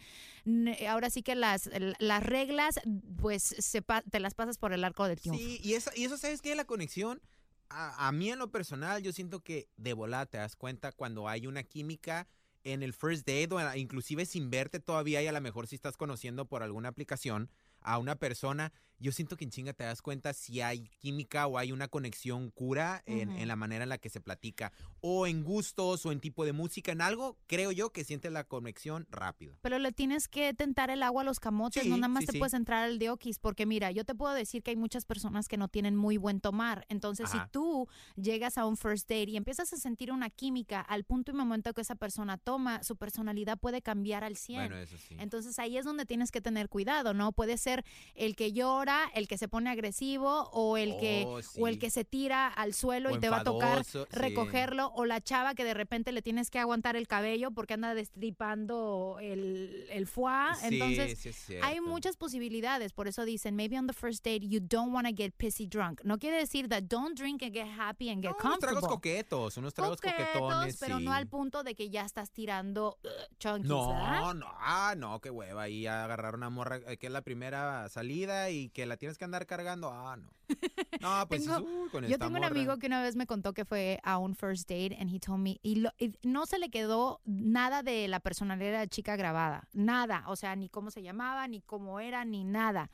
ahora 0.90 1.10
sí 1.10 1.24
que 1.24 1.36
las, 1.36 1.70
las 2.00 2.24
reglas, 2.24 2.82
pues 3.22 3.44
se 3.44 3.82
pa- 3.82 4.02
te 4.02 4.20
las 4.20 4.34
pasas 4.34 4.58
por 4.58 4.74
el 4.74 4.84
arco 4.84 5.08
del 5.08 5.22
triunfo. 5.22 5.42
Sí, 5.42 5.62
y 5.64 5.76
eso, 5.76 5.90
y 5.96 6.04
eso 6.04 6.18
¿sabes 6.18 6.42
qué? 6.42 6.54
La 6.56 6.66
conexión, 6.66 7.22
a, 7.70 8.08
a 8.10 8.12
mí 8.12 8.30
en 8.30 8.40
lo 8.40 8.52
personal, 8.52 9.02
yo 9.02 9.14
siento 9.14 9.40
que 9.40 9.70
de 9.78 9.94
volada 9.94 10.26
te 10.26 10.38
das 10.38 10.58
cuenta 10.58 10.92
cuando 10.92 11.30
hay 11.30 11.48
una 11.48 11.64
química 11.64 12.28
en 12.66 12.84
el 12.84 12.92
first 12.92 13.26
date 13.26 13.48
o 13.54 13.76
inclusive 13.76 14.26
sin 14.26 14.50
verte 14.50 14.82
todavía 14.82 15.24
y 15.24 15.28
a 15.28 15.32
lo 15.32 15.40
mejor 15.40 15.68
si 15.68 15.76
estás 15.76 15.96
conociendo 15.96 16.46
por 16.46 16.62
alguna 16.62 16.90
aplicación 16.90 17.50
a 17.82 17.98
una 17.98 18.16
persona, 18.16 18.72
yo 19.02 19.12
siento 19.12 19.36
que 19.36 19.44
en 19.44 19.50
chinga 19.50 19.74
te 19.74 19.84
das 19.84 20.02
cuenta 20.02 20.34
si 20.34 20.62
hay 20.62 20.88
química 21.00 21.48
o 21.48 21.58
hay 21.58 21.72
una 21.72 21.88
conexión 21.88 22.52
cura 22.52 23.04
en, 23.06 23.32
en 23.32 23.48
la 23.48 23.56
manera 23.56 23.84
en 23.84 23.90
la 23.90 23.98
que 23.98 24.10
se 24.10 24.22
platica 24.22 24.72
o 25.02 25.26
en 25.28 25.44
gustos 25.44 26.06
o 26.06 26.12
en 26.12 26.20
tipo 26.20 26.46
de 26.46 26.54
música, 26.54 26.92
en 26.92 27.02
algo, 27.02 27.38
creo 27.48 27.72
yo 27.72 27.92
que 27.92 28.04
sientes 28.04 28.32
la 28.32 28.44
conexión 28.44 29.08
rápido. 29.10 29.58
Pero 29.62 29.80
le 29.80 29.92
tienes 29.92 30.28
que 30.28 30.54
tentar 30.54 30.92
el 30.92 31.02
agua 31.04 31.24
a 31.24 31.26
los 31.26 31.40
camotes, 31.40 31.84
Sí, 31.84 31.90
no 31.90 31.98
nada 31.98 32.10
más 32.10 32.22
sí, 32.22 32.28
te 32.28 32.32
sí. 32.34 32.38
puedes 32.38 32.54
entrar 32.54 32.84
al 32.84 33.00
diokis, 33.00 33.40
porque 33.40 33.66
mira, 33.66 33.92
yo 33.92 34.06
te 34.06 34.14
puedo 34.14 34.34
decir 34.34 34.62
que 34.62 34.72
hay 34.72 34.78
muchas 34.78 35.06
personas 35.06 35.48
que 35.48 35.58
no 35.58 35.68
tienen 35.68 35.96
muy 35.96 36.18
buen 36.18 36.40
tomar. 36.40 36.86
Entonces, 36.90 37.26
Ajá. 37.34 37.46
si 37.46 37.52
tú 37.52 37.88
llegas 38.16 38.58
a 38.60 38.66
un 38.66 38.78
first 38.78 39.10
date 39.10 39.32
y 39.32 39.38
empiezas 39.38 39.74
a 39.74 39.78
sentir 39.78 40.12
una 40.12 40.30
química 40.30 40.82
al 40.82 41.04
punto 41.04 41.32
y 41.32 41.34
momento 41.34 41.74
que 41.74 41.82
esa 41.82 41.96
persona 41.96 42.38
toma, 42.38 42.84
su 42.84 42.96
personalidad 42.96 43.58
puede 43.58 43.82
cambiar 43.82 44.24
al 44.24 44.38
100. 44.38 44.60
Bueno, 44.60 44.78
eso 44.78 44.98
sí. 44.98 45.16
Entonces 45.20 45.58
ahí 45.58 45.78
es 45.78 45.86
donde 45.86 46.06
tienes 46.06 46.32
que 46.32 46.42
tener 46.42 46.70
cuidado, 46.70 47.14
¿no? 47.14 47.32
Puede 47.32 47.58
ser 47.58 47.84
el 48.14 48.36
que 48.36 48.54
llora, 48.54 48.91
el 49.14 49.28
que 49.28 49.38
se 49.38 49.48
pone 49.48 49.70
agresivo 49.70 50.50
o 50.52 50.78
el 50.78 50.98
que 50.98 51.24
Oh, 51.28 51.40
o 51.60 51.68
el 51.68 51.78
que 51.80 51.90
se 51.90 52.04
tira 52.04 52.48
al 52.48 52.74
suelo 52.74 53.10
O 53.12 53.16
y 53.16 53.20
te 53.20 53.30
va 53.30 53.40
a 53.42 53.44
tocar 53.44 53.84
sí. 53.84 54.00
recogerlo 54.12 54.92
o 54.96 55.06
la 55.06 55.22
chava 55.22 55.54
que 55.56 55.64
de 55.64 55.74
repente 55.74 56.12
le 56.12 56.22
tienes 56.22 56.50
que 56.50 56.60
aguantar 56.60 56.96
el 56.96 57.08
cabello 57.08 57.52
porque 57.52 57.74
anda 57.76 57.94
destripando 57.94 59.18
el, 59.22 59.86
el 59.90 60.08
foie. 60.08 60.56
Sí, 60.60 60.66
Entonces 60.80 61.52
hay 61.62 61.82
muchas 61.82 62.18
posibilidades, 62.18 62.94
por 62.94 63.08
eso 63.08 63.26
dicen, 63.26 63.56
maybe 63.56 63.78
on 63.78 63.88
the 63.88 63.94
first 63.94 64.24
date 64.24 64.48
you 64.48 64.60
don't 64.62 64.94
want 64.94 65.08
to 65.08 65.14
get 65.16 65.34
pissy 65.38 65.68
drunk. 65.68 66.02
No 66.04 66.18
quiere 66.18 66.38
decir 66.38 66.68
that 66.70 66.84
don't 66.84 67.18
drink 67.18 67.44
and 67.44 67.54
get 67.54 67.68
happy 67.68 68.10
and 68.10 68.22
get 68.24 68.32
No, 68.32 68.38
unos 68.50 68.60
tragos 68.60 68.82
comfortable. 68.82 68.96
coquetos, 68.96 69.58
unos 69.58 69.74
tragos 69.74 69.98
Coquetos, 70.02 70.28
coquetones, 70.34 70.78
pero 70.80 71.00
no 71.00 71.14
al 71.14 71.28
punto 71.28 71.64
de 71.64 71.76
que 71.76 71.90
ya 71.90 72.06
estás 72.06 72.32
tirando 72.32 72.98
uh, 73.04 73.08
chunkies, 73.40 73.68
No, 73.70 73.88
¿verdad? 73.90 74.34
no, 74.34 74.48
ah, 74.60 74.96
no, 74.98 75.20
qué 75.20 75.30
hueva. 75.30 75.70
Y 75.70 75.86
agarrar 75.88 76.36
una 76.36 76.50
morra 76.50 76.78
eh, 76.88 76.98
que 76.98 77.08
es 77.08 77.14
la 77.14 77.22
primera 77.22 77.88
salida 77.90 78.50
y 78.50 78.70
que 78.70 78.81
la 78.86 78.98
tienes 78.98 79.18
que 79.18 79.26
andar 79.26 79.46
cargando. 79.46 79.90
Ah, 79.92 80.18
no. 80.18 80.30
No, 81.02 81.26
pues 81.28 81.46
Tengo- 81.46 81.60
uy, 81.62 81.90
con 81.90 82.04
Yo 82.06 82.20
tengo 82.20 82.38
un 82.38 82.44
amigo 82.44 82.78
que 82.78 82.86
una 82.88 83.02
vez 83.02 83.16
me 83.16 83.26
contó 83.26 83.54
que 83.54 83.66
fue 83.66 84.00
a 84.04 84.18
un 84.20 84.36
first 84.36 84.70
date 84.70 84.96
and 85.00 85.10
he 85.10 85.20
told 85.20 85.40
me 85.40 85.60
y, 85.64 85.76
lo- 85.76 85.94
y 85.98 86.14
no 86.22 86.46
se 86.46 86.60
le 86.60 86.70
quedó 86.70 87.22
nada 87.26 87.82
de 87.82 88.08
la 88.08 88.20
personalidad 88.20 88.72
de 88.72 88.78
la 88.78 88.88
chica 88.88 89.16
grabada, 89.16 89.68
nada, 89.74 90.24
o 90.28 90.36
sea, 90.36 90.56
ni 90.56 90.70
cómo 90.70 90.92
se 90.92 91.02
llamaba, 91.02 91.48
ni 91.48 91.62
cómo 91.62 92.00
era, 92.00 92.24
ni 92.26 92.44
nada. 92.44 92.92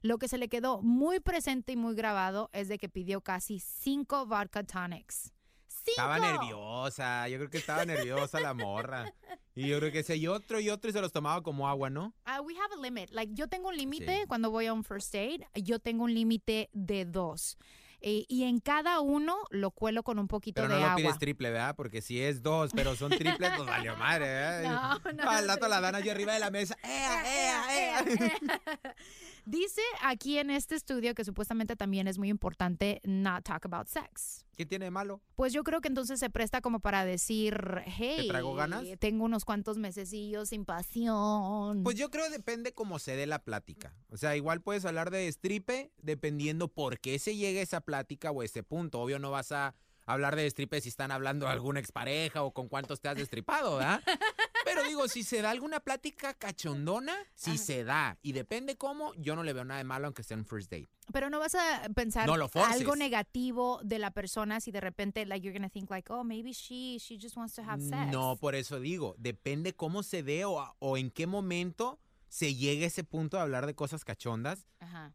Lo 0.00 0.16
que 0.16 0.28
se 0.28 0.38
le 0.38 0.48
quedó 0.48 0.80
muy 0.80 1.20
presente 1.20 1.72
y 1.72 1.76
muy 1.76 1.94
grabado 1.94 2.48
es 2.54 2.68
de 2.68 2.78
que 2.78 2.88
pidió 2.88 3.20
casi 3.20 3.58
cinco 3.60 4.24
vodka 4.24 4.62
tonics. 4.64 5.32
Estaba 5.90 6.18
nerviosa, 6.18 7.28
yo 7.28 7.38
creo 7.38 7.50
que 7.50 7.58
estaba 7.58 7.84
nerviosa 7.84 8.40
la 8.40 8.54
morra. 8.54 9.12
Y 9.54 9.68
yo 9.68 9.78
creo 9.78 9.92
que 9.92 10.02
si 10.02 10.12
hay 10.14 10.26
otro 10.26 10.60
y 10.60 10.70
otro 10.70 10.90
y 10.90 10.92
se 10.92 11.00
los 11.00 11.12
tomaba 11.12 11.42
como 11.42 11.68
agua, 11.68 11.90
¿no? 11.90 12.14
Ah, 12.24 12.40
we 12.40 12.54
have 12.56 12.72
a 12.72 12.80
limit. 12.82 13.10
Like, 13.10 13.34
yo 13.34 13.48
tengo 13.48 13.68
un 13.68 13.76
límite 13.76 14.20
Sí. 14.20 14.26
cuando 14.28 14.50
voy 14.50 14.66
a 14.66 14.72
un 14.72 14.84
first 14.84 15.12
date. 15.12 15.46
Yo 15.54 15.78
tengo 15.78 16.04
un 16.04 16.14
límite 16.14 16.70
de 16.72 17.04
dos. 17.04 17.58
Eh, 18.02 18.24
y 18.28 18.44
en 18.44 18.60
cada 18.60 19.00
uno 19.00 19.36
lo 19.50 19.72
cuelo 19.72 20.02
con 20.02 20.18
un 20.18 20.26
poquito 20.26 20.62
Pero 20.62 20.68
no 20.68 20.74
de 20.76 20.80
lo 20.80 20.86
agua. 20.86 20.96
pides 20.96 21.18
triple, 21.18 21.50
¿verdad? 21.50 21.76
Porque 21.76 22.00
si 22.00 22.18
es 22.22 22.42
dos, 22.42 22.70
pero 22.74 22.96
son 22.96 23.10
triples, 23.10 23.52
pues 23.54 23.68
valió 23.68 23.94
madre, 23.96 24.24
¿verdad? 24.26 24.62
No, 25.04 25.12
no, 25.12 25.30
Al 25.30 25.46
no, 25.46 25.52
rato 25.52 25.68
la 25.68 25.82
dan 25.82 25.94
allí 25.96 26.08
arriba 26.08 26.32
de 26.32 26.40
la 26.40 26.50
mesa. 26.50 26.78
¡Ea, 26.82 27.26
ea, 27.26 27.78
ea! 27.78 28.04
Dice 29.44 29.82
aquí 30.02 30.38
en 30.38 30.50
este 30.50 30.76
estudio 30.76 31.14
que 31.14 31.24
supuestamente 31.24 31.76
también 31.76 32.06
es 32.08 32.18
muy 32.18 32.28
importante 32.30 33.00
not 33.04 33.44
talk 33.44 33.66
about 33.66 33.86
sex. 33.88 34.46
¿Qué 34.60 34.66
tiene 34.66 34.84
de 34.84 34.90
malo? 34.90 35.22
Pues 35.36 35.54
yo 35.54 35.64
creo 35.64 35.80
que 35.80 35.88
entonces 35.88 36.20
se 36.20 36.28
presta 36.28 36.60
como 36.60 36.80
para 36.80 37.06
decir, 37.06 37.56
hey, 37.86 38.28
traigo 38.28 38.54
ganas? 38.54 38.84
tengo 38.98 39.24
unos 39.24 39.46
cuantos 39.46 39.78
mesecillos 39.78 40.50
sin 40.50 40.66
pasión. 40.66 41.82
Pues 41.82 41.96
yo 41.96 42.10
creo 42.10 42.26
que 42.26 42.32
depende 42.32 42.74
cómo 42.74 42.98
se 42.98 43.16
dé 43.16 43.26
la 43.26 43.42
plática. 43.42 43.94
O 44.10 44.18
sea, 44.18 44.36
igual 44.36 44.60
puedes 44.60 44.84
hablar 44.84 45.10
de 45.10 45.32
stripe 45.32 45.92
dependiendo 46.02 46.68
por 46.68 47.00
qué 47.00 47.18
se 47.18 47.36
llega 47.36 47.62
esa 47.62 47.80
plática 47.80 48.32
o 48.32 48.42
ese 48.42 48.62
punto. 48.62 49.00
Obvio 49.00 49.18
no 49.18 49.30
vas 49.30 49.50
a 49.50 49.74
hablar 50.04 50.36
de 50.36 50.50
stripe 50.50 50.78
si 50.82 50.90
están 50.90 51.10
hablando 51.10 51.46
de 51.46 51.52
alguna 51.52 51.80
expareja 51.80 52.42
o 52.42 52.52
con 52.52 52.68
cuántos 52.68 53.00
te 53.00 53.08
has 53.08 53.16
destripado, 53.16 53.78
¿verdad? 53.78 54.02
Pero 54.74 54.88
digo, 54.88 55.08
si 55.08 55.22
se 55.22 55.42
da 55.42 55.50
alguna 55.50 55.80
plática 55.80 56.34
cachondona, 56.34 57.14
si 57.34 57.58
se 57.58 57.84
da. 57.84 58.18
Y 58.22 58.32
depende 58.32 58.76
cómo, 58.76 59.14
yo 59.14 59.36
no 59.36 59.42
le 59.42 59.52
veo 59.52 59.64
nada 59.64 59.78
de 59.78 59.84
malo 59.84 60.06
aunque 60.06 60.22
sea 60.22 60.36
un 60.36 60.44
first 60.44 60.70
date. 60.70 60.88
Pero 61.12 61.28
no 61.28 61.38
vas 61.40 61.54
a 61.56 61.88
pensar 61.94 62.26
No 62.26 62.36
lo 62.36 62.48
algo 62.54 62.94
negativo 62.94 63.80
de 63.82 63.98
la 63.98 64.12
persona 64.12 64.60
si 64.60 64.70
de 64.70 64.80
repente 64.80 65.26
like 65.26 65.44
you're 65.44 65.58
gonna 65.58 65.68
think 65.68 65.90
like, 65.90 66.12
oh, 66.12 66.22
maybe 66.22 66.52
she 66.52 66.98
she 67.00 67.18
just 67.20 67.36
wants 67.36 67.54
to 67.54 67.62
have 67.62 67.82
sex. 67.82 68.12
No, 68.12 68.36
por 68.36 68.54
eso 68.54 68.78
digo, 68.78 69.14
depende 69.18 69.74
cómo 69.74 70.02
se 70.02 70.22
dé 70.22 70.44
o, 70.44 70.76
o 70.78 70.96
en 70.96 71.10
qué 71.10 71.26
momento 71.26 71.98
se 72.28 72.54
llegue 72.54 72.84
a 72.84 72.88
ese 72.88 73.02
punto 73.02 73.36
de 73.36 73.42
hablar 73.42 73.66
de 73.66 73.74
cosas 73.74 74.04
cachondas. 74.04 74.66
Ajá. 74.78 75.12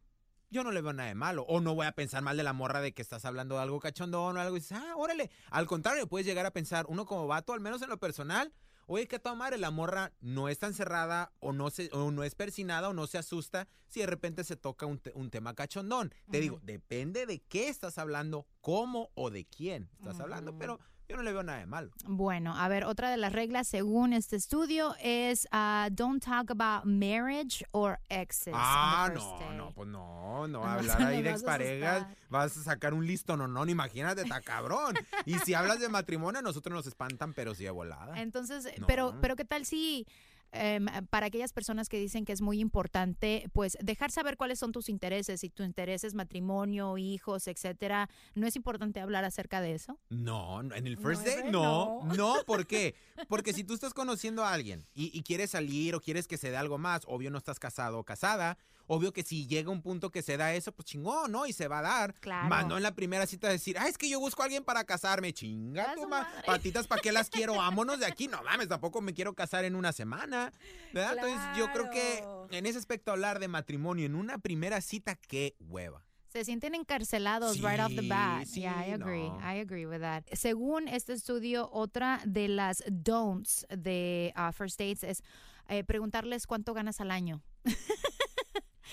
yo 0.49 0.63
no 0.63 0.71
le 0.71 0.81
veo 0.81 0.93
nada 0.93 1.09
de 1.09 1.15
malo. 1.15 1.43
O 1.47 1.59
no 1.59 1.75
voy 1.75 1.85
a 1.85 1.91
pensar 1.91 2.21
mal 2.23 2.37
de 2.37 2.43
la 2.43 2.53
morra 2.53 2.81
de 2.81 2.93
que 2.93 3.01
estás 3.01 3.25
hablando 3.25 3.55
de 3.55 3.61
algo 3.61 3.79
cachondón 3.79 4.37
o 4.37 4.39
algo 4.39 4.55
y 4.55 4.59
dices, 4.59 4.77
ah, 4.77 4.93
órale. 4.95 5.29
Al 5.51 5.65
contrario, 5.67 6.07
puedes 6.07 6.25
llegar 6.25 6.45
a 6.45 6.51
pensar, 6.51 6.85
uno 6.87 7.05
como 7.05 7.27
vato, 7.27 7.53
al 7.53 7.59
menos 7.59 7.81
en 7.81 7.89
lo 7.89 7.99
personal, 7.99 8.53
oye, 8.87 9.07
que 9.07 9.15
a 9.17 9.19
toda 9.19 9.35
madre, 9.35 9.57
la 9.57 9.71
morra 9.71 10.11
no 10.21 10.47
es 10.49 10.59
tan 10.59 10.73
cerrada 10.73 11.31
o 11.39 11.53
no, 11.53 11.69
se, 11.69 11.89
o 11.93 12.11
no 12.11 12.23
es 12.23 12.35
persinada 12.35 12.89
o 12.89 12.93
no 12.93 13.07
se 13.07 13.17
asusta 13.17 13.67
si 13.87 13.99
de 14.01 14.05
repente 14.07 14.43
se 14.43 14.55
toca 14.55 14.85
un, 14.85 14.99
te- 14.99 15.11
un 15.15 15.29
tema 15.29 15.53
cachondón. 15.53 16.13
Te 16.31 16.39
digo, 16.41 16.59
depende 16.63 17.25
de 17.25 17.39
qué 17.39 17.69
estás 17.69 17.97
hablando, 17.97 18.45
cómo 18.61 19.09
o 19.15 19.29
de 19.29 19.45
quién 19.45 19.89
estás 19.99 20.19
hablando, 20.19 20.57
pero 20.57 20.79
yo 21.07 21.15
no 21.17 21.23
le 21.23 21.31
veo 21.33 21.43
nada 21.43 21.59
de 21.59 21.65
malo. 21.65 21.91
Bueno, 22.05 22.55
a 22.57 22.67
ver, 22.67 22.83
otra 22.85 23.09
de 23.09 23.17
las 23.17 23.31
reglas 23.33 23.67
según 23.67 24.13
este 24.13 24.35
estudio 24.35 24.95
es 25.01 25.47
uh, 25.53 25.89
don't 25.91 26.23
talk 26.23 26.49
about 26.51 26.85
marriage 26.85 27.63
or 27.71 27.99
exes. 28.09 28.53
Ah, 28.55 29.09
no, 29.13 29.19
date. 29.39 29.55
no, 29.55 29.71
pues 29.71 29.87
no, 29.89 30.47
no, 30.47 30.59
No, 30.65 30.65
hablar 30.65 30.99
no 30.99 31.07
ahí 31.07 31.21
de 31.21 31.31
exparejas, 31.31 32.07
vas 32.29 32.57
a 32.57 32.63
sacar 32.63 32.93
un 32.93 33.05
listo, 33.05 33.37
no, 33.37 33.47
no, 33.47 33.65
imagínate, 33.67 34.21
está 34.21 34.41
cabrón. 34.41 34.95
Y 35.25 35.35
si 35.39 35.53
hablas 35.53 35.79
de 35.79 35.89
matrimonio, 35.89 36.39
a 36.39 36.41
nosotros 36.41 36.73
nos 36.73 36.87
espantan, 36.87 37.33
pero 37.33 37.53
sí 37.55 37.63
de 37.63 37.71
volada. 37.71 38.19
Entonces, 38.21 38.67
No. 38.79 38.87
pero, 38.87 39.15
pero 39.21 39.35
¿qué 39.35 39.45
tal 39.45 39.65
si 39.65 40.07
em, 40.55 40.85
para 41.09 41.27
aquellas 41.27 41.53
personas 41.53 41.89
que 41.89 41.99
dicen 41.99 42.25
que 42.25 42.33
es 42.33 42.41
muy 42.41 42.59
importante, 42.59 43.49
pues 43.53 43.77
dejar 43.81 44.11
saber 44.11 44.37
cuáles 44.37 44.59
son 44.59 44.71
tus 44.71 44.89
intereses, 44.89 45.41
si 45.41 45.49
tu 45.49 45.63
interés 45.63 46.03
es 46.03 46.13
matrimonio, 46.13 46.97
hijos, 46.97 47.47
etcétera, 47.47 48.09
¿no 48.33 48.47
es 48.47 48.55
importante 48.55 48.99
hablar 48.99 49.25
acerca 49.25 49.61
de 49.61 49.73
eso? 49.73 49.99
No, 50.09 50.63
no, 50.63 50.75
en 50.75 50.87
el 50.87 50.97
first 50.97 51.25
date 51.25 51.51
no. 51.51 52.03
no, 52.15 52.35
¿por 52.45 52.65
qué? 52.67 52.95
Porque 53.27 53.53
si 53.53 53.63
tú 53.63 53.73
estás 53.73 53.93
conociendo 53.93 54.43
a 54.43 54.53
alguien 54.53 54.85
y, 54.93 55.17
y 55.17 55.23
quieres 55.23 55.51
salir 55.51 55.95
o 55.95 56.01
quieres 56.01 56.27
que 56.27 56.37
se 56.37 56.51
dé 56.51 56.57
algo 56.57 56.77
más, 56.77 57.03
obvio 57.07 57.31
no 57.31 57.37
estás 57.37 57.59
casado 57.59 57.99
o 57.99 58.03
casada, 58.03 58.57
obvio 58.87 59.11
que 59.13 59.23
si 59.23 59.47
llega 59.47 59.71
un 59.71 59.81
punto 59.81 60.11
que 60.11 60.21
se 60.21 60.37
da 60.37 60.53
eso, 60.53 60.71
pues 60.71 60.85
chingón, 60.85 61.31
¿no? 61.31 61.45
Y 61.45 61.53
se 61.53 61.67
va 61.67 61.79
a 61.79 61.81
dar. 61.81 62.13
Claro. 62.19 62.47
Más 62.49 62.65
no 62.67 62.77
en 62.77 62.83
la 62.83 62.93
primera 62.95 63.25
cita 63.25 63.47
decir, 63.49 63.77
ah, 63.79 63.87
es 63.87 63.97
que 63.97 64.09
yo 64.09 64.19
busco 64.19 64.41
a 64.41 64.45
alguien 64.45 64.63
para 64.63 64.83
casarme, 64.83 65.33
chinga 65.33 65.91
A 65.91 65.95
tu 65.95 66.01
ma- 66.07 66.21
madre. 66.23 66.43
patitas, 66.45 66.87
¿para 66.87 67.01
qué 67.01 67.11
las 67.11 67.29
quiero? 67.29 67.55
Vámonos 67.57 67.99
de 67.99 68.05
aquí, 68.05 68.27
no 68.27 68.41
mames, 68.43 68.67
tampoco 68.67 69.01
me 69.01 69.13
quiero 69.13 69.33
casar 69.33 69.65
en 69.65 69.75
una 69.75 69.91
semana, 69.91 70.51
¿verdad? 70.93 71.13
Entonces 71.15 71.41
yo 71.57 71.71
creo 71.71 71.89
que 71.89 72.23
en 72.57 72.65
ese 72.65 72.77
aspecto 72.77 73.11
hablar 73.11 73.39
de 73.39 73.47
matrimonio 73.47 74.05
en 74.05 74.15
una 74.15 74.37
primera 74.37 74.81
cita, 74.81 75.15
qué 75.15 75.55
hueva. 75.59 76.05
Se 76.27 76.43
sienten 76.43 76.75
encarcelados 76.75 77.59
right 77.61 77.79
off 77.79 77.95
the 77.95 78.05
bat. 78.09 78.45
sí, 78.45 78.59
yeah, 78.59 78.85
I 78.85 78.91
agree. 78.91 79.29
no. 79.29 79.39
I 79.39 79.61
agree 79.61 79.85
with 79.85 80.01
that. 80.01 80.23
Según 80.33 80.89
este 80.89 81.13
estudio, 81.13 81.69
otra 81.71 82.19
de 82.25 82.49
las 82.49 82.83
don'ts 82.91 83.65
de 83.69 84.33
uh, 84.35 84.51
first 84.51 84.77
dates 84.77 85.03
es 85.05 85.23
eh, 85.69 85.85
preguntarles 85.85 86.45
cuánto 86.45 86.73
ganas 86.73 86.99
al 86.99 87.09
año. 87.11 87.41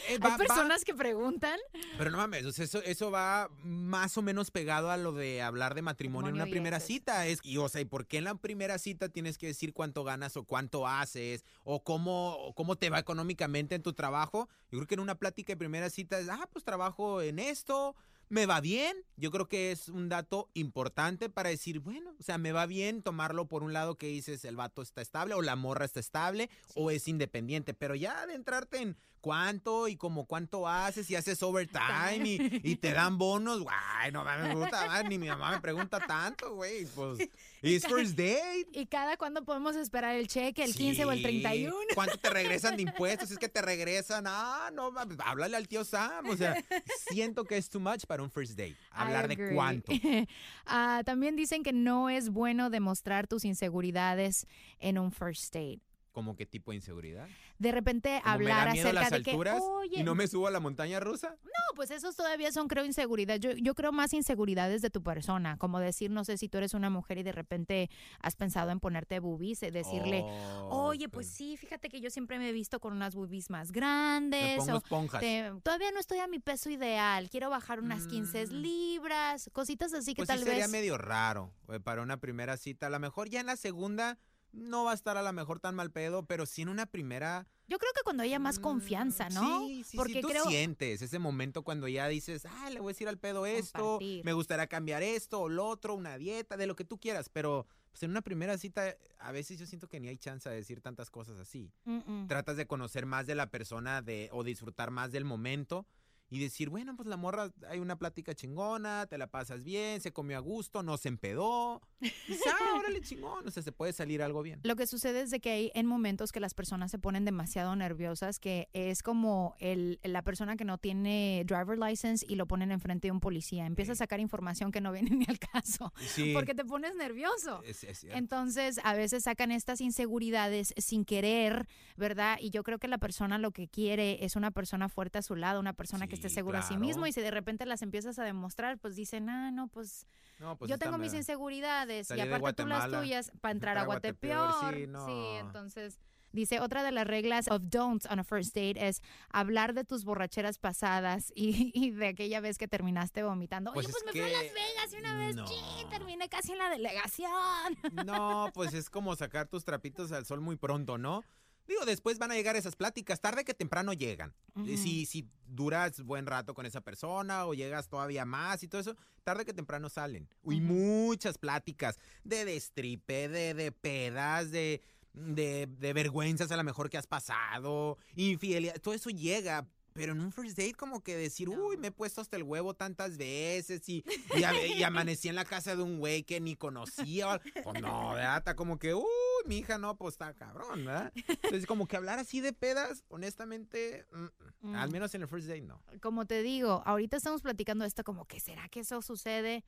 Eh, 0.08 0.12
Hay 0.14 0.18
va- 0.18 0.30
va- 0.30 0.36
personas 0.38 0.84
que 0.84 0.94
preguntan. 0.94 1.58
Pero 1.98 2.10
no 2.10 2.18
mames, 2.18 2.58
eso, 2.58 2.82
eso 2.82 3.10
va 3.10 3.50
más 3.62 4.16
o 4.16 4.22
menos 4.22 4.50
pegado 4.50 4.90
a 4.90 4.96
lo 4.96 5.12
de 5.12 5.42
hablar 5.42 5.74
de 5.74 5.82
matrimonio 5.82 6.28
en 6.30 6.34
una 6.36 6.46
primera 6.46 6.80
cita. 6.80 7.26
Es, 7.26 7.40
y, 7.42 7.56
o 7.58 7.68
sea, 7.68 7.80
¿y 7.80 7.84
por 7.84 8.06
qué 8.06 8.18
en 8.18 8.24
la 8.24 8.34
primera 8.34 8.78
cita 8.78 9.08
tienes 9.08 9.38
que 9.38 9.46
decir 9.46 9.72
cuánto 9.72 10.04
ganas 10.04 10.36
o 10.36 10.44
cuánto 10.44 10.86
haces 10.86 11.44
o 11.64 11.82
cómo, 11.84 12.36
o 12.36 12.54
cómo 12.54 12.76
te 12.76 12.90
va 12.90 12.98
económicamente 12.98 13.74
en 13.74 13.82
tu 13.82 13.92
trabajo? 13.92 14.48
Yo 14.70 14.78
creo 14.78 14.86
que 14.86 14.94
en 14.94 15.00
una 15.00 15.16
plática 15.18 15.52
de 15.52 15.56
primera 15.56 15.90
cita 15.90 16.18
es, 16.18 16.28
ah, 16.28 16.48
pues 16.52 16.64
trabajo 16.64 17.20
en 17.22 17.38
esto, 17.38 17.94
me 18.28 18.46
va 18.46 18.60
bien. 18.62 18.96
Yo 19.16 19.30
creo 19.30 19.46
que 19.46 19.72
es 19.72 19.88
un 19.90 20.08
dato 20.08 20.48
importante 20.54 21.28
para 21.28 21.50
decir, 21.50 21.80
bueno, 21.80 22.14
o 22.18 22.22
sea, 22.22 22.38
me 22.38 22.52
va 22.52 22.64
bien 22.64 23.02
tomarlo 23.02 23.46
por 23.46 23.62
un 23.62 23.74
lado 23.74 23.96
que 23.98 24.06
dices 24.06 24.44
el 24.46 24.56
vato 24.56 24.80
está 24.80 25.02
estable 25.02 25.34
o 25.34 25.42
la 25.42 25.54
morra 25.54 25.84
está 25.84 26.00
estable 26.00 26.48
o 26.74 26.90
es 26.90 27.08
independiente, 27.08 27.74
pero 27.74 27.94
ya 27.94 28.26
de 28.26 28.34
entrarte 28.34 28.78
en 28.78 28.96
cuánto 29.22 29.88
y 29.88 29.96
como 29.96 30.26
cuánto 30.26 30.68
haces 30.68 31.10
y 31.10 31.16
haces 31.16 31.42
overtime 31.42 32.28
y, 32.28 32.60
y 32.62 32.76
te 32.76 32.92
dan 32.92 33.16
bonos, 33.16 33.62
guay, 33.62 34.12
no 34.12 34.22
puta 34.52 34.86
madre, 34.86 35.08
ni 35.08 35.16
mi 35.16 35.28
mamá 35.28 35.52
me 35.52 35.60
pregunta 35.60 35.98
tanto, 36.00 36.54
güey, 36.56 36.84
pues, 36.94 37.20
it's 37.62 37.86
first 37.86 38.16
date. 38.16 38.66
¿Y 38.72 38.84
cada 38.86 39.16
cuándo 39.16 39.44
podemos 39.44 39.76
esperar 39.76 40.16
el 40.16 40.28
cheque? 40.28 40.64
¿El 40.64 40.74
15 40.74 41.04
o 41.06 41.12
el 41.12 41.18
Sí. 41.18 41.22
31? 41.22 41.74
¿Cuánto 41.94 42.18
te 42.18 42.28
regresan 42.28 42.76
de 42.76 42.82
impuestos? 42.90 43.30
Es 43.30 43.38
que 43.38 43.48
te 43.48 43.62
regresan. 43.62 44.24
Ah, 44.26 44.70
no, 44.74 44.92
háblale 45.24 45.56
al 45.56 45.68
tío 45.68 45.84
Sam. 45.84 46.28
O 46.28 46.36
sea, 46.36 46.54
siento 47.08 47.44
que 47.44 47.56
es 47.56 47.70
too 47.70 47.80
much 47.80 48.04
para 48.06 48.22
un 48.22 48.30
first 48.30 48.52
date. 48.58 48.76
Hablar 48.90 49.28
de 49.28 49.54
cuánto. 49.54 49.92
Ah, 50.66 51.02
también 51.04 51.36
dicen 51.36 51.62
que 51.62 51.72
no 51.72 52.08
es 52.10 52.30
bueno 52.30 52.70
demostrar 52.70 53.26
tus 53.26 53.44
inseguridades 53.44 54.46
en 54.78 54.98
un 54.98 55.12
first 55.12 55.54
date. 55.54 55.80
¿Cómo 56.12 56.36
qué 56.36 56.46
tipo 56.46 56.70
de 56.72 56.76
inseguridad? 56.76 57.26
De 57.58 57.72
repente 57.72 58.20
¿Como 58.22 58.38
me 58.38 58.44
hablar 58.44 58.66
da 58.68 58.72
miedo 58.72 58.88
acerca 58.88 59.00
las 59.02 59.10
de 59.10 59.22
que, 59.22 59.30
alturas 59.30 59.60
oye, 59.62 60.00
y 60.00 60.04
no 60.04 60.14
me 60.14 60.26
subo 60.28 60.46
a 60.46 60.50
la 60.50 60.60
montaña 60.60 61.00
rusa? 61.00 61.36
No, 61.42 61.74
pues 61.74 61.90
esos 61.90 62.14
todavía 62.14 62.52
son, 62.52 62.68
creo, 62.68 62.84
inseguridad. 62.84 63.36
Yo, 63.36 63.52
yo 63.52 63.74
creo 63.74 63.92
más 63.92 64.12
inseguridades 64.12 64.82
de 64.82 64.90
tu 64.90 65.02
persona, 65.02 65.56
como 65.56 65.80
decir, 65.80 66.10
no 66.10 66.24
sé, 66.24 66.36
si 66.36 66.48
tú 66.48 66.58
eres 66.58 66.74
una 66.74 66.90
mujer 66.90 67.18
y 67.18 67.22
de 67.22 67.32
repente 67.32 67.88
has 68.20 68.36
pensado 68.36 68.70
en 68.70 68.78
ponerte 68.80 69.18
boobies, 69.20 69.60
decirle, 69.60 70.22
Oh, 70.24 70.86
oye, 70.88 71.08
pues 71.08 71.28
sí, 71.28 71.56
fíjate 71.56 71.88
que 71.88 72.00
yo 72.00 72.10
siempre 72.10 72.38
me 72.38 72.50
he 72.50 72.52
visto 72.52 72.78
con 72.78 72.92
unas 72.92 73.14
boobies 73.14 73.48
más 73.50 73.72
grandes. 73.72 74.42
Me 74.42 74.56
pongo 74.58 74.74
o 74.74 74.78
esponjas. 74.78 75.20
te- 75.20 75.50
todavía 75.62 75.90
no 75.92 75.98
estoy 76.00 76.18
a 76.18 76.26
mi 76.28 76.38
peso 76.38 76.68
ideal, 76.70 77.30
quiero 77.30 77.48
bajar 77.50 77.80
unas 77.80 78.06
15 78.06 78.46
Mm. 78.46 78.50
libras, 78.50 79.50
cositas 79.52 79.92
así 79.94 80.12
que 80.14 80.20
Pues 80.20 80.28
tal 80.28 80.38
sí 80.40 80.44
sería 80.44 80.64
vez... 80.64 80.70
medio 80.70 80.98
raro 80.98 81.52
eh, 81.68 81.80
para 81.80 82.02
una 82.02 82.18
primera 82.18 82.56
cita. 82.56 82.88
A 82.88 82.90
lo 82.90 82.98
mejor 83.00 83.28
ya 83.30 83.40
en 83.40 83.46
la 83.46 83.56
segunda 83.56 84.18
no 84.52 84.84
va 84.84 84.92
a 84.92 84.94
estar 84.94 85.16
a 85.16 85.22
lo 85.22 85.32
mejor 85.32 85.60
tan 85.60 85.74
mal 85.74 85.90
pedo, 85.90 86.24
pero 86.26 86.46
sí 86.46 86.62
en 86.62 86.68
una 86.68 86.86
primera... 86.86 87.46
Yo 87.68 87.78
creo 87.78 87.92
que 87.94 88.02
cuando 88.04 88.22
haya 88.22 88.38
más 88.38 88.58
confianza, 88.58 89.28
¿no? 89.30 89.60
Mm, 89.62 89.66
Sí, 89.68 89.84
sí, 89.84 89.96
Porque 89.96 90.14
sí, 90.14 90.20
tú 90.20 90.28
creo... 90.28 90.44
sientes 90.44 91.00
ese 91.00 91.18
momento 91.18 91.62
cuando 91.62 91.88
ya 91.88 92.06
dices, 92.08 92.46
ah, 92.46 92.68
le 92.70 92.80
voy 92.80 92.90
a 92.90 92.94
decir 92.94 93.08
al 93.08 93.18
pedo 93.18 93.46
esto, 93.46 93.78
Compartir. 93.78 94.24
me 94.24 94.32
gustaría 94.34 94.66
cambiar 94.66 95.02
esto 95.02 95.40
o 95.40 95.48
lo 95.48 95.66
otro, 95.66 95.94
una 95.94 96.18
dieta, 96.18 96.56
de 96.56 96.66
lo 96.66 96.76
que 96.76 96.84
tú 96.84 96.98
quieras, 96.98 97.28
pero 97.30 97.66
pues, 97.90 98.02
en 98.02 98.10
una 98.10 98.20
primera 98.22 98.58
cita 98.58 98.94
a 99.20 99.32
veces 99.32 99.58
yo 99.58 99.66
siento 99.66 99.88
que 99.88 100.00
ni 100.00 100.08
hay 100.08 100.18
chance 100.18 100.48
de 100.50 100.56
decir 100.56 100.80
tantas 100.82 101.10
cosas 101.10 101.38
así. 101.38 101.72
Mm-mm. 101.86 102.28
Tratas 102.28 102.56
de 102.56 102.66
conocer 102.66 103.06
más 103.06 103.26
de 103.26 103.34
la 103.34 103.50
persona 103.50 104.02
de, 104.02 104.28
o 104.32 104.44
disfrutar 104.44 104.90
más 104.90 105.12
del 105.12 105.24
momento 105.24 105.86
y 106.32 106.38
decir, 106.38 106.70
bueno, 106.70 106.96
pues 106.96 107.06
la 107.06 107.18
morra, 107.18 107.52
hay 107.68 107.78
una 107.78 107.98
plática 107.98 108.34
chingona, 108.34 109.04
te 109.04 109.18
la 109.18 109.26
pasas 109.26 109.64
bien, 109.64 110.00
se 110.00 110.14
comió 110.14 110.38
a 110.38 110.40
gusto, 110.40 110.82
no 110.82 110.96
se 110.96 111.08
empedó. 111.08 111.82
Ah, 112.02 112.08
órale, 112.78 113.02
chingón, 113.02 113.46
o 113.46 113.50
sea, 113.50 113.62
se 113.62 113.70
puede 113.70 113.92
salir 113.92 114.22
algo 114.22 114.40
bien. 114.42 114.58
Lo 114.62 114.74
que 114.74 114.86
sucede 114.86 115.20
es 115.20 115.30
de 115.30 115.40
que 115.40 115.50
hay 115.50 115.72
en 115.74 115.84
momentos 115.84 116.32
que 116.32 116.40
las 116.40 116.54
personas 116.54 116.90
se 116.90 116.98
ponen 116.98 117.26
demasiado 117.26 117.76
nerviosas, 117.76 118.38
que 118.38 118.70
es 118.72 119.02
como 119.02 119.56
el, 119.58 120.00
la 120.04 120.22
persona 120.22 120.56
que 120.56 120.64
no 120.64 120.78
tiene 120.78 121.44
driver 121.46 121.76
license 121.78 122.24
y 122.26 122.36
lo 122.36 122.46
ponen 122.46 122.72
enfrente 122.72 123.08
de 123.08 123.12
un 123.12 123.20
policía. 123.20 123.66
Empieza 123.66 123.92
a 123.92 123.96
sacar 123.96 124.18
información 124.18 124.72
que 124.72 124.80
no 124.80 124.90
viene 124.90 125.10
ni 125.10 125.26
al 125.28 125.38
caso, 125.38 125.92
Sí, 125.98 126.32
porque 126.32 126.54
te 126.54 126.64
pones 126.64 126.94
nervioso. 126.96 127.62
es, 127.62 127.84
es 127.84 127.98
cierto. 127.98 128.16
Entonces, 128.16 128.80
a 128.84 128.94
veces 128.94 129.24
sacan 129.24 129.52
estas 129.52 129.82
inseguridades 129.82 130.72
sin 130.78 131.04
querer, 131.04 131.68
¿verdad? 131.98 132.38
Y 132.40 132.48
yo 132.48 132.62
creo 132.62 132.78
que 132.78 132.88
la 132.88 132.96
persona 132.96 133.36
lo 133.36 133.50
que 133.50 133.68
quiere 133.68 134.24
es 134.24 134.34
una 134.34 134.50
persona 134.50 134.88
fuerte 134.88 135.18
a 135.18 135.22
su 135.22 135.36
lado, 135.36 135.60
una 135.60 135.74
persona 135.74 136.06
que 136.06 136.21
esté 136.26 136.28
Sí, 136.28 136.34
segura 136.36 136.60
a 136.60 136.62
sí 136.62 136.76
mismo. 136.76 137.06
Y 137.06 137.12
si 137.12 137.20
de 137.20 137.30
repente 137.30 137.66
las 137.66 137.82
empiezas 137.82 138.18
a 138.18 138.24
demostrar, 138.24 138.78
pues 138.78 138.96
dicen, 138.96 139.28
ah, 139.28 139.50
no, 139.50 139.68
pues, 139.68 140.06
No, 140.38 140.56
pues 140.56 140.70
yo 140.70 140.78
tengo 140.78 140.98
mis 140.98 141.14
inseguridades. 141.14 142.10
Y 142.10 142.20
aparte 142.20 142.62
tú 142.62 142.68
las 142.68 142.90
tuyas 142.90 143.32
para 143.40 143.52
entrar 143.52 143.78
a 143.78 143.84
Guatepeor, 143.84 144.48
Guatepeor. 144.52 144.74
sí, 144.74 144.80
Sí, 144.82 144.86
no. 144.86 145.38
entonces... 145.38 145.98
Dice, 146.34 146.60
otra 146.60 146.82
de 146.82 146.92
las 146.92 147.06
reglas 147.06 147.46
of 147.48 147.60
don'ts 147.64 148.06
on 148.10 148.18
a 148.18 148.24
first 148.24 148.54
date 148.56 148.88
es 148.88 149.02
hablar 149.28 149.74
de 149.74 149.84
tus 149.84 150.06
borracheras 150.06 150.56
pasadas 150.56 151.30
y, 151.34 151.70
y 151.74 151.90
de 151.90 152.06
aquella 152.08 152.40
vez 152.40 152.56
que 152.56 152.66
terminaste 152.66 153.22
vomitando. 153.22 153.70
Oye, 153.72 153.82
Pues 153.82 153.88
pues, 153.88 153.96
es 153.96 154.04
me 154.06 154.12
fui 154.12 154.20
a 154.34 154.42
Las 154.42 154.54
Vegas 154.54 154.92
y 154.94 154.96
una 154.96 155.16
vez, 155.18 155.36
no. 155.36 155.44
chin, 155.44 155.90
terminé 155.90 156.30
casi 156.30 156.52
en 156.52 156.58
la 156.58 156.70
delegación. 156.70 157.76
No, 158.06 158.48
pues 158.54 158.72
es 158.72 158.88
como 158.88 159.14
sacar 159.14 159.46
tus 159.48 159.66
trapitos 159.66 160.10
al 160.12 160.24
sol 160.24 160.40
muy 160.40 160.56
pronto, 160.56 160.96
¿no? 160.96 161.22
Digo, 161.66 161.84
después 161.84 162.18
van 162.18 162.30
a 162.32 162.34
llegar 162.34 162.56
esas 162.56 162.76
pláticas, 162.76 163.20
tarde 163.20 163.44
que 163.44 163.54
temprano 163.54 163.92
llegan. 163.92 164.34
Si, 164.64 165.06
si 165.06 165.28
duras 165.46 166.02
buen 166.02 166.26
rato 166.26 166.54
con 166.54 166.66
esa 166.66 166.80
persona 166.80 167.46
o 167.46 167.54
llegas 167.54 167.88
todavía 167.88 168.24
más 168.24 168.62
y 168.62 168.68
todo 168.68 168.80
eso, 168.80 168.96
tarde 169.24 169.44
que 169.44 169.54
temprano 169.54 169.88
salen. 169.88 170.28
Y 170.44 170.60
muchas 170.60 171.38
pláticas 171.38 171.98
de 172.24 172.44
destripe, 172.44 173.28
de, 173.28 173.54
de 173.54 173.72
pedas, 173.72 174.50
de, 174.50 174.82
de, 175.12 175.66
de 175.66 175.92
vergüenzas 175.92 176.50
a 176.50 176.56
lo 176.56 176.64
mejor 176.64 176.90
que 176.90 176.98
has 176.98 177.06
pasado, 177.06 177.96
infidelidad, 178.16 178.80
todo 178.80 178.94
eso 178.94 179.10
llega. 179.10 179.66
Pero 179.94 180.12
en 180.12 180.20
un 180.20 180.32
first 180.32 180.56
date 180.56 180.74
como 180.74 181.02
que 181.02 181.16
decir, 181.16 181.48
No. 181.48 181.66
uy, 181.66 181.76
me 181.76 181.88
he 181.88 181.90
puesto 181.92 182.20
hasta 182.20 182.36
el 182.36 182.42
huevo 182.42 182.74
tantas 182.74 183.16
veces 183.16 183.88
y, 183.88 184.04
y, 184.36 184.42
a- 184.44 184.66
y 184.66 184.82
amanecí 184.82 185.28
en 185.28 185.34
la 185.34 185.44
casa 185.44 185.76
de 185.76 185.82
un 185.82 185.98
güey 185.98 186.22
que 186.24 186.40
ni 186.40 186.56
conocía. 186.56 187.40
Pues 187.64 187.80
no, 187.82 188.10
¿verdad? 188.14 188.38
Está 188.38 188.56
como 188.56 188.78
que, 188.78 188.94
uy, 188.94 189.04
mi 189.46 189.58
hija 189.58 189.78
no, 189.78 189.96
pues 189.96 190.14
está 190.14 190.32
cabrón, 190.34 190.84
¿verdad? 190.84 191.12
Entonces 191.26 191.66
como 191.66 191.86
que 191.86 191.96
hablar 191.96 192.18
así 192.18 192.40
de 192.40 192.52
pedas, 192.52 193.04
honestamente, 193.08 194.06
mm, 194.12 194.68
mm, 194.70 194.74
al 194.76 194.88
Mm. 194.88 194.92
menos 194.92 195.14
en 195.14 195.22
el 195.22 195.28
first 195.28 195.46
date 195.48 195.62
no. 195.62 195.82
Como 196.00 196.26
te 196.26 196.42
digo, 196.42 196.82
ahorita 196.86 197.16
estamos 197.16 197.42
platicando 197.42 197.84
esto 197.84 198.04
como 198.04 198.24
que 198.26 198.40
será 198.40 198.68
que 198.68 198.80
eso 198.80 199.02
sucede. 199.02 199.64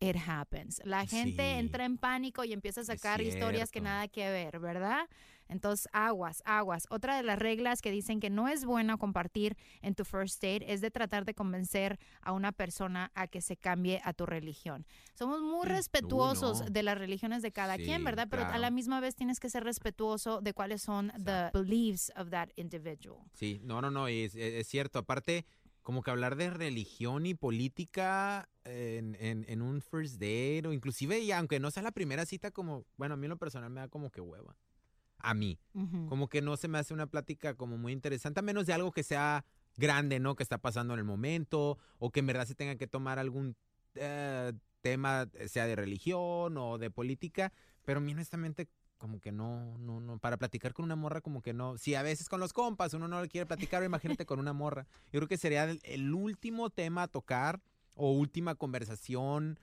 It 0.00 0.16
happens. 0.26 0.82
La 0.84 1.06
gente 1.06 1.42
Sí. 1.52 1.58
entra 1.58 1.84
en 1.84 1.96
pánico 1.98 2.42
y 2.44 2.52
empieza 2.52 2.80
a 2.80 2.84
sacar 2.84 3.20
historias 3.22 3.70
que 3.70 3.80
nada 3.80 4.08
que 4.08 4.28
ver, 4.28 4.58
¿verdad? 4.58 5.08
Entonces, 5.48 5.88
aguas, 5.92 6.42
aguas. 6.44 6.86
Otra 6.90 7.16
de 7.16 7.22
las 7.22 7.38
reglas 7.38 7.82
que 7.82 7.90
dicen 7.90 8.20
que 8.20 8.30
no 8.30 8.48
es 8.48 8.64
bueno 8.64 8.98
compartir 8.98 9.56
en 9.82 9.94
tu 9.94 10.04
first 10.04 10.42
date 10.42 10.72
es 10.72 10.80
de 10.80 10.90
tratar 10.90 11.24
de 11.24 11.34
convencer 11.34 11.98
a 12.20 12.32
una 12.32 12.52
persona 12.52 13.10
a 13.14 13.26
que 13.26 13.40
se 13.40 13.56
cambie 13.56 14.00
a 14.04 14.12
tu 14.12 14.26
religión. 14.26 14.86
Somos 15.14 15.40
muy 15.40 15.66
respetuosos 15.66 16.60
no. 16.60 16.66
de 16.66 16.82
las 16.82 16.98
religiones 16.98 17.42
de 17.42 17.52
cada 17.52 17.76
Sí, 17.76 17.84
quien, 17.84 18.04
¿verdad? 18.04 18.28
Pero 18.30 18.44
a 18.44 18.58
la 18.58 18.70
misma 18.70 19.00
vez 19.00 19.14
tienes 19.14 19.40
que 19.40 19.50
ser 19.50 19.64
respetuoso 19.64 20.40
de 20.40 20.52
cuáles 20.54 20.82
son 20.82 21.12
the 21.24 21.50
beliefs 21.52 22.12
of 22.16 22.30
that 22.30 22.48
individual. 22.56 23.18
Sí, 23.32 23.60
no, 23.62 23.80
no, 23.80 23.90
no, 23.90 24.08
y 24.08 24.24
es, 24.24 24.66
cierto. 24.66 24.98
Aparte, 24.98 25.44
como 25.82 26.02
que 26.02 26.10
hablar 26.10 26.36
de 26.36 26.50
religión 26.50 27.26
y 27.26 27.34
política 27.34 28.48
en, 28.64 29.16
en, 29.20 29.44
en 29.48 29.62
un 29.62 29.80
first 29.82 30.14
date 30.14 30.62
o 30.66 30.72
inclusive, 30.72 31.18
y 31.18 31.32
aunque 31.32 31.60
no 31.60 31.70
sea 31.70 31.82
la 31.82 31.92
primera 31.92 32.26
cita, 32.26 32.50
como, 32.50 32.84
bueno, 32.96 33.14
a 33.14 33.16
mí 33.16 33.26
en 33.26 33.30
lo 33.30 33.36
personal 33.36 33.70
me 33.70 33.80
da 33.80 33.88
como 33.88 34.10
que 34.10 34.20
hueva. 34.20 34.56
A 35.26 35.32
mí. 35.32 35.58
Como 36.08 36.28
que 36.28 36.42
no 36.42 36.56
se 36.58 36.68
me 36.68 36.76
hace 36.76 36.92
una 36.92 37.06
plática 37.06 37.54
como 37.54 37.78
muy 37.78 37.92
interesante, 37.92 38.40
a 38.40 38.42
menos 38.42 38.66
de 38.66 38.74
algo 38.74 38.92
que 38.92 39.02
sea 39.02 39.46
grande, 39.76 40.20
¿no? 40.20 40.36
Que 40.36 40.42
está 40.42 40.58
pasando 40.58 40.92
en 40.92 41.00
el 41.00 41.06
momento 41.06 41.78
o 41.98 42.10
que 42.10 42.20
en 42.20 42.26
verdad 42.26 42.46
se 42.46 42.54
tenga 42.54 42.76
que 42.76 42.86
tomar 42.86 43.18
algún 43.18 43.56
eh, 43.94 44.52
tema, 44.82 45.26
eh, 45.32 45.48
sea 45.48 45.66
de 45.66 45.76
religión 45.76 46.58
o 46.58 46.76
de 46.76 46.90
política, 46.90 47.54
pero 47.86 47.98
a 47.98 48.00
mí 48.02 48.12
honestamente 48.12 48.68
como 48.98 49.18
que 49.18 49.32
no, 49.32 49.78
no, 49.78 49.98
no, 49.98 50.18
para 50.18 50.36
platicar 50.36 50.74
con 50.74 50.84
una 50.84 50.94
morra 50.94 51.22
como 51.22 51.40
que 51.40 51.54
no, 51.54 51.78
si 51.78 51.94
a 51.94 52.02
veces 52.02 52.28
con 52.28 52.38
los 52.38 52.52
compas 52.52 52.92
uno 52.92 53.08
no 53.08 53.22
le 53.22 53.28
quiere 53.28 53.46
platicar, 53.46 53.82
imagínate 53.82 54.26
con 54.26 54.38
una 54.38 54.52
morra. 54.52 54.86
Yo 55.10 55.20
creo 55.20 55.28
que 55.28 55.38
sería 55.38 55.64
el, 55.64 55.80
el 55.84 56.12
último 56.12 56.68
tema 56.68 57.04
a 57.04 57.08
tocar 57.08 57.62
o 57.96 58.12
última 58.12 58.54
conversación 58.54 59.58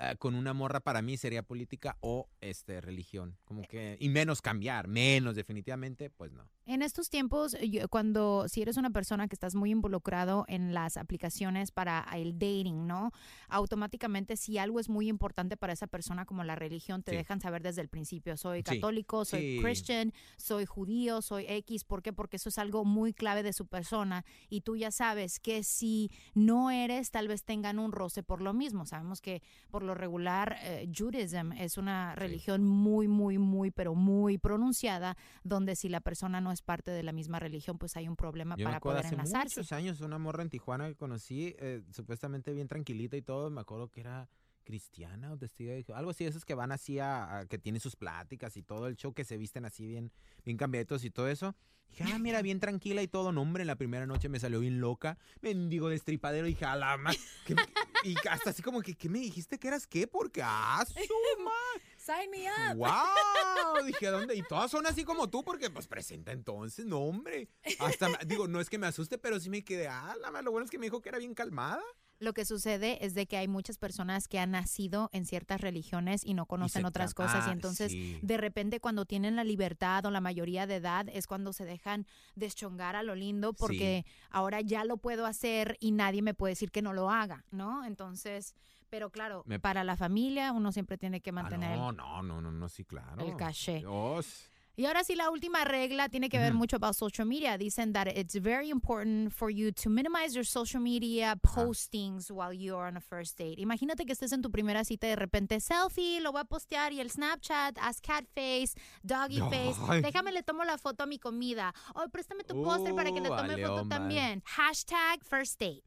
eh, 0.00 0.16
con 0.18 0.34
una 0.34 0.54
morra 0.54 0.80
para 0.80 1.02
mí 1.02 1.16
sería 1.16 1.42
política 1.42 1.96
o 2.00 2.28
este 2.40 2.80
religión, 2.80 3.36
como 3.44 3.62
que 3.62 3.96
y 4.00 4.08
menos 4.08 4.40
cambiar, 4.42 4.88
menos 4.88 5.36
definitivamente, 5.36 6.10
pues 6.10 6.32
no. 6.32 6.48
En 6.66 6.82
estos 6.82 7.10
tiempos, 7.10 7.56
cuando 7.90 8.46
si 8.48 8.62
eres 8.62 8.76
una 8.76 8.90
persona 8.90 9.26
que 9.28 9.34
estás 9.34 9.54
muy 9.56 9.70
involucrado 9.72 10.44
en 10.46 10.72
las 10.72 10.96
aplicaciones 10.96 11.72
para 11.72 12.06
el 12.14 12.34
dating, 12.38 12.86
¿no? 12.86 13.10
Automáticamente, 13.48 14.36
si 14.36 14.56
algo 14.56 14.78
es 14.80 14.88
muy 14.88 15.08
importante 15.08 15.56
para 15.56 15.72
esa 15.72 15.88
persona, 15.88 16.24
como 16.24 16.44
la 16.44 16.54
religión, 16.54 17.02
te 17.02 17.10
Sí. 17.10 17.16
dejan 17.16 17.40
saber 17.40 17.62
desde 17.62 17.82
el 17.82 17.88
principio. 17.88 18.36
Soy 18.36 18.58
Sí. 18.58 18.62
católico, 18.64 19.24
soy 19.24 19.56
Sí. 19.56 19.58
Christian, 19.60 20.12
soy 20.36 20.64
judío, 20.64 21.20
soy 21.22 21.44
X. 21.48 21.84
¿Por 21.84 22.02
qué? 22.02 22.12
Porque 22.12 22.36
eso 22.36 22.48
es 22.48 22.58
algo 22.58 22.84
muy 22.84 23.12
clave 23.12 23.42
de 23.42 23.52
su 23.52 23.66
persona. 23.66 24.24
Y 24.48 24.60
tú 24.60 24.76
ya 24.76 24.90
sabes 24.92 25.40
que 25.40 25.64
si 25.64 26.10
no 26.34 26.70
eres, 26.70 27.10
tal 27.10 27.26
vez 27.28 27.44
tengan 27.44 27.78
un 27.80 27.90
roce 27.92 28.22
por 28.22 28.40
lo 28.40 28.54
mismo. 28.54 28.86
Sabemos 28.86 29.20
que 29.20 29.42
por 29.70 29.82
lo 29.82 29.89
regular, 29.94 30.56
eh, 30.62 30.90
Judaism 30.96 31.52
es 31.52 31.76
una 31.78 32.14
religión 32.14 32.64
muy, 32.64 33.08
muy, 33.08 33.38
muy, 33.38 33.70
pero 33.70 33.94
muy 33.94 34.38
pronunciada, 34.38 35.16
donde 35.44 35.76
si 35.76 35.88
la 35.88 36.00
persona 36.00 36.40
no 36.40 36.52
es 36.52 36.62
parte 36.62 36.90
de 36.90 37.02
la 37.02 37.12
misma 37.12 37.38
religión, 37.38 37.78
pues 37.78 37.96
hay 37.96 38.08
un 38.08 38.16
problema 38.16 38.56
Yo 38.56 38.64
me 38.64 38.64
para 38.64 38.76
acuerdo 38.78 38.98
poder 39.00 39.06
hace 39.06 39.14
enlazarse. 39.14 39.60
muchos 39.60 39.72
años 39.72 40.00
una 40.00 40.18
morra 40.18 40.42
en 40.42 40.50
Tijuana 40.50 40.88
que 40.88 40.96
conocí, 40.96 41.54
eh, 41.58 41.82
supuestamente 41.90 42.52
bien 42.52 42.68
tranquilita 42.68 43.16
y 43.16 43.22
todo, 43.22 43.50
me 43.50 43.60
acuerdo 43.60 43.88
que 43.88 44.00
era 44.00 44.28
cristiana 44.70 45.32
o 45.32 45.36
testigo 45.36 45.72
de 45.72 45.82
Jehová, 45.82 45.98
algo 45.98 46.12
así, 46.12 46.24
esos 46.24 46.44
que 46.44 46.54
van 46.54 46.70
así 46.72 46.98
a, 47.00 47.38
a- 47.40 47.46
que 47.46 47.58
tienen 47.58 47.80
sus 47.80 47.96
pláticas 47.96 48.56
y 48.56 48.62
todo 48.62 48.86
el 48.86 48.96
show, 48.96 49.12
que 49.12 49.24
se 49.24 49.36
visten 49.36 49.64
así 49.64 49.84
bien, 49.86 50.12
bien 50.44 50.56
cambiaditos 50.56 51.04
y 51.04 51.10
todo 51.10 51.28
eso. 51.28 51.56
Dije, 51.88 52.04
ah, 52.14 52.20
mira, 52.20 52.40
bien 52.40 52.60
tranquila 52.60 53.02
y 53.02 53.08
todo, 53.08 53.32
no, 53.32 53.42
hombre, 53.42 53.62
en 53.62 53.66
la 53.66 53.74
primera 53.74 54.06
noche 54.06 54.28
me 54.28 54.38
salió 54.38 54.60
bien 54.60 54.80
loca, 54.80 55.18
mendigo 55.40 55.88
destripadero, 55.88 56.46
dije, 56.46 56.64
a 56.64 56.76
la 56.76 56.96
ma- 56.96 57.10
¿qué 57.44 57.56
me- 57.56 57.62
y 58.04 58.14
hasta 58.30 58.50
así 58.50 58.62
como 58.62 58.80
que, 58.80 58.94
¿qué 58.94 59.08
me 59.08 59.18
dijiste 59.18 59.58
que 59.58 59.66
eras 59.66 59.88
qué? 59.88 60.06
Porque, 60.06 60.40
ah, 60.44 60.84
su 60.86 60.94
ma- 61.42 61.50
Sign 61.96 62.30
me 62.30 62.46
up. 62.46 62.76
¡Wow! 62.76 63.84
Dije, 63.86 64.06
¿dónde? 64.06 64.34
Y 64.36 64.42
todas 64.42 64.70
son 64.70 64.86
así 64.86 65.02
como 65.04 65.28
tú, 65.28 65.42
porque 65.44 65.68
pues 65.68 65.86
presenta 65.88 66.30
entonces, 66.32 66.86
no, 66.86 67.00
hombre. 67.00 67.48
Hasta, 67.80 68.08
digo, 68.24 68.46
no 68.48 68.60
es 68.60 68.70
que 68.70 68.78
me 68.78 68.86
asuste, 68.86 69.18
pero 69.18 69.38
sí 69.40 69.50
me 69.50 69.62
quedé, 69.64 69.88
ah, 69.88 70.14
la 70.20 70.30
ma- 70.30 70.42
lo 70.42 70.52
bueno 70.52 70.64
es 70.64 70.70
que 70.70 70.78
me 70.78 70.86
dijo 70.86 71.00
que 71.02 71.08
era 71.10 71.18
bien 71.18 71.34
calmada. 71.34 71.82
Lo 72.20 72.34
que 72.34 72.44
sucede 72.44 73.02
es 73.04 73.14
de 73.14 73.26
que 73.26 73.38
hay 73.38 73.48
muchas 73.48 73.78
personas 73.78 74.28
que 74.28 74.38
han 74.38 74.50
nacido 74.50 75.08
en 75.14 75.24
ciertas 75.24 75.58
religiones 75.62 76.20
y 76.22 76.34
no 76.34 76.44
conocen 76.44 76.84
otras 76.84 77.14
cosas 77.14 77.46
y 77.46 77.50
ah, 77.50 77.52
entonces 77.54 77.92
sí. 77.92 78.18
de 78.20 78.36
repente 78.36 78.78
cuando 78.78 79.06
tienen 79.06 79.36
la 79.36 79.42
libertad 79.44 80.04
o 80.04 80.10
la 80.10 80.20
mayoría 80.20 80.66
de 80.66 80.76
edad 80.76 81.06
es 81.10 81.26
cuando 81.26 81.54
se 81.54 81.64
dejan 81.64 82.06
deschongar 82.34 82.94
a 82.94 83.02
lo 83.02 83.14
lindo 83.14 83.54
porque 83.54 84.04
ahora 84.28 84.60
ya 84.60 84.84
lo 84.84 84.98
puedo 84.98 85.24
hacer 85.24 85.78
y 85.80 85.92
nadie 85.92 86.20
me 86.20 86.34
puede 86.34 86.52
decir 86.52 86.70
que 86.70 86.82
no 86.82 86.92
lo 86.92 87.10
haga, 87.10 87.46
¿no? 87.50 87.86
Entonces, 87.86 88.54
pero 88.90 89.08
claro, 89.08 89.42
Me- 89.46 89.58
para 89.58 89.82
la 89.82 89.96
familia 89.96 90.52
uno 90.52 90.72
siempre 90.72 90.98
tiene 90.98 91.22
que 91.22 91.30
Ah, 91.30 91.34
mantener 91.34 91.78
no, 91.78 91.90
no, 91.90 92.22
no, 92.22 92.42
no, 92.42 92.52
no, 92.52 92.68
sí, 92.68 92.84
claro. 92.84 93.24
el 93.24 93.34
caché. 93.36 93.78
Dios. 93.78 94.49
Y 94.80 94.86
ahora 94.86 95.04
sí, 95.04 95.14
la 95.14 95.28
última 95.28 95.62
regla 95.66 96.08
tiene 96.08 96.30
que 96.30 96.38
ver 96.38 96.54
mucho 96.54 96.76
about 96.76 96.94
social 96.94 97.26
media. 97.26 97.58
Dicen 97.58 97.92
that 97.92 98.06
it's 98.16 98.34
very 98.40 98.70
important 98.70 99.30
for 99.30 99.50
you 99.50 99.72
to 99.72 99.90
minimize 99.90 100.34
your 100.34 100.46
social 100.46 100.80
media 100.80 101.36
postings 101.42 102.30
while 102.30 102.50
you're 102.50 102.86
on 102.88 102.96
a 102.96 103.00
first 103.02 103.36
date. 103.36 103.56
Imagínate 103.60 104.06
que 104.06 104.14
estés 104.14 104.32
en 104.32 104.40
tu 104.40 104.50
primera 104.50 104.82
cita 104.82 105.06
y 105.06 105.10
de 105.10 105.16
repente 105.16 105.60
selfie, 105.60 106.20
lo 106.22 106.32
voy 106.32 106.40
a 106.40 106.44
postear 106.44 106.94
y 106.94 107.00
el 107.00 107.10
Snapchat, 107.10 107.76
haz 107.78 108.00
cat 108.00 108.24
face, 108.34 108.72
doggy 109.02 109.40
face. 109.40 109.76
Ay. 109.86 110.00
Déjame 110.00 110.32
le 110.32 110.42
tomo 110.42 110.64
la 110.64 110.78
foto 110.78 111.02
a 111.04 111.06
mi 111.06 111.18
comida. 111.18 111.74
O 111.94 112.08
préstame 112.08 112.42
tu 112.44 112.62
póster 112.62 112.94
para 112.94 113.12
que 113.12 113.20
le 113.20 113.28
Uh, 113.28 113.36
tome 113.36 113.58
foto 113.58 113.86
también. 113.86 114.42
Hashtag 114.46 115.22
first 115.28 115.60
date. 115.60 115.82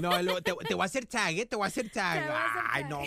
No, 0.00 0.22
lo- 0.22 0.40
te, 0.40 0.54
te 0.66 0.72
voy 0.74 0.84
a 0.84 0.86
hacer 0.86 1.04
tag, 1.04 1.36
¿eh? 1.38 1.44
Te 1.44 1.56
voy 1.56 1.64
a 1.64 1.68
hacer 1.68 1.90
tag. 1.90 2.24
Ay, 2.70 2.84
no. 2.84 3.02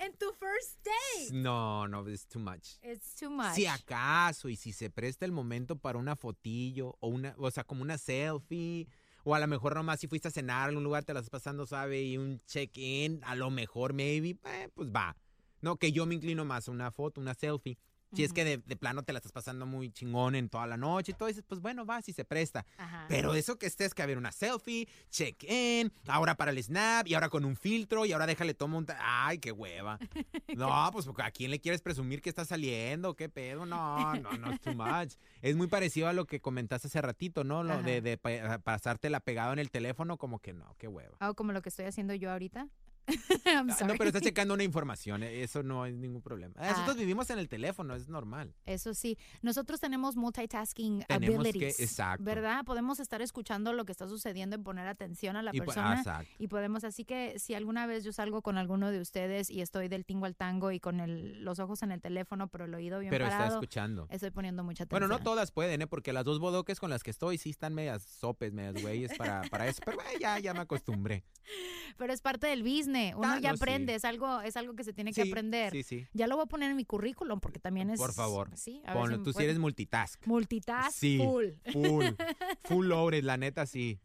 En 0.00 0.12
tu 0.16 0.32
first 0.32 0.78
date. 0.84 1.32
no, 1.32 1.86
no, 1.86 2.08
it's 2.08 2.26
too 2.26 2.40
much. 2.40 2.78
It's 2.82 3.14
too 3.14 3.30
much. 3.30 3.54
Si 3.54 3.66
acaso, 3.66 4.48
y 4.48 4.56
si 4.56 4.72
se 4.72 4.90
presta 4.90 5.24
el 5.24 5.32
momento 5.32 5.76
para 5.76 5.98
una 5.98 6.16
fotillo, 6.16 6.96
o 7.00 7.08
una, 7.08 7.34
o 7.38 7.50
sea, 7.50 7.64
como 7.64 7.82
una 7.82 7.98
selfie, 7.98 8.88
o 9.24 9.34
a 9.34 9.40
lo 9.40 9.46
mejor 9.46 9.74
nomás 9.74 10.00
si 10.00 10.08
fuiste 10.08 10.28
a 10.28 10.30
cenar 10.30 10.62
a 10.62 10.64
algún 10.66 10.84
lugar, 10.84 11.04
te 11.04 11.12
la 11.12 11.20
estás 11.20 11.30
pasando, 11.30 11.66
sabe, 11.66 12.02
y 12.02 12.16
un 12.16 12.40
check-in, 12.46 13.20
a 13.24 13.34
lo 13.34 13.50
mejor, 13.50 13.92
maybe, 13.92 14.38
eh, 14.44 14.68
pues 14.74 14.90
va. 14.90 15.16
No, 15.60 15.76
que 15.76 15.92
yo 15.92 16.06
me 16.06 16.14
inclino 16.14 16.44
más 16.44 16.68
a 16.68 16.70
una 16.70 16.90
foto, 16.90 17.20
una 17.20 17.34
selfie. 17.34 17.76
Si 18.12 18.24
es 18.24 18.32
que 18.32 18.44
de, 18.44 18.58
de 18.58 18.76
plano 18.76 19.02
te 19.02 19.12
la 19.12 19.18
estás 19.18 19.32
pasando 19.32 19.66
muy 19.66 19.90
chingón 19.90 20.34
en 20.34 20.48
toda 20.48 20.66
la 20.66 20.76
noche 20.76 21.12
y 21.12 21.14
todo, 21.14 21.28
dices, 21.28 21.44
pues 21.46 21.60
bueno, 21.60 21.86
va, 21.86 22.02
si 22.02 22.12
se 22.12 22.24
presta. 22.24 22.66
Ajá. 22.76 23.06
Pero 23.08 23.34
eso 23.34 23.58
que 23.58 23.66
estés, 23.66 23.94
que 23.94 24.02
haber 24.02 24.18
una 24.18 24.32
selfie, 24.32 24.88
check-in, 25.10 25.92
ahora 26.08 26.34
para 26.34 26.50
el 26.50 26.62
snap, 26.62 27.06
y 27.06 27.14
ahora 27.14 27.28
con 27.28 27.44
un 27.44 27.56
filtro, 27.56 28.06
y 28.06 28.12
ahora 28.12 28.26
déjale 28.26 28.54
toma 28.54 28.78
un... 28.78 28.86
Ay, 28.98 29.38
qué 29.38 29.52
hueva. 29.52 29.98
No, 30.56 30.90
pues 30.92 31.08
a 31.18 31.30
quién 31.30 31.50
le 31.52 31.60
quieres 31.60 31.80
presumir 31.80 32.20
que 32.20 32.28
está 32.28 32.44
saliendo, 32.44 33.14
qué 33.14 33.28
pedo, 33.28 33.66
no, 33.66 34.14
no, 34.16 34.32
no, 34.32 34.50
es 34.52 34.60
too 34.60 34.74
much. 34.74 35.12
Es 35.42 35.54
muy 35.54 35.68
parecido 35.68 36.08
a 36.08 36.12
lo 36.12 36.26
que 36.26 36.40
comentaste 36.40 36.88
hace 36.88 37.00
ratito, 37.00 37.44
¿no? 37.44 37.62
Lo 37.62 37.80
de, 37.82 38.00
de 38.00 38.18
pa- 38.18 38.58
pasártela 38.58 39.20
pegado 39.20 39.52
en 39.52 39.60
el 39.60 39.70
teléfono, 39.70 40.16
como 40.18 40.40
que 40.40 40.52
no, 40.52 40.74
qué 40.76 40.88
hueva. 40.88 41.16
Oh, 41.20 41.34
como 41.34 41.52
lo 41.52 41.62
que 41.62 41.68
estoy 41.68 41.84
haciendo 41.86 42.14
yo 42.14 42.32
ahorita. 42.32 42.66
Ah, 43.46 43.62
No, 43.64 43.94
pero 43.98 44.06
estás 44.06 44.22
checando 44.22 44.54
una 44.54 44.62
información, 44.62 45.22
eh, 45.22 45.42
eso 45.42 45.62
no 45.62 45.84
es 45.86 45.94
ningún 45.94 46.22
problema. 46.22 46.54
Ah, 46.56 46.70
Nosotros 46.70 46.96
vivimos 46.96 47.28
en 47.30 47.38
el 47.38 47.48
teléfono, 47.48 47.94
es 47.96 48.08
normal. 48.08 48.54
Eso 48.66 48.94
sí, 48.94 49.18
nosotros 49.42 49.80
tenemos 49.80 50.16
multitasking 50.16 51.04
Tenemos 51.08 51.42
que- 51.42 51.48
abilities, 51.48 51.80
exacto. 51.80 52.22
¿verdad? 52.24 52.64
Podemos 52.64 53.00
estar 53.00 53.20
escuchando 53.22 53.72
lo 53.72 53.84
que 53.84 53.92
está 53.92 54.06
sucediendo 54.08 54.56
y 54.56 54.60
poner 54.60 54.86
atención 54.86 55.36
a 55.36 55.42
la 55.42 55.50
Y 55.54 55.58
persona. 55.60 55.92
ah, 55.92 55.98
exacto. 55.98 56.32
Y 56.38 56.48
podemos, 56.48 56.84
así 56.84 57.04
que 57.04 57.38
si 57.38 57.54
alguna 57.54 57.86
vez 57.86 58.04
yo 58.04 58.12
salgo 58.12 58.42
con 58.42 58.58
alguno 58.58 58.90
de 58.90 59.00
ustedes 59.00 59.50
y 59.50 59.60
estoy 59.60 59.88
del 59.88 60.04
tingo 60.04 60.26
al 60.26 60.36
tango 60.36 60.70
y 60.70 60.80
con 60.80 61.00
el- 61.00 61.42
los 61.44 61.58
ojos 61.58 61.82
en 61.82 61.92
el 61.92 62.00
teléfono, 62.00 62.48
pero 62.48 62.66
el 62.66 62.74
oído 62.74 63.00
bien 63.00 63.10
Pero 63.10 63.24
está 63.24 63.38
parado, 63.38 63.56
escuchando. 63.56 64.06
estoy 64.10 64.30
poniendo 64.30 64.62
mucha 64.64 64.84
atención. 64.84 65.08
Bueno, 65.08 65.18
no 65.18 65.24
todas 65.24 65.50
pueden, 65.50 65.82
¿eh? 65.82 65.86
Porque 65.86 66.12
las 66.12 66.24
dos 66.24 66.38
bodoques 66.38 66.78
con 66.78 66.90
las 66.90 67.02
que 67.02 67.10
estoy 67.10 67.38
sí 67.38 67.50
están 67.50 67.74
medias 67.74 68.02
sopes, 68.02 68.52
medias 68.52 68.80
güeyes 68.80 69.16
para, 69.16 69.42
para 69.50 69.66
eso. 69.66 69.80
Pero 69.84 69.98
ya, 70.20 70.38
ya 70.38 70.54
me 70.54 70.60
acostumbré. 70.60 71.24
Pero 71.96 72.12
es 72.12 72.20
parte 72.20 72.46
del 72.46 72.62
business, 72.62 72.89
uno 73.16 73.38
ya 73.40 73.50
no, 73.52 73.56
sí. 73.56 73.62
aprende, 73.62 73.94
es 73.94 74.04
algo 74.04 74.40
es 74.40 74.56
algo 74.56 74.74
que 74.74 74.84
se 74.84 74.92
tiene 74.92 75.12
que 75.12 75.22
Sí, 75.22 75.30
aprender. 75.30 75.72
Sí, 75.72 75.82
sí. 75.82 76.06
Ya 76.12 76.26
lo 76.26 76.36
voy 76.36 76.44
a 76.44 76.46
poner 76.46 76.70
en 76.70 76.76
mi 76.76 76.84
currículum 76.84 77.40
porque 77.40 77.58
también 77.58 77.90
es... 77.90 77.98
Por 77.98 78.12
favor. 78.12 78.50
Sí, 78.56 78.82
a 78.86 78.92
Ponlo, 78.92 79.18
si 79.18 79.22
tú 79.22 79.32
sí 79.32 79.42
eres 79.42 79.58
multitask. 79.58 80.26
Multitask 80.26 80.98
full. 81.18 81.46
Full. 81.72 82.04
Full 82.64 82.86
loaded, 82.86 83.24
la 83.24 83.36
neta 83.36 83.66
sí. 83.66 84.00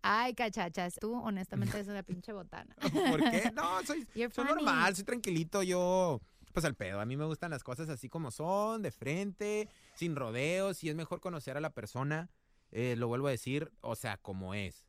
Ay, 0.00 0.34
cachachas, 0.34 0.94
tú 1.00 1.14
honestamente 1.14 1.78
es 1.78 1.88
una 1.88 2.02
pinche 2.02 2.32
botana. 2.32 2.74
¿Por 3.10 3.30
qué? 3.30 3.50
No, 3.54 3.84
soy, 3.84 4.06
soy 4.32 4.44
normal, 4.44 4.94
soy 4.94 5.04
tranquilito. 5.04 5.62
Yo, 5.62 6.20
pues 6.52 6.64
al 6.64 6.74
pedo. 6.74 7.00
A 7.00 7.04
mí 7.04 7.16
me 7.16 7.24
gustan 7.24 7.50
las 7.50 7.62
cosas 7.62 7.88
así 7.88 8.08
como 8.08 8.30
son, 8.30 8.82
de 8.82 8.90
frente, 8.90 9.68
sin 9.94 10.16
rodeos. 10.16 10.82
Y 10.84 10.88
es 10.88 10.94
mejor 10.94 11.20
conocer 11.20 11.56
a 11.56 11.60
la 11.60 11.70
persona, 11.70 12.30
eh, 12.70 12.94
lo 12.96 13.08
vuelvo 13.08 13.28
a 13.28 13.30
decir, 13.30 13.72
o 13.80 13.96
sea, 13.96 14.16
como 14.16 14.54
es. 14.54 14.84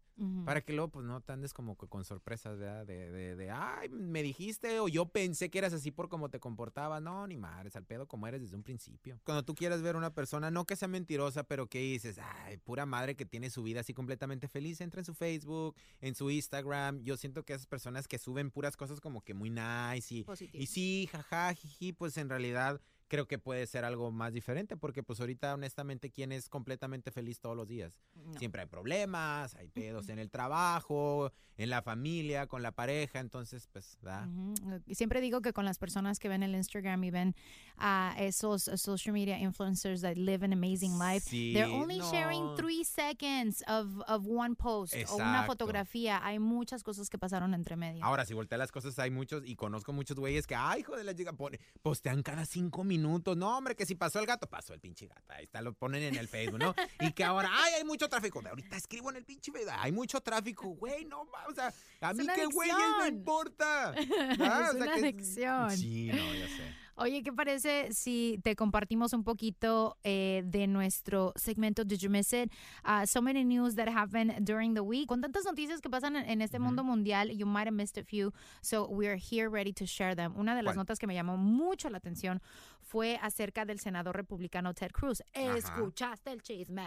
Para 0.45 0.61
que 0.61 0.73
luego, 0.73 0.89
pues, 0.89 1.05
no 1.05 1.21
te 1.21 1.33
andes 1.33 1.53
como 1.53 1.77
que 1.77 1.87
con 1.87 2.05
sorpresas, 2.05 2.57
¿verdad? 2.59 2.85
De, 2.85 3.11
de, 3.11 3.35
de, 3.35 3.49
ay, 3.49 3.89
me 3.89 4.21
dijiste 4.21 4.79
o 4.79 4.87
yo 4.87 5.07
pensé 5.07 5.49
que 5.49 5.57
eras 5.57 5.73
así 5.73 5.91
por 5.91 6.07
cómo 6.07 6.29
te 6.29 6.39
comportabas. 6.39 7.01
No, 7.01 7.25
ni 7.25 7.37
madres, 7.37 7.75
al 7.75 7.85
pedo 7.85 8.07
como 8.07 8.27
eres 8.27 8.41
desde 8.41 8.55
un 8.55 8.63
principio. 8.63 9.19
Cuando 9.23 9.43
tú 9.43 9.55
quieras 9.55 9.81
ver 9.81 9.95
a 9.95 9.97
una 9.97 10.13
persona, 10.13 10.51
no 10.51 10.65
que 10.65 10.75
sea 10.75 10.87
mentirosa, 10.87 11.43
pero 11.43 11.67
que 11.67 11.79
dices, 11.79 12.19
ay, 12.19 12.57
pura 12.57 12.85
madre 12.85 13.15
que 13.15 13.25
tiene 13.25 13.49
su 13.49 13.63
vida 13.63 13.79
así 13.79 13.93
completamente 13.93 14.47
feliz, 14.47 14.81
entra 14.81 15.01
en 15.01 15.05
su 15.05 15.13
Facebook, 15.15 15.75
en 15.99 16.13
su 16.15 16.29
Instagram. 16.29 17.01
Yo 17.03 17.17
siento 17.17 17.43
que 17.43 17.53
esas 17.53 17.67
personas 17.67 18.07
que 18.07 18.17
suben 18.19 18.51
puras 18.51 18.77
cosas 18.77 19.01
como 19.01 19.21
que 19.21 19.33
muy 19.33 19.49
nice 19.49 20.13
y, 20.13 20.23
Positivo. 20.23 20.63
y 20.63 20.67
sí, 20.67 21.09
jaja, 21.11 21.53
jiji, 21.53 21.93
pues 21.93 22.17
en 22.17 22.29
realidad 22.29 22.79
creo 23.13 23.27
que 23.27 23.37
puede 23.37 23.67
ser 23.67 23.85
algo 23.85 24.11
más 24.11 24.33
diferente, 24.33 24.75
porque 24.75 25.03
pues 25.03 25.19
ahorita 25.19 25.53
honestamente, 25.53 26.09
¿quién 26.09 26.31
es 26.31 26.49
completamente 26.49 27.11
feliz 27.11 27.39
todos 27.39 27.55
los 27.55 27.67
días? 27.67 28.01
No. 28.15 28.39
Siempre 28.39 28.61
hay 28.61 28.67
problemas, 28.67 29.53
hay 29.53 29.67
pedos 29.67 30.09
en 30.09 30.17
el 30.17 30.31
trabajo, 30.31 31.31
en 31.55 31.69
la 31.69 31.83
familia, 31.83 32.47
con 32.47 32.63
la 32.63 32.71
pareja, 32.71 33.19
entonces 33.19 33.67
pues, 33.71 33.99
da. 34.01 34.27
Ujú. 34.27 34.81
Y 34.87 34.95
Siempre 34.95 35.21
digo 35.21 35.41
que 35.41 35.53
con 35.53 35.63
las 35.63 35.77
personas 35.77 36.17
que 36.17 36.27
ven 36.27 36.41
el 36.41 36.55
Instagram 36.55 37.03
y 37.03 37.11
ven 37.11 37.35
a 37.77 38.15
esos 38.17 38.67
uh, 38.67 38.77
social 38.77 39.13
media 39.13 39.37
influencers 39.37 40.01
that 40.01 40.15
live 40.15 40.43
an 40.43 40.51
amazing 40.51 40.97
life, 40.97 41.29
they're 41.29 41.67
Sí, 41.67 41.71
only 41.71 41.99
sharing 41.99 42.41
no. 42.43 42.55
three 42.55 42.83
seconds 42.83 43.63
of, 43.67 43.89
of 44.07 44.25
one 44.25 44.55
post 44.55 44.95
o 44.95 45.17
una 45.17 45.41
Exacto. 45.41 45.51
fotografía. 45.51 46.19
Hay 46.25 46.39
muchas 46.39 46.81
cosas 46.81 47.11
que 47.11 47.19
pasaron 47.19 47.53
entre 47.53 47.75
medio. 47.75 48.03
Ahora, 48.03 48.25
si 48.25 48.33
voltea 48.33 48.57
las 48.57 48.71
cosas, 48.71 48.97
hay 48.97 49.11
muchos, 49.11 49.43
y 49.45 49.55
conozco 49.55 49.93
muchos 49.93 50.17
güeyes 50.17 50.47
que, 50.47 50.55
ay, 50.55 50.79
hijo 50.79 50.95
de 50.97 51.03
la 51.03 51.13
pone, 51.33 51.59
postean 51.83 52.23
cada 52.23 52.47
cinco 52.47 52.83
minutos. 52.83 53.02
No, 53.03 53.57
hombre, 53.57 53.75
que 53.75 53.85
si 53.85 53.95
pasó 53.95 54.19
el 54.19 54.25
gato, 54.25 54.47
pasó 54.49 54.73
el 54.73 54.79
pinche 54.79 55.07
gato. 55.07 55.21
Ahí 55.33 55.43
está, 55.43 55.61
lo 55.61 55.73
ponen 55.73 56.03
en 56.03 56.15
el 56.15 56.27
Facebook, 56.27 56.59
¿no? 56.59 56.73
Y 56.99 57.11
que 57.13 57.23
ahora, 57.23 57.49
ay, 57.51 57.73
hay 57.75 57.83
mucho 57.83 58.07
tráfico. 58.09 58.41
De 58.41 58.49
ahorita 58.49 58.75
escribo 58.77 59.09
en 59.11 59.17
el 59.17 59.25
pinche 59.25 59.51
Facebook, 59.51 59.73
hay 59.77 59.91
mucho 59.91 60.19
tráfico, 60.21 60.69
güey, 60.69 61.05
no, 61.05 61.21
o 61.21 61.53
sea, 61.53 61.73
a 62.01 62.13
mí 62.13 62.19
qué 62.19 62.25
me 62.25 62.43
adicción. 62.43 63.07
importa. 63.09 63.91
¿verdad? 63.91 64.01
Es 64.33 64.39
O 64.39 64.45
sea, 64.45 64.71
una 64.75 64.85
que- 64.93 64.99
adicción. 64.99 65.71
Sí, 65.77 66.07
no, 66.13 66.33
ya 66.33 66.47
sé. 66.47 66.82
Oye, 66.95 67.23
¿qué 67.23 67.33
parece 67.33 67.91
si 67.91 68.39
te 68.43 68.55
compartimos 68.55 69.13
un 69.13 69.23
poquito 69.23 69.97
eh, 70.03 70.43
de 70.45 70.67
nuestro 70.67 71.33
segmento 71.35 71.83
Did 71.83 71.97
You 71.97 72.09
Miss 72.11 72.31
It? 72.33 72.51
Uh, 72.85 73.05
so 73.07 73.19
many 73.19 73.43
news 73.43 73.73
that 73.75 73.87
happened 73.89 74.45
during 74.45 74.75
the 74.75 74.81
week. 74.81 75.07
Con 75.07 75.19
tantas 75.19 75.43
noticias 75.43 75.81
que 75.81 75.89
pasan 75.89 76.15
en, 76.15 76.41
este 76.41 76.59
mundo 76.59 76.83
mundial, 76.83 77.31
you 77.31 77.47
might 77.47 77.65
have 77.65 77.73
missed 77.75 77.97
a 77.97 78.03
few, 78.03 78.31
so 78.61 78.87
we 78.87 79.07
are 79.07 79.17
here 79.17 79.49
ready 79.49 79.73
to 79.73 79.87
share 79.87 80.15
them. 80.15 80.33
Una 80.37 80.55
de 80.55 80.61
las 80.61 80.75
notas 80.75 80.99
que 80.99 81.07
me 81.07 81.15
llamó 81.15 81.35
mucho 81.35 81.89
la 81.89 81.97
atención 81.97 82.41
fue 82.81 83.17
acerca 83.23 83.65
del 83.65 83.79
senador 83.79 84.15
republicano 84.15 84.75
Ted 84.75 84.91
Cruz. 84.91 85.23
Ajá. 85.33 85.57
¿Escuchaste 85.57 86.31
el 86.31 86.43
chisme? 86.43 86.85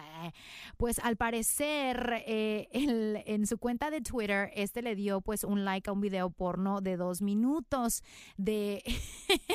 Pues 0.76 1.00
al 1.00 1.16
parecer, 1.16 2.22
eh, 2.26 2.68
el- 2.70 3.24
en 3.26 3.46
su 3.46 3.58
cuenta 3.58 3.90
de 3.90 4.02
Twitter, 4.02 4.50
este 4.54 4.82
le 4.82 4.94
dio 4.94 5.20
pues 5.20 5.42
un 5.42 5.64
like 5.64 5.90
a 5.90 5.92
un 5.92 6.00
video 6.00 6.30
porno 6.30 6.80
de 6.80 6.96
dos 6.96 7.22
minutos 7.22 8.04
de... 8.36 8.82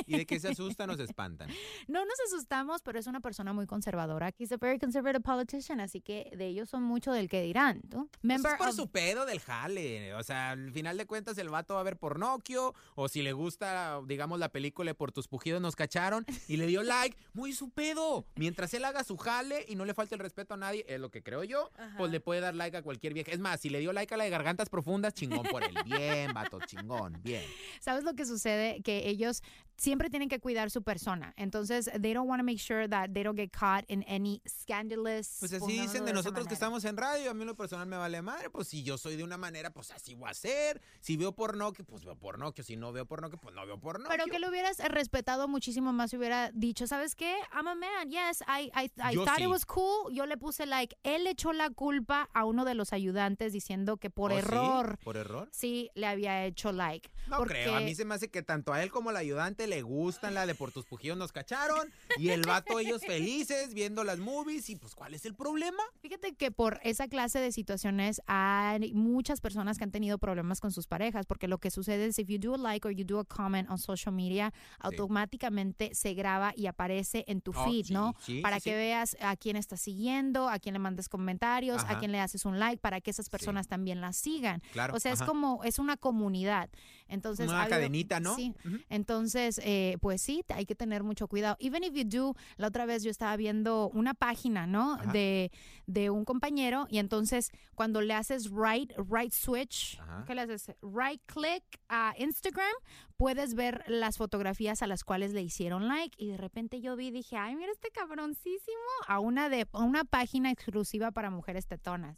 Y 0.07 0.17
de 0.17 0.25
se 0.41 0.49
asustan 0.49 0.89
o 0.89 0.95
se 0.97 1.03
espantan. 1.03 1.49
No 1.87 2.05
nos 2.05 2.19
asustamos, 2.27 2.81
pero 2.81 2.99
es 2.99 3.07
una 3.07 3.19
persona 3.19 3.53
muy 3.53 3.65
conservadora. 3.65 4.33
He's 4.37 4.51
a 4.51 4.57
very 4.57 4.79
conservative 4.79 5.21
politician, 5.21 5.79
así 5.79 6.01
que 6.01 6.31
de 6.35 6.47
ellos 6.47 6.69
son 6.69 6.83
mucho 6.83 7.11
del 7.11 7.27
que 7.29 7.41
dirán. 7.41 7.81
¿tú? 7.89 8.07
Pues 8.11 8.23
Member 8.23 8.51
es 8.53 8.57
por 8.57 8.69
of- 8.69 8.75
su 8.75 8.87
pedo 8.89 9.25
del 9.25 9.39
jale. 9.39 10.13
O 10.15 10.23
sea, 10.23 10.51
al 10.51 10.71
final 10.71 10.97
de 10.97 11.05
cuentas, 11.05 11.37
el 11.37 11.49
vato 11.49 11.73
va 11.75 11.81
a 11.81 11.83
ver 11.83 11.97
pornocchio. 11.97 12.73
O 12.95 13.07
si 13.09 13.21
le 13.21 13.33
gusta, 13.33 13.99
digamos, 14.05 14.39
la 14.39 14.49
película 14.49 14.93
Por 14.93 15.11
tus 15.11 15.27
pujidos 15.27 15.61
nos 15.61 15.75
cacharon. 15.75 16.25
Y 16.47 16.57
le 16.57 16.65
dio 16.67 16.83
like. 16.83 17.17
Muy 17.33 17.53
su 17.53 17.69
pedo. 17.69 18.25
Mientras 18.35 18.73
él 18.73 18.85
haga 18.85 19.03
su 19.03 19.17
jale 19.17 19.65
y 19.67 19.75
no 19.75 19.85
le 19.85 19.93
falte 19.93 20.15
el 20.15 20.19
respeto 20.19 20.53
a 20.53 20.57
nadie, 20.57 20.85
es 20.87 20.99
lo 20.99 21.09
que 21.11 21.21
creo 21.23 21.43
yo. 21.43 21.69
Pues 21.97 22.11
le 22.11 22.19
puede 22.19 22.41
dar 22.41 22.55
like 22.55 22.77
a 22.77 22.81
cualquier 22.83 23.13
vieja. 23.13 23.31
Es 23.31 23.39
más, 23.39 23.59
si 23.59 23.69
le 23.69 23.79
dio 23.79 23.93
like 23.93 24.13
a 24.13 24.17
la 24.17 24.23
de 24.23 24.29
gargantas 24.29 24.69
profundas, 24.69 25.13
chingón 25.13 25.43
por 25.43 25.63
él. 25.63 25.75
Bien, 25.85 26.33
vato, 26.33 26.59
chingón. 26.65 27.19
Bien. 27.23 27.43
¿Sabes 27.81 28.03
lo 28.03 28.13
que 28.13 28.25
sucede? 28.25 28.81
Que 28.81 29.07
ellos 29.09 29.41
siempre 29.81 30.11
tienen 30.11 30.29
que 30.29 30.39
cuidar 30.39 30.69
su 30.69 30.83
persona. 30.83 31.33
Entonces, 31.37 31.89
they 31.99 32.13
don't 32.13 32.29
want 32.29 32.39
to 32.39 32.43
make 32.43 32.59
sure 32.59 32.87
that 32.87 33.09
they 33.13 33.23
don't 33.23 33.35
get 33.35 33.49
caught 33.51 33.83
in 33.87 34.05
any 34.07 34.39
scandalous. 34.47 35.37
Pues 35.39 35.53
así 35.53 35.79
dicen 35.79 36.05
de 36.05 36.13
nosotros 36.13 36.47
que 36.47 36.53
estamos 36.53 36.85
en 36.85 36.97
radio. 36.97 37.31
A 37.31 37.33
mí 37.33 37.45
lo 37.45 37.55
personal 37.55 37.87
me 37.87 37.97
vale 37.97 38.21
madre. 38.21 38.51
Pues 38.51 38.67
si 38.67 38.83
yo 38.83 38.99
soy 38.99 39.15
de 39.15 39.23
una 39.23 39.37
manera, 39.37 39.71
pues 39.71 39.89
así 39.91 40.13
voy 40.13 40.29
a 40.29 40.33
ser. 40.35 40.81
Si 40.99 41.17
veo 41.17 41.31
pornocchio, 41.33 41.83
pues 41.83 42.05
veo 42.05 42.15
pornocchio. 42.15 42.63
Si 42.63 42.77
no 42.77 42.91
veo 42.91 43.07
pornocchio, 43.07 43.39
pues 43.39 43.55
no 43.55 43.65
veo 43.65 43.79
pornocchio. 43.79 44.15
Pero 44.15 44.25
que 44.31 44.37
lo 44.37 44.49
hubieras 44.49 44.77
respetado 44.79 45.47
muchísimo 45.47 45.93
más 45.93 46.11
si 46.11 46.17
hubiera 46.17 46.51
dicho, 46.53 46.85
¿sabes 46.85 47.15
qué? 47.15 47.35
I'm 47.51 47.67
a 47.67 47.73
man, 47.73 48.09
yes, 48.09 48.41
I, 48.47 48.69
I, 48.75 48.91
I 49.01 49.15
Yo 49.15 49.25
thought 49.25 49.37
sí. 49.37 49.43
it 49.45 49.49
was 49.49 49.65
cool. 49.65 50.13
Yo 50.13 50.27
le 50.27 50.37
puse 50.37 50.67
like. 50.67 50.95
Él 51.03 51.25
echó 51.25 51.53
la 51.53 51.71
culpa 51.71 52.29
a 52.33 52.45
uno 52.45 52.65
de 52.65 52.75
los 52.75 52.93
ayudantes 52.93 53.51
diciendo 53.51 53.97
que 53.97 54.11
por 54.11 54.31
¿Oh, 54.31 54.35
sí? 54.35 54.39
error 54.39 54.99
¿Por 55.03 55.17
error? 55.17 55.49
sí 55.51 55.89
le 55.95 56.05
había 56.05 56.45
hecho 56.45 56.71
like. 56.71 57.09
No 57.27 57.37
Porque- 57.37 57.63
creo, 57.63 57.75
a 57.77 57.79
mí 57.79 57.95
se 57.95 58.05
me 58.05 58.13
hace 58.15 58.29
que 58.29 58.43
tanto 58.43 58.73
a 58.73 58.83
él 58.83 58.91
como 58.91 59.09
al 59.09 59.17
ayudante 59.17 59.67
le 59.71 59.81
gustan 59.83 60.33
la 60.33 60.45
de 60.45 60.53
por 60.53 60.73
tus 60.73 60.83
pujidos 60.83 61.17
nos 61.17 61.31
cacharon 61.31 61.89
y 62.17 62.29
el 62.29 62.41
vato 62.41 62.77
ellos 62.77 63.01
felices 63.05 63.73
viendo 63.73 64.03
las 64.03 64.19
movies 64.19 64.69
y 64.69 64.75
pues 64.75 64.95
¿cuál 64.95 65.13
es 65.13 65.25
el 65.25 65.33
problema? 65.33 65.81
Fíjate 66.01 66.33
que 66.33 66.51
por 66.51 66.81
esa 66.83 67.07
clase 67.07 67.39
de 67.39 67.53
situaciones 67.53 68.21
hay 68.27 68.93
muchas 68.93 69.39
personas 69.39 69.77
que 69.77 69.85
han 69.85 69.91
tenido 69.91 70.17
problemas 70.17 70.59
con 70.59 70.73
sus 70.73 70.87
parejas, 70.87 71.25
porque 71.25 71.47
lo 71.47 71.57
que 71.57 71.71
sucede 71.71 72.07
es 72.07 72.19
if 72.19 72.27
you 72.27 72.37
do 72.37 72.55
a 72.55 72.57
like 72.57 72.85
or 72.85 72.93
you 72.93 73.05
do 73.05 73.17
a 73.17 73.23
comment 73.23 73.69
on 73.69 73.77
social 73.77 74.13
media, 74.13 74.51
automáticamente 74.79 75.95
se 75.95 76.15
graba 76.15 76.53
y 76.57 76.67
aparece 76.67 77.23
en 77.27 77.39
tu 77.39 77.51
Oh, 77.55 77.65
feed, 77.65 77.85
sí, 77.85 77.93
¿no? 77.93 78.15
sí, 78.19 78.41
para 78.41 78.59
que 78.59 78.75
veas 78.75 79.15
a 79.21 79.35
quién 79.35 79.55
estás 79.55 79.81
siguiendo, 79.81 80.49
a 80.49 80.59
quién 80.59 80.73
le 80.73 80.79
mandes 80.79 81.07
comentarios, 81.07 81.83
a 81.87 81.99
quién 81.99 82.11
le 82.11 82.19
haces 82.19 82.45
un 82.45 82.59
like, 82.59 82.81
para 82.81 82.99
que 82.99 83.11
esas 83.11 83.29
personas 83.29 83.67
también 83.67 84.01
las 84.01 84.17
sigan. 84.17 84.61
Claro, 84.71 84.95
o 84.95 84.99
sea, 84.99 85.13
es 85.13 85.21
como, 85.21 85.63
es 85.63 85.79
una 85.79 85.95
comunidad. 85.97 86.69
Entonces, 87.11 87.47
Una 87.49 87.61
habido- 87.63 87.77
cadenita, 87.77 88.19
¿no? 88.19 88.35
Sí. 88.35 88.53
Entonces, 88.89 89.59
eh, 89.63 89.97
pues 90.01 90.21
sí, 90.21 90.43
hay 90.49 90.65
que 90.65 90.75
tener 90.75 91.03
mucho 91.03 91.27
cuidado. 91.27 91.57
Even 91.59 91.83
if 91.83 91.93
you 91.93 92.03
do, 92.05 92.35
la 92.57 92.67
otra 92.67 92.85
vez 92.85 93.03
yo 93.03 93.11
estaba 93.11 93.35
viendo 93.37 93.89
una 93.93 94.13
página, 94.13 94.65
¿no? 94.65 94.93
Ajá. 94.93 95.11
De, 95.11 95.51
de 95.87 96.09
un 96.09 96.25
compañero 96.25 96.87
y 96.89 96.97
entonces 96.99 97.51
cuando 97.75 98.01
le 98.01 98.13
haces 98.13 98.49
right, 98.49 98.91
right 99.09 99.31
switch, 99.33 99.99
Ajá. 99.99 100.23
¿qué 100.25 100.35
le 100.35 100.41
haces? 100.41 100.71
Right 100.81 101.21
click 101.25 101.63
a 101.89 102.13
Instagram, 102.17 102.71
puedes 103.17 103.53
ver 103.55 103.83
las 103.87 104.17
fotografías 104.17 104.81
a 104.81 104.87
las 104.87 105.03
cuales 105.03 105.33
le 105.33 105.41
hicieron 105.41 105.87
like 105.87 106.15
y 106.17 106.29
de 106.29 106.37
repente 106.37 106.81
yo 106.81 106.95
vi 106.95 107.07
y 107.07 107.11
dije, 107.11 107.35
ay, 107.37 107.55
mira 107.55 107.71
este 107.71 107.89
cabroncísimo 107.91 108.77
a 109.07 109.19
una 109.19 109.49
de 109.49 109.67
a 109.73 109.83
una 109.83 110.03
página 110.05 110.49
exclusiva 110.51 111.11
para 111.11 111.29
mujeres 111.29 111.67
tetonas. 111.67 112.17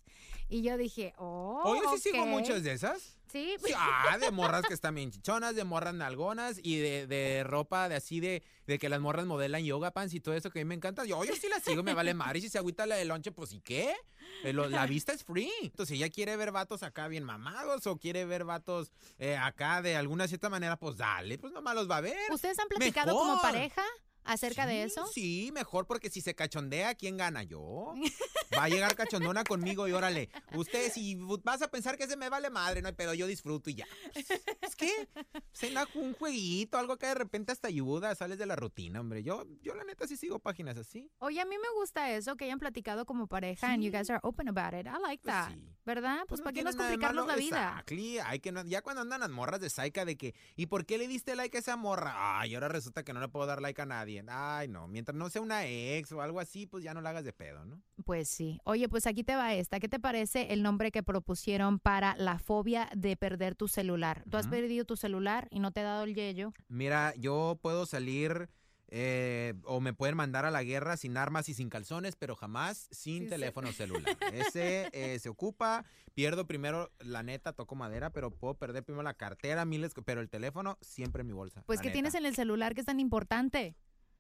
Y 0.50 0.62
yo 0.62 0.78
dije, 0.78 1.14
oh, 1.18 1.62
Oye, 1.66 1.82
sí 1.96 2.12
sigo 2.12 2.26
muchas 2.28 2.64
de 2.64 2.74
esas. 2.74 3.18
Sí, 3.34 3.74
ah, 3.76 4.18
de 4.20 4.32
morras 4.32 4.64
que 4.68 4.74
están 4.74 4.96
bien 4.96 5.12
chichonas, 5.12 5.56
de 5.56 5.64
morras 5.64 5.94
nalgonas 5.94 6.60
y 6.62 6.78
de, 6.78 7.08
de 7.08 7.44
ropa 7.44 7.90
de 7.90 7.96
así 7.96 8.20
de, 8.20 8.44
de 8.68 8.78
que 8.80 8.90
las 8.90 9.02
morras 9.02 9.26
modelan 9.26 9.64
yoga 9.64 9.92
pants 9.92 10.14
y 10.14 10.20
todo 10.20 10.36
eso 10.36 10.50
que 10.52 10.60
a 10.60 10.64
mí 10.64 10.68
me 10.70 10.76
encanta. 10.76 11.04
Yo, 11.06 11.24
yo 11.26 11.36
sí 11.36 11.48
la 11.50 11.60
sigo, 11.60 11.82
me 11.84 11.94
vale 11.94 12.14
madre. 12.14 12.40
Y 12.40 12.42
si 12.44 12.50
se 12.50 12.58
agüita 12.58 12.86
la 12.86 12.96
de 12.96 13.06
lonche, 13.06 13.32
pues 13.32 13.54
¿y 13.54 13.60
qué? 13.62 13.96
Eh, 14.44 14.54
lo- 14.54 14.70
la 14.70 14.86
vista 14.86 15.14
es 15.14 15.24
free. 15.24 15.52
Entonces, 15.64 15.90
si 15.98 16.04
ella 16.04 16.10
quiere 16.14 16.36
ver 16.38 16.52
vatos 16.52 16.84
acá 16.84 17.08
bien 17.08 17.24
mamados 17.24 17.86
o 17.88 17.98
quiere 17.98 18.26
ver 18.26 18.44
vatos 18.46 18.92
eh, 19.18 19.36
acá 19.38 19.82
de 19.82 19.96
alguna 19.96 20.28
cierta 20.28 20.50
manera, 20.50 20.78
pues 20.78 20.98
dale, 20.98 21.38
pues 21.38 21.52
nomás 21.54 21.76
los 21.76 21.90
va 21.90 21.98
a 21.98 22.02
ver. 22.02 22.18
¿Ustedes 22.32 22.58
han 22.60 22.68
platicado 22.68 23.14
como 23.18 23.42
pareja 23.42 23.84
acerca 24.26 24.66
de 24.66 24.84
eso? 24.84 25.06
Sí, 25.08 25.52
mejor 25.54 25.86
porque 25.88 26.10
si 26.10 26.22
se 26.22 26.36
cachondea, 26.36 26.96
¿quién 26.96 27.18
gana? 27.18 27.44
Yo. 27.44 27.94
Va 28.58 28.66
a 28.66 28.70
llegar 28.70 28.96
cachondona 28.96 29.44
conmigo 29.44 29.88
y 29.88 29.92
órale. 29.94 30.30
Usted, 30.54 30.92
si 30.92 31.16
vas 31.44 31.62
a 31.62 31.70
pensar 31.72 31.98
que 31.98 32.08
se 32.08 32.16
me 32.18 32.30
vale 32.30 32.50
madre, 32.50 32.82
no 32.82 32.94
pedo, 32.96 33.14
yo 33.14 33.28
disfruto 33.28 33.70
y 33.70 33.76
ya. 33.76 33.88
Es 34.62 34.76
que 34.76 35.08
cena 35.52 35.88
un 35.96 36.14
jueguito, 36.14 36.78
algo 36.78 36.98
que 36.98 37.08
de 37.08 37.16
repente 37.16 37.52
hasta 37.52 37.68
ayuda, 37.68 38.14
sales 38.16 38.38
de 38.38 38.46
la 38.46 38.56
rutina, 38.56 39.00
hombre. 39.00 39.24
Yo, 39.24 39.44
yo 39.62 39.74
la 39.76 39.84
neta 39.84 40.08
sí 40.08 40.18
sigo 40.18 40.40
páginas 40.40 40.78
así. 40.78 41.10
Oye, 41.20 41.42
a 41.42 41.46
mí 41.46 41.56
me 41.58 41.70
gusta 41.80 42.12
eso, 42.12 42.36
que 42.36 42.46
hayan 42.46 42.60
platicado 42.60 43.06
como 43.06 43.28
pareja 43.28 43.72
and 43.72 43.84
you 43.84 43.92
guys 43.92 44.10
are 44.10 44.20
open 44.24 44.48
about 44.50 44.74
it. 44.80 44.86
I 44.88 45.00
like 45.02 45.24
Pues 45.24 45.34
that. 45.34 45.50
sí. 45.52 45.70
¿Verdad? 45.86 46.20
Pues, 46.30 46.40
no 46.40 46.46
¿para 46.46 46.54
qué 46.54 46.64
nos 46.64 46.76
complicarnos 46.76 47.28
la 47.28 47.36
vida? 47.36 47.70
Exactly. 47.72 48.20
Hay 48.20 48.40
que 48.40 48.52
no- 48.52 48.64
ya 48.64 48.82
cuando 48.82 49.02
andan 49.02 49.20
las 49.20 49.30
morras 49.30 49.60
de 49.60 49.70
Saika 49.70 50.06
de 50.06 50.16
que, 50.16 50.34
¿y 50.56 50.68
por 50.68 50.86
qué 50.86 50.98
le 50.98 51.08
diste 51.08 51.36
like 51.36 51.58
a 51.58 51.60
esa 51.60 51.76
morra? 51.76 52.40
Ay, 52.40 52.54
ahora 52.56 52.70
resulta 52.70 53.04
que 53.04 53.12
no 53.14 53.20
le 53.20 53.28
puedo 53.28 53.46
dar 53.48 53.62
like 53.62 53.82
a 53.82 53.86
nadie. 53.86 54.13
Ay, 54.28 54.68
no. 54.68 54.88
Mientras 54.88 55.16
no 55.16 55.30
sea 55.30 55.42
una 55.42 55.66
ex 55.68 56.12
o 56.12 56.22
algo 56.22 56.40
así, 56.40 56.66
pues 56.68 56.84
ya 56.84 56.94
no 56.94 57.02
la 57.02 57.10
hagas 57.12 57.24
de 57.26 57.34
pedo, 57.34 57.66
¿no? 57.66 57.82
Pues 58.06 58.30
sí. 58.30 58.60
Oye, 58.64 58.88
pues 58.90 59.08
aquí 59.08 59.24
te 59.24 59.36
va 59.36 59.54
esta. 59.54 59.80
¿Qué 59.80 59.90
te 59.90 60.00
parece 60.00 60.54
el 60.54 60.64
nombre 60.64 60.92
que 60.92 61.04
propusieron 61.04 61.80
para 61.80 62.16
la 62.18 62.40
fobia 62.40 62.90
de 62.96 63.16
perder 63.18 63.56
tu 63.56 63.68
celular? 63.68 64.24
¿Tú 64.30 64.38
has 64.38 64.48
perdido 64.48 64.86
tu 64.86 64.96
celular 64.96 65.48
y 65.52 65.60
no 65.60 65.72
te 65.72 65.82
ha 65.82 65.84
dado 65.84 66.04
el 66.04 66.14
yello? 66.16 66.54
Mira, 66.68 67.14
yo 67.18 67.58
puedo 67.62 67.86
salir 67.86 68.50
eh, 68.96 69.56
o 69.66 69.80
me 69.82 69.94
pueden 69.94 70.16
mandar 70.16 70.46
a 70.46 70.52
la 70.52 70.64
guerra 70.64 70.98
sin 70.98 71.18
armas 71.18 71.50
y 71.50 71.56
sin 71.56 71.70
calzones, 71.70 72.16
pero 72.16 72.36
jamás 72.36 72.88
sin 72.92 73.20
Sí, 73.20 73.24
sí. 73.24 73.30
teléfono 73.30 73.72
celular. 73.74 74.18
Ese 74.32 74.90
eh, 74.92 75.18
se 75.18 75.30
ocupa, 75.30 75.84
pierdo 76.14 76.46
primero, 76.46 76.92
la 77.00 77.24
neta, 77.24 77.54
toco 77.54 77.74
madera, 77.74 78.12
pero 78.12 78.30
puedo 78.30 78.54
perder 78.54 78.84
primero 78.84 79.02
la 79.02 79.16
cartera, 79.16 79.66
miles, 79.66 79.94
pero 80.06 80.22
el 80.22 80.30
teléfono 80.30 80.78
siempre 80.82 81.22
en 81.22 81.28
mi 81.28 81.34
bolsa. 81.34 81.64
Pues 81.66 81.80
neta. 81.80 81.92
tienes 81.92 82.14
en 82.14 82.28
el 82.28 82.36
celular 82.36 82.76
que 82.76 82.82
es 82.82 82.86
tan 82.86 83.00
importante. 83.00 83.76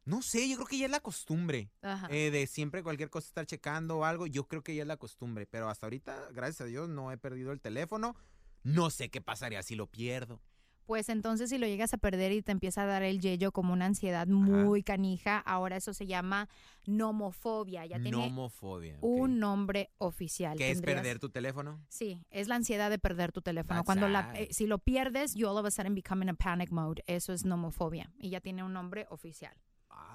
No 0.06 0.22
sé, 0.22 0.50
yo 0.50 0.56
creo 0.56 0.68
que 0.68 0.78
ya 0.78 0.86
es 0.86 0.92
la 0.92 1.00
costumbre. 1.00 1.70
Ajá. 1.82 2.08
eh, 2.12 2.30
de 2.32 2.46
siempre 2.48 2.84
cualquier 2.84 3.10
cosa 3.10 3.28
estar 3.28 3.46
checando 3.46 4.00
o 4.00 4.06
algo, 4.06 4.28
yo 4.28 4.48
creo 4.48 4.62
que 4.64 4.76
ya 4.76 4.82
es 4.82 4.88
la 4.88 4.98
costumbre, 4.98 5.46
pero 5.46 5.70
hasta 5.70 5.86
ahorita, 5.86 6.30
gracias 6.34 6.62
a 6.62 6.66
Dios, 6.66 6.90
no 6.90 7.12
he 7.12 7.18
perdido 7.18 7.52
el 7.52 7.62
teléfono. 7.62 8.16
No 8.64 8.90
sé 8.90 9.10
qué 9.10 9.22
pasaría 9.22 9.62
si 9.64 9.76
lo 9.76 9.88
pierdo. 9.88 10.42
Pues 10.86 11.08
entonces 11.08 11.50
si 11.50 11.58
lo 11.58 11.66
llegas 11.66 11.94
a 11.94 11.98
perder 11.98 12.34
y 12.34 12.42
te 12.42 12.52
empieza 12.52 12.84
a 12.84 12.86
dar 12.86 13.04
el 13.04 13.22
yello 13.22 13.54
como 13.54 13.72
una 13.72 13.86
ansiedad 13.86 14.28
muy 14.28 14.84
canija, 14.84 15.40
ahora 15.40 15.78
eso 15.78 15.94
se 15.94 16.06
llama 16.06 16.50
nomofobia. 16.86 17.86
Ya 17.86 18.00
tiene 18.02 18.18
Nomofobia. 18.18 18.98
un 19.02 19.40
nombre 19.40 19.92
oficial. 19.98 20.58
¿Qué 20.58 20.72
es 20.72 20.82
perder 20.82 21.20
tu 21.20 21.30
teléfono? 21.30 21.82
Sí, 21.88 22.22
es 22.30 22.48
la 22.50 22.56
ansiedad 22.56 22.90
de 22.90 23.00
perder 23.00 23.32
tu 23.32 23.42
teléfono. 23.42 23.80
That's 23.80 23.86
Cuando 23.86 24.10
la, 24.10 24.34
eh, 24.36 24.50
si 24.52 24.68
lo 24.68 24.78
pierdes, 24.80 25.36
you 25.36 25.48
all 25.48 25.58
of 25.58 25.66
a 25.66 25.72
sudden 25.72 25.96
become 25.96 26.24
in 26.24 26.30
a 26.30 26.34
panic 26.34 26.72
mode. 26.72 27.02
Eso 27.08 27.32
es 27.32 27.46
nomofobia 27.46 28.12
y 28.18 28.30
ya 28.30 28.42
tiene 28.42 28.64
un 28.64 28.74
nombre 28.74 29.08
oficial. 29.10 29.54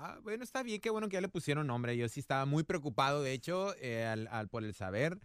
Ah, 0.00 0.20
bueno, 0.22 0.44
está 0.44 0.62
bien, 0.62 0.80
qué 0.80 0.90
bueno 0.90 1.08
que 1.08 1.14
ya 1.14 1.20
le 1.20 1.28
pusieron 1.28 1.66
nombre. 1.66 1.96
Yo 1.96 2.08
sí 2.08 2.20
estaba 2.20 2.44
muy 2.46 2.62
preocupado, 2.62 3.20
de 3.20 3.32
hecho, 3.32 3.74
eh, 3.80 4.04
al, 4.06 4.28
al- 4.28 4.48
por 4.48 4.62
el 4.62 4.72
saber 4.72 5.18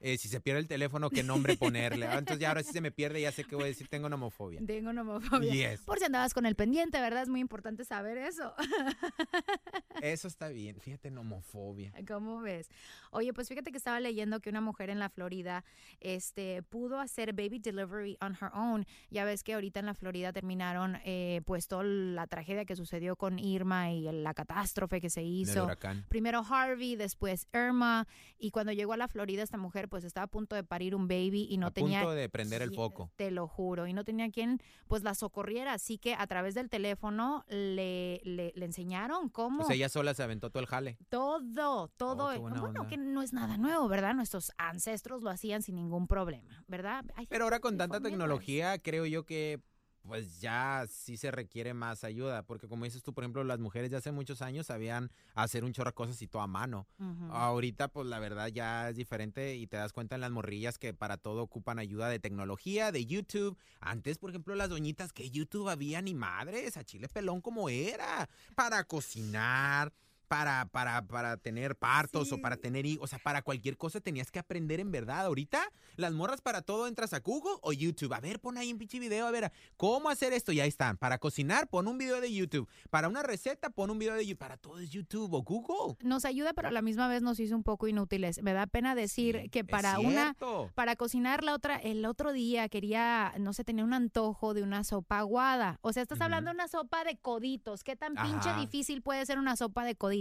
eh, 0.00 0.16
si 0.18 0.28
se 0.28 0.40
pierde 0.40 0.60
el 0.60 0.68
teléfono, 0.68 1.10
qué 1.10 1.22
nombre 1.22 1.56
ponerle. 1.56 2.06
Ah, 2.06 2.18
Entonces 2.18 2.40
ya 2.40 2.48
ahora 2.48 2.62
si 2.62 2.72
se 2.72 2.80
me 2.80 2.90
pierde, 2.92 3.20
ya 3.20 3.32
sé 3.32 3.44
qué 3.44 3.54
voy 3.56 3.64
a 3.64 3.68
decir, 3.68 3.88
tengo 3.88 4.08
nomofobia. 4.08 4.60
Tengo 4.64 4.92
nomofobia. 4.92 5.52
Yes. 5.52 5.80
Por 5.82 5.98
si 5.98 6.04
andabas 6.04 6.34
con 6.34 6.46
el 6.46 6.54
pendiente, 6.54 7.00
¿verdad? 7.00 7.22
Es 7.22 7.28
muy 7.28 7.40
importante 7.40 7.84
saber 7.84 8.18
eso. 8.18 8.54
Eso 10.02 10.28
está 10.28 10.48
bien, 10.48 10.80
fíjate, 10.80 11.10
nomofobia. 11.10 11.92
¿Cómo 12.06 12.40
ves? 12.40 12.68
Oye, 13.10 13.32
pues 13.32 13.48
fíjate 13.48 13.72
que 13.72 13.78
estaba 13.78 13.98
leyendo 14.00 14.40
que 14.40 14.50
una 14.50 14.60
mujer 14.60 14.90
en 14.90 14.98
la 14.98 15.08
Florida 15.08 15.64
este, 16.00 16.62
pudo 16.62 17.00
hacer 17.00 17.32
baby 17.32 17.58
delivery 17.58 18.16
on 18.20 18.34
her 18.40 18.50
own. 18.54 18.86
Ya 19.10 19.24
ves 19.24 19.42
que 19.42 19.54
ahorita 19.54 19.80
en 19.80 19.86
la 19.86 19.94
Florida 19.94 20.32
terminaron 20.32 20.98
eh, 21.04 21.42
pues 21.46 21.66
toda 21.66 21.82
la 21.84 22.26
tragedia 22.26 22.64
que 22.64 22.76
sucedió 22.76 23.16
con 23.16 23.38
Irma 23.38 23.90
y 23.90 24.02
la 24.12 24.34
catástrofe 24.34 25.00
que 25.00 25.10
se 25.10 25.22
hizo. 25.22 25.64
huracán. 25.64 26.04
Primero 26.08 26.44
Harvey, 26.48 26.94
después 26.96 27.48
Irma. 27.52 28.06
Y 28.38 28.50
cuando 28.52 28.72
llegó 28.72 28.92
a 28.92 28.96
la 28.96 29.08
Florida, 29.08 29.42
esta 29.42 29.56
mujer 29.58 29.87
pues 29.88 30.04
estaba 30.04 30.24
a 30.24 30.28
punto 30.28 30.56
de 30.56 30.64
parir 30.64 30.94
un 30.94 31.08
baby 31.08 31.46
y 31.48 31.58
no 31.58 31.68
a 31.68 31.70
tenía... 31.70 32.00
punto 32.00 32.14
de 32.14 32.28
prender 32.28 32.62
el 32.62 32.74
foco. 32.74 33.10
Te 33.16 33.30
lo 33.30 33.46
juro. 33.48 33.86
Y 33.86 33.92
no 33.92 34.04
tenía 34.04 34.30
quien 34.30 34.60
pues 34.86 35.02
la 35.02 35.14
socorriera. 35.14 35.72
Así 35.72 35.98
que 35.98 36.14
a 36.14 36.26
través 36.26 36.54
del 36.54 36.68
teléfono 36.68 37.44
le, 37.48 38.20
le, 38.24 38.52
le 38.54 38.64
enseñaron 38.64 39.28
cómo... 39.28 39.62
O 39.62 39.66
sea, 39.66 39.76
ella 39.76 39.88
sola 39.88 40.14
se 40.14 40.22
aventó 40.22 40.50
todo 40.50 40.60
el 40.60 40.66
jale. 40.66 40.98
Todo, 41.08 41.88
todo. 41.88 42.28
Oh, 42.28 42.40
bueno, 42.40 42.64
onda. 42.64 42.86
que 42.86 42.96
no 42.96 43.22
es 43.22 43.32
nada 43.32 43.56
nuevo, 43.56 43.88
¿verdad? 43.88 44.14
Nuestros 44.14 44.52
ancestros 44.58 45.22
lo 45.22 45.30
hacían 45.30 45.62
sin 45.62 45.76
ningún 45.76 46.06
problema, 46.06 46.64
¿verdad? 46.66 47.04
Pero 47.28 47.44
ahora 47.44 47.60
con 47.60 47.76
tanta 47.76 48.00
tecnología, 48.00 48.78
creo 48.78 49.06
yo 49.06 49.24
que 49.24 49.60
pues 50.08 50.40
ya 50.40 50.86
sí 50.90 51.16
se 51.16 51.30
requiere 51.30 51.74
más 51.74 52.02
ayuda, 52.02 52.42
porque 52.42 52.66
como 52.66 52.84
dices 52.84 53.02
tú, 53.02 53.12
por 53.12 53.22
ejemplo, 53.22 53.44
las 53.44 53.58
mujeres 53.58 53.90
de 53.90 53.98
hace 53.98 54.10
muchos 54.10 54.42
años 54.42 54.66
sabían 54.66 55.10
hacer 55.34 55.64
un 55.64 55.72
chorro 55.72 55.90
de 55.90 55.94
cosas 55.94 56.20
y 56.22 56.26
todo 56.26 56.42
a 56.42 56.46
mano. 56.46 56.86
Ahorita, 57.30 57.88
pues 57.88 58.06
la 58.06 58.18
verdad 58.18 58.48
ya 58.48 58.88
es 58.88 58.96
diferente 58.96 59.54
y 59.54 59.66
te 59.66 59.76
das 59.76 59.92
cuenta 59.92 60.14
en 60.14 60.22
las 60.22 60.30
morrillas 60.30 60.78
que 60.78 60.94
para 60.94 61.18
todo 61.18 61.42
ocupan 61.42 61.78
ayuda 61.78 62.08
de 62.08 62.18
tecnología, 62.18 62.90
de 62.90 63.06
YouTube. 63.06 63.56
Antes, 63.80 64.18
por 64.18 64.30
ejemplo, 64.30 64.54
las 64.54 64.70
doñitas, 64.70 65.12
que 65.12 65.30
YouTube 65.30 65.68
había 65.68 66.00
ni 66.00 66.14
madres, 66.14 66.76
a 66.76 66.84
chile 66.84 67.08
pelón 67.08 67.40
como 67.40 67.68
era, 67.68 68.28
para 68.54 68.82
cocinar. 68.84 69.92
Para, 70.28 70.66
para, 70.66 71.06
para 71.06 71.36
tener 71.36 71.76
partos 71.76 72.32
o 72.32 72.40
para 72.40 72.56
tener 72.56 72.86
hijos, 72.86 73.04
o 73.04 73.06
sea, 73.06 73.18
para 73.18 73.42
cualquier 73.42 73.76
cosa 73.76 74.00
tenías 74.00 74.30
que 74.30 74.38
aprender 74.38 74.80
en 74.80 74.90
verdad. 74.90 75.26
Ahorita, 75.26 75.60
las 75.96 76.12
morras 76.12 76.40
para 76.40 76.62
todo 76.62 76.86
entras 76.86 77.12
a 77.12 77.20
Google 77.20 77.58
o 77.62 77.72
YouTube. 77.72 78.12
A 78.12 78.20
ver, 78.20 78.40
pon 78.40 78.56
ahí 78.58 78.72
un 78.72 78.78
pinche 78.78 78.98
video, 78.98 79.26
a 79.26 79.30
ver, 79.30 79.50
¿cómo 79.76 80.10
hacer 80.10 80.32
esto? 80.32 80.52
Y 80.52 80.60
ahí 80.60 80.68
están. 80.68 80.96
Para 80.96 81.18
cocinar, 81.18 81.68
pon 81.68 81.88
un 81.88 81.98
video 81.98 82.20
de 82.20 82.32
YouTube. 82.32 82.68
Para 82.90 83.08
una 83.08 83.22
receta, 83.22 83.70
pon 83.70 83.90
un 83.90 83.98
video 83.98 84.14
de 84.14 84.26
YouTube. 84.26 84.38
Para 84.38 84.56
todo 84.56 84.78
es 84.78 84.90
YouTube 84.90 85.32
o 85.32 85.42
Google. 85.42 85.96
Nos 86.02 86.24
ayuda, 86.24 86.52
pero 86.52 86.68
a 86.68 86.70
la 86.70 86.82
misma 86.82 87.08
vez 87.08 87.22
nos 87.22 87.40
hizo 87.40 87.56
un 87.56 87.62
poco 87.64 87.88
inútiles. 87.88 88.42
Me 88.42 88.52
da 88.52 88.66
pena 88.66 88.94
decir 88.94 89.40
Sí, 89.42 89.48
que 89.48 89.64
para 89.64 89.98
una, 89.98 90.36
para 90.74 90.96
cocinar 90.96 91.42
la 91.42 91.54
otra, 91.54 91.76
el 91.76 92.04
otro 92.04 92.32
día 92.32 92.68
quería, 92.68 93.34
no 93.38 93.52
sé, 93.52 93.64
tenía 93.64 93.84
un 93.84 93.94
antojo 93.94 94.54
de 94.54 94.62
una 94.62 94.84
sopa 94.84 95.18
aguada. 95.18 95.78
O 95.82 95.92
sea, 95.92 96.02
estás 96.02 96.20
hablando 96.20 96.50
de 96.50 96.54
una 96.54 96.68
sopa 96.68 97.04
de 97.04 97.16
coditos. 97.16 97.82
¿Qué 97.82 97.96
tan 97.96 98.14
pinche 98.14 98.52
difícil 98.54 99.02
puede 99.02 99.24
ser 99.26 99.38
una 99.38 99.56
sopa 99.56 99.84
de 99.84 99.94
coditos? 99.96 100.17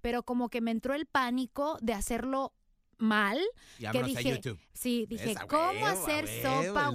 Pero 0.00 0.22
como 0.22 0.48
que 0.48 0.60
me 0.60 0.70
entró 0.70 0.94
el 0.94 1.06
pánico 1.06 1.78
de 1.80 1.94
hacerlo 1.94 2.52
mal. 3.02 3.38
Y 3.78 3.90
que 3.90 4.02
dije, 4.02 4.30
YouTube. 4.30 4.58
sí, 4.72 5.06
dije, 5.08 5.34
¿cómo 5.48 5.86
hacer 5.86 6.26
sopa 6.42 6.90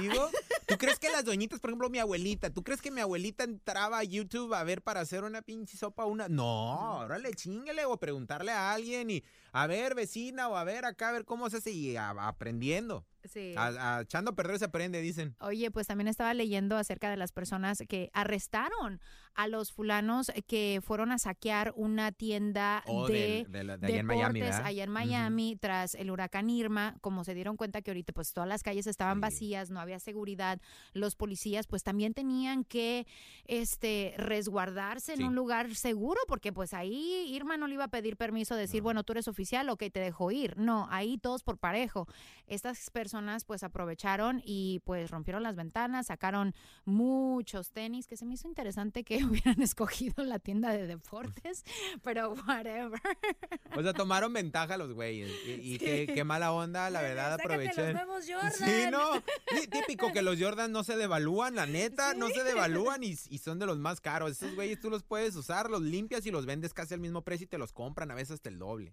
digo. 0.00 0.30
¿Tú 0.66 0.76
crees 0.76 0.98
que 0.98 1.10
las 1.10 1.24
doñitas, 1.24 1.60
por 1.60 1.70
ejemplo, 1.70 1.90
mi 1.90 1.98
abuelita, 1.98 2.50
¿tú 2.50 2.62
crees 2.62 2.80
que 2.80 2.90
mi 2.90 3.00
abuelita 3.00 3.44
entraba 3.44 3.98
a 3.98 4.04
YouTube 4.04 4.54
a 4.54 4.64
ver 4.64 4.82
para 4.82 5.00
hacer 5.00 5.24
una 5.24 5.42
pinche 5.42 5.76
sopa 5.76 6.04
una? 6.04 6.28
No, 6.28 6.98
órale, 6.98 7.32
chingale 7.34 7.84
o 7.84 7.96
preguntarle 7.96 8.52
a 8.52 8.72
alguien 8.72 9.10
y 9.10 9.22
a 9.52 9.66
ver, 9.66 9.94
vecina, 9.94 10.48
o 10.48 10.56
a 10.56 10.64
ver 10.64 10.84
acá, 10.84 11.10
a 11.10 11.12
ver 11.12 11.24
cómo 11.24 11.48
se 11.50 11.58
hace 11.58 11.70
y 11.72 11.96
a- 11.96 12.10
aprendiendo. 12.10 13.04
Sí. 13.24 13.54
A- 13.56 13.98
a- 13.98 14.00
echando 14.02 14.32
a 14.32 14.34
perder 14.34 14.58
se 14.58 14.64
aprende, 14.64 15.00
dicen. 15.00 15.36
Oye, 15.40 15.70
pues 15.70 15.86
también 15.86 16.08
estaba 16.08 16.34
leyendo 16.34 16.76
acerca 16.76 17.08
de 17.08 17.16
las 17.16 17.30
personas 17.30 17.78
que 17.88 18.10
arrestaron 18.14 19.00
a 19.34 19.46
los 19.46 19.72
fulanos 19.72 20.30
que 20.48 20.80
fueron 20.82 21.12
a 21.12 21.18
saquear 21.18 21.72
una 21.76 22.10
tienda 22.10 22.82
Oh, 22.86 23.06
de, 23.06 23.46
de 23.48 23.60
allá 23.60 24.00
en 24.00 24.06
Miami, 24.06 24.42
allá 24.42 24.82
en. 24.84 24.90
Miami 24.90 25.56
tras 25.56 25.94
el 25.94 26.10
huracán 26.10 26.50
Irma. 26.50 26.96
Como 27.00 27.22
se 27.22 27.32
dieron 27.34 27.56
cuenta 27.56 27.80
que 27.80 27.92
ahorita 27.92 28.12
pues 28.12 28.32
todas 28.32 28.48
las 28.48 28.62
calles 28.64 28.88
estaban 28.88 29.18
Sí. 29.18 29.20
vacías, 29.20 29.70
no 29.70 29.78
había 29.78 30.00
seguridad, 30.00 30.60
los 30.92 31.14
policías 31.14 31.68
pues 31.68 31.84
también 31.84 32.14
tenían 32.14 32.64
que 32.64 33.06
este 33.46 34.14
resguardarse 34.16 35.14
en 35.14 35.24
un 35.24 35.34
lugar 35.36 35.74
seguro 35.76 36.20
porque 36.26 36.52
pues 36.52 36.74
ahí 36.74 37.26
Irma 37.32 37.56
no 37.56 37.68
le 37.68 37.74
iba 37.74 37.84
a 37.84 37.88
pedir 37.88 38.16
permiso 38.16 38.54
de 38.56 38.62
decir, 38.62 38.80
No. 38.80 38.84
bueno, 38.84 39.04
tú 39.04 39.12
eres 39.12 39.28
oficial, 39.28 39.41
ok, 39.70 39.84
te 39.92 40.00
dejo 40.00 40.30
ir. 40.30 40.56
No, 40.56 40.86
ahí 40.90 41.18
todos 41.18 41.42
por 41.42 41.58
parejo. 41.58 42.06
Estas 42.46 42.90
personas 42.90 43.44
pues 43.44 43.62
aprovecharon 43.62 44.42
y 44.44 44.80
pues 44.84 45.10
rompieron 45.10 45.42
las 45.42 45.56
ventanas, 45.56 46.06
sacaron 46.06 46.54
muchos 46.84 47.70
tenis, 47.70 48.06
que 48.06 48.16
se 48.16 48.26
me 48.26 48.34
hizo 48.34 48.48
interesante 48.48 49.04
que 49.04 49.16
hubieran 49.24 49.60
escogido 49.62 50.24
la 50.24 50.38
tienda 50.38 50.70
de 50.70 50.86
deportes, 50.86 51.64
pero 52.02 52.34
whatever. 52.46 53.00
O 53.76 53.82
sea, 53.82 53.92
tomaron 53.92 54.32
ventaja 54.32 54.76
los 54.76 54.92
güeyes. 54.92 55.30
Y, 55.42 55.74
y 55.74 55.78
qué, 55.78 56.06
qué 56.12 56.24
mala 56.24 56.52
onda, 56.52 56.88
la 56.88 57.02
verdad, 57.02 57.34
aproveché. 57.34 57.92
nuevos 57.92 58.24
Sí, 58.24 58.86
no. 58.90 59.14
Sí, 59.48 59.66
típico 59.66 60.12
que 60.12 60.22
los 60.22 60.40
Jordan 60.40 60.72
no 60.72 60.84
se 60.84 60.96
devalúan, 60.96 61.54
la 61.54 61.66
neta, 61.66 62.14
no 62.14 62.28
se 62.28 62.42
devalúan 62.44 63.02
y, 63.02 63.16
y 63.28 63.38
son 63.38 63.58
de 63.58 63.66
los 63.66 63.78
más 63.78 64.00
caros. 64.00 64.32
Esos 64.32 64.54
güeyes 64.54 64.80
tú 64.80 64.88
los 64.88 65.02
puedes 65.02 65.34
usar, 65.36 65.70
los 65.70 65.82
limpias 65.82 66.24
y 66.26 66.30
los 66.30 66.46
vendes 66.46 66.72
casi 66.72 66.94
al 66.94 67.00
mismo 67.00 67.22
precio 67.22 67.44
y 67.44 67.48
te 67.48 67.58
los 67.58 67.72
compran 67.72 68.10
a 68.10 68.14
veces 68.14 68.32
hasta 68.34 68.48
el 68.48 68.58
doble. 68.58 68.92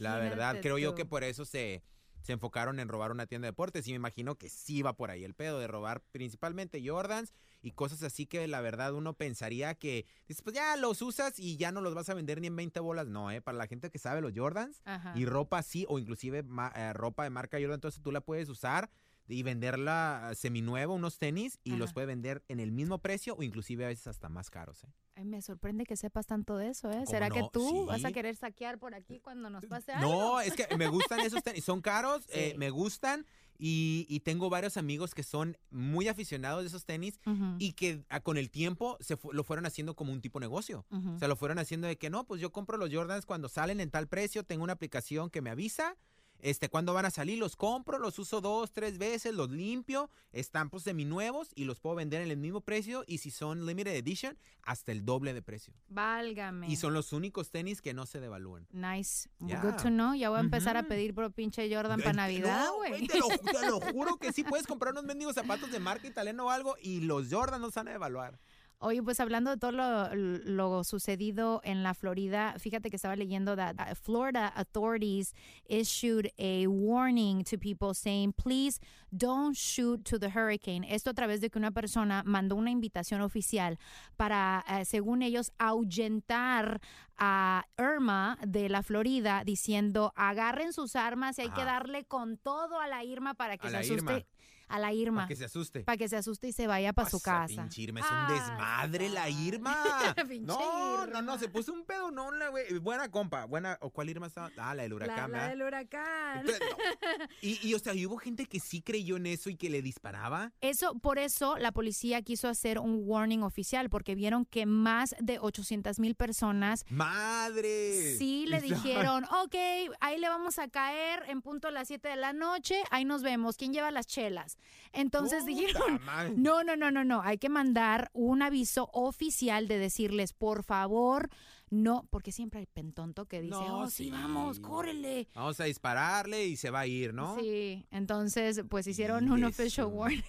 La 0.00 0.16
verdad, 0.30 0.54
creo 0.62 0.78
yo 0.78 0.94
que 0.94 1.04
por 1.04 1.24
eso 1.24 1.44
se, 1.44 1.82
se 2.22 2.32
enfocaron 2.32 2.80
en 2.80 2.88
robar 2.88 3.12
una 3.12 3.26
tienda 3.26 3.46
de 3.46 3.52
deportes 3.52 3.86
y 3.86 3.90
me 3.90 3.96
imagino 3.96 4.36
que 4.36 4.48
sí 4.48 4.82
va 4.82 4.96
por 4.96 5.10
ahí 5.10 5.22
el 5.24 5.34
pedo 5.34 5.58
de 5.60 5.66
robar 5.68 6.02
principalmente 6.12 6.82
Jordans 6.86 7.32
y 7.62 7.70
cosas 7.72 8.02
así 8.02 8.26
que 8.26 8.46
la 8.48 8.60
verdad 8.60 8.92
uno 8.94 9.14
pensaría 9.14 9.74
que 9.74 10.06
pues 10.44 10.54
ya 10.54 10.76
los 10.76 11.02
usas 11.02 11.38
y 11.38 11.56
ya 11.56 11.72
no 11.72 11.80
los 11.80 11.94
vas 11.94 12.08
a 12.08 12.14
vender 12.14 12.40
ni 12.40 12.46
en 12.48 12.56
20 12.56 12.80
bolas. 12.80 13.06
No, 13.06 13.30
eh, 13.30 13.40
para 13.40 13.56
la 13.58 13.66
gente 13.66 13.90
que 13.90 13.98
sabe 13.98 14.20
los 14.20 14.32
Jordans 14.34 14.82
Ajá. 14.84 15.12
y 15.16 15.24
ropa 15.24 15.58
así 15.58 15.86
o 15.88 15.98
inclusive 15.98 16.42
ma- 16.42 16.72
eh, 16.76 16.92
ropa 16.92 17.24
de 17.24 17.30
marca 17.30 17.58
Jordan, 17.58 17.74
entonces 17.76 18.02
tú 18.02 18.12
la 18.12 18.20
puedes 18.20 18.48
usar 18.48 18.90
y 19.28 19.42
venderla 19.42 20.28
eh, 20.30 20.34
seminueva, 20.36 20.94
unos 20.94 21.18
tenis, 21.18 21.58
y 21.64 21.70
los 21.76 21.88
Ajá. 21.88 21.94
puedes 21.94 22.06
vender 22.08 22.44
en 22.48 22.60
el 22.60 22.70
mismo 22.70 22.98
precio 22.98 23.34
o 23.36 23.42
inclusive 23.42 23.84
a 23.84 23.88
veces 23.88 24.06
hasta 24.06 24.28
más 24.28 24.50
caros. 24.50 24.84
¿eh? 24.84 24.88
Ay, 25.18 25.24
me 25.24 25.40
sorprende 25.40 25.84
que 25.86 25.96
sepas 25.96 26.26
tanto 26.26 26.58
de 26.58 26.68
eso, 26.68 26.90
¿eh? 26.90 26.94
¿Cómo 26.96 27.06
¿Será 27.10 27.30
que 27.30 27.42
tú 27.50 27.86
vas 27.86 28.04
a 28.04 28.12
querer 28.12 28.36
saquear 28.36 28.78
por 28.78 28.94
aquí 28.94 29.18
cuando 29.20 29.48
nos 29.48 29.64
pase 29.64 29.92
algo? 29.92 30.10
No, 30.10 30.40
es 30.42 30.54
que 30.54 30.66
me 30.76 30.88
gustan 30.88 31.20
esos 31.20 31.42
tenis, 31.42 31.64
son 31.64 31.80
caros, 31.80 32.24
eh, 32.28 32.54
me 32.58 32.68
gustan 32.68 33.24
y, 33.58 34.04
y 34.10 34.20
tengo 34.20 34.50
varios 34.50 34.76
amigos 34.76 35.14
que 35.14 35.22
son 35.22 35.56
muy 35.70 36.08
aficionados 36.08 36.62
de 36.62 36.68
esos 36.68 36.84
tenis 36.84 37.18
y 37.58 37.72
que 37.72 38.04
ah, 38.10 38.20
con 38.20 38.36
el 38.36 38.50
tiempo 38.50 38.98
se 39.00 39.16
fu- 39.16 39.32
lo 39.32 39.42
fueron 39.42 39.64
haciendo 39.64 39.96
como 39.96 40.12
un 40.12 40.20
tipo 40.20 40.38
negocio. 40.38 40.84
ujú. 40.90 41.12
O 41.14 41.18
sea, 41.18 41.28
lo 41.28 41.36
fueron 41.36 41.58
haciendo 41.58 41.86
de 41.86 41.96
que 41.96 42.10
no, 42.10 42.26
pues 42.26 42.40
yo 42.42 42.52
compro 42.52 42.76
los 42.76 42.92
Jordans 42.92 43.24
cuando 43.24 43.48
salen 43.48 43.80
en 43.80 43.90
tal 43.90 44.08
precio, 44.08 44.44
tengo 44.44 44.64
una 44.64 44.74
aplicación 44.74 45.30
que 45.30 45.40
me 45.40 45.48
avisa, 45.48 45.96
este, 46.40 46.68
cuándo 46.68 46.94
van 46.94 47.06
a 47.06 47.10
salir, 47.10 47.38
los 47.38 47.56
compro, 47.56 47.98
los 47.98 48.18
uso 48.18 48.40
dos, 48.40 48.72
tres 48.72 48.98
veces, 48.98 49.34
los 49.34 49.50
limpio, 49.50 50.10
están 50.32 50.70
pues 50.70 50.84
seminuevos 50.84 51.50
y 51.54 51.64
los 51.64 51.80
puedo 51.80 51.96
vender 51.96 52.22
en 52.22 52.30
el 52.30 52.36
mismo 52.36 52.60
precio 52.60 53.04
y 53.06 53.18
si 53.18 53.30
son 53.30 53.66
limited 53.66 53.94
edition, 53.94 54.38
hasta 54.62 54.92
el 54.92 55.04
doble 55.04 55.34
de 55.34 55.42
precio. 55.42 55.74
Válgame. 55.88 56.68
Y 56.68 56.76
son 56.76 56.92
los 56.94 57.12
únicos 57.12 57.50
tenis 57.50 57.80
que 57.80 57.94
no 57.94 58.06
se 58.06 58.20
devalúan. 58.20 58.66
Nice. 58.72 59.28
Good 59.38 59.76
to 59.82 59.88
know. 59.88 60.14
Ya 60.14 60.28
voy 60.28 60.38
a 60.38 60.42
empezar 60.42 60.76
a 60.76 60.84
pedir 60.84 61.14
por 61.14 61.32
pinche 61.32 61.72
Jordan 61.74 62.00
para 62.00 62.12
Navidad, 62.12 62.66
no, 62.66 62.76
güey. 62.76 63.06
Te 63.06 63.18
lo, 63.18 63.28
te 63.28 63.66
lo 63.66 63.80
juro 63.80 64.16
que 64.16 64.32
sí, 64.32 64.44
puedes 64.44 64.66
comprar 64.66 64.92
unos 64.92 65.04
mendigos 65.04 65.34
zapatos 65.34 65.70
de 65.70 65.80
marca 65.80 66.06
italiana 66.06 66.44
o 66.44 66.50
algo 66.50 66.76
y 66.80 67.00
los 67.00 67.28
Jordan 67.30 67.60
no 67.60 67.70
se 67.70 67.80
van 67.80 67.88
a 67.88 67.92
devaluar. 67.92 68.38
Oye, 68.78 69.02
pues 69.02 69.20
hablando 69.20 69.50
de 69.50 69.56
todo 69.56 69.72
lo, 69.72 70.14
lo 70.14 70.84
sucedido 70.84 71.62
en 71.64 71.82
la 71.82 71.94
Florida, 71.94 72.56
fíjate 72.58 72.90
que 72.90 72.96
estaba 72.96 73.16
leyendo 73.16 73.56
that 73.56 73.74
uh, 73.80 73.94
Florida 73.94 74.52
authorities 74.54 75.32
issued 75.66 76.30
a 76.38 76.66
warning 76.66 77.42
to 77.42 77.56
people 77.56 77.94
saying, 77.94 78.34
please 78.34 78.78
don't 79.10 79.56
shoot 79.56 80.04
to 80.04 80.18
the 80.18 80.28
hurricane. 80.28 80.84
Esto 80.84 81.10
a 81.10 81.14
través 81.14 81.40
de 81.40 81.48
que 81.48 81.58
una 81.58 81.70
persona 81.70 82.22
mandó 82.26 82.54
una 82.54 82.70
invitación 82.70 83.22
oficial 83.22 83.78
para, 84.16 84.62
eh, 84.68 84.84
según 84.84 85.22
ellos, 85.22 85.52
ahuyentar 85.58 86.80
a 87.16 87.64
Irma 87.78 88.38
de 88.46 88.68
la 88.68 88.82
Florida 88.82 89.42
diciendo 89.44 90.12
agarren 90.16 90.74
sus 90.74 90.96
armas 90.96 91.38
y 91.38 91.42
hay 91.42 91.50
que 91.50 91.64
darle 91.64 92.04
con 92.04 92.36
todo 92.36 92.78
a 92.78 92.88
la 92.88 93.04
Irma 93.04 93.32
para 93.32 93.56
que 93.56 93.68
A 93.68 93.70
se 93.70 93.76
asuste. 93.78 94.12
Irma. 94.12 94.26
A 94.68 94.78
la 94.78 94.92
Irma. 94.92 95.22
Para 95.22 95.28
que 95.28 95.36
se 95.36 95.44
asuste. 95.44 95.80
Para 95.80 95.96
que 95.96 96.08
se 96.08 96.16
asuste 96.16 96.48
y 96.48 96.52
se 96.52 96.66
vaya 96.66 96.92
para 96.92 97.08
su 97.08 97.20
casa. 97.20 97.62
pinche 97.62 97.82
Irma 97.82 98.00
es 98.00 98.06
un 98.10 98.34
desmadre 98.34 99.08
la 99.08 99.28
Irma. 99.28 99.76
No, 100.40 101.06
no, 101.06 101.06
no, 101.06 101.18
Irma. 101.18 101.38
se 101.38 101.48
puso 101.48 101.72
un 101.72 101.84
pedo, 101.84 102.10
no, 102.10 102.30
la 102.32 102.48
güey. 102.48 102.78
Buena 102.78 103.10
compa, 103.10 103.44
buena. 103.46 103.78
¿O 103.80 103.90
cuál 103.90 104.10
Irma 104.10 104.26
estaba? 104.26 104.50
Ah, 104.56 104.74
la 104.74 104.82
del 104.82 104.90
La, 104.90 104.96
huracán, 104.96 105.16
la 105.32 105.38
¿verdad? 105.38 105.48
del 105.50 105.62
huracán. 105.62 106.46
No. 106.46 106.52
Y, 107.42 107.68
y, 107.68 107.74
o 107.74 107.78
sea, 107.78 107.94
y 107.94 108.06
hubo 108.06 108.16
gente 108.16 108.46
que 108.46 108.60
sí 108.60 108.80
creyó 108.82 109.16
en 109.16 109.26
eso 109.26 109.50
y 109.50 109.56
que 109.56 109.68
le 109.70 109.82
disparaba. 109.82 110.52
Eso, 110.60 110.94
por 110.98 111.18
eso 111.18 111.56
la 111.58 111.70
policía 111.72 112.22
quiso 112.22 112.48
hacer 112.48 112.78
un 112.78 113.02
warning 113.04 113.42
oficial, 113.42 113.88
porque 113.90 114.14
vieron 114.14 114.44
que 114.46 114.66
más 114.66 115.14
de 115.20 115.38
800 115.38 115.98
mil 115.98 116.14
personas 116.14 116.84
¡Madre! 116.88 118.16
sí 118.18 118.46
le 118.46 118.60
dijeron, 118.62 119.24
ok, 119.24 119.54
ahí 120.00 120.18
le 120.18 120.28
vamos 120.28 120.58
a 120.58 120.68
caer 120.68 121.22
en 121.28 121.42
punto 121.42 121.68
a 121.68 121.70
las 121.70 121.88
7 121.88 122.08
de 122.08 122.16
la 122.16 122.32
noche, 122.32 122.82
ahí 122.90 123.04
nos 123.04 123.22
vemos, 123.22 123.56
¿quién 123.56 123.72
lleva 123.72 123.90
las 123.90 124.06
chelas? 124.06 124.55
Entonces 124.92 125.44
Puta 125.44 125.46
dijeron, 125.46 126.00
no, 126.42 126.64
no, 126.64 126.76
no, 126.76 126.90
no, 126.90 127.04
no, 127.04 127.22
hay 127.22 127.38
que 127.38 127.48
mandar 127.48 128.10
un 128.14 128.42
aviso 128.42 128.88
oficial 128.92 129.68
de 129.68 129.78
decirles, 129.78 130.32
por 130.32 130.62
favor, 130.62 131.28
no, 131.68 132.06
porque 132.10 132.30
siempre 132.30 132.60
hay 132.60 132.66
pentonto 132.66 133.26
que 133.26 133.40
dice, 133.40 133.56
No, 133.56 133.80
oh, 133.80 133.90
sí, 133.90 134.04
sí. 134.04 134.10
vamos, 134.10 134.60
córrele. 134.60 135.28
Vamos 135.34 135.58
a 135.58 135.64
dispararle 135.64 136.46
y 136.46 136.56
se 136.56 136.70
va 136.70 136.80
a 136.80 136.86
ir, 136.86 137.12
¿no? 137.12 137.36
Sí, 137.40 137.84
entonces 137.90 138.62
pues 138.68 138.86
hicieron 138.86 139.30
un 139.30 139.42
official 139.42 139.86
warning. 139.86 140.22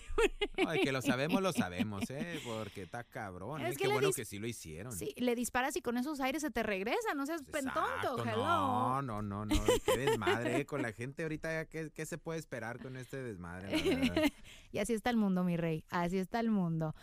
Ay, 0.68 0.82
que 0.82 0.92
lo 0.92 1.02
sabemos, 1.02 1.42
lo 1.44 1.54
sabemos, 1.54 2.04
¿eh? 2.10 2.40
Porque 2.44 2.82
está 2.84 3.04
cabrón. 3.04 3.62
Es 3.62 3.76
¿eh? 3.76 3.78
que 3.78 3.84
Qué 3.84 3.94
bueno 3.94 4.12
que 4.12 4.26
sí 4.26 4.40
lo 4.40 4.48
hicieron. 4.48 4.92
Sí, 4.94 5.14
le 5.18 5.36
disparas 5.36 5.76
y 5.76 5.82
con 5.82 5.98
esos 5.98 6.20
aires 6.22 6.42
se 6.42 6.50
te 6.50 6.64
regresa, 6.64 7.14
no 7.16 7.28
seas 7.28 7.44
pentonto, 7.44 8.24
hello. 8.24 8.38
No, 8.38 9.02
no, 9.04 9.22
no, 9.22 9.46
no. 9.46 9.56
Qué 9.86 9.98
desmadre 9.98 10.62
eh, 10.62 10.66
con 10.66 10.82
la 10.82 10.92
gente 10.94 11.22
ahorita. 11.22 11.66
¿Qué, 11.66 11.92
qué 11.94 12.06
se 12.08 12.18
puede 12.18 12.40
esperar 12.40 12.82
con 12.82 12.98
este 12.98 13.22
desmadre? 13.22 14.34
Y 14.72 14.80
así 14.80 14.94
está 14.94 15.10
el 15.10 15.18
mundo, 15.18 15.44
mi 15.44 15.56
rey. 15.56 15.86
Así 15.90 16.18
está 16.18 16.40
el 16.40 16.52
mundo. 16.52 16.94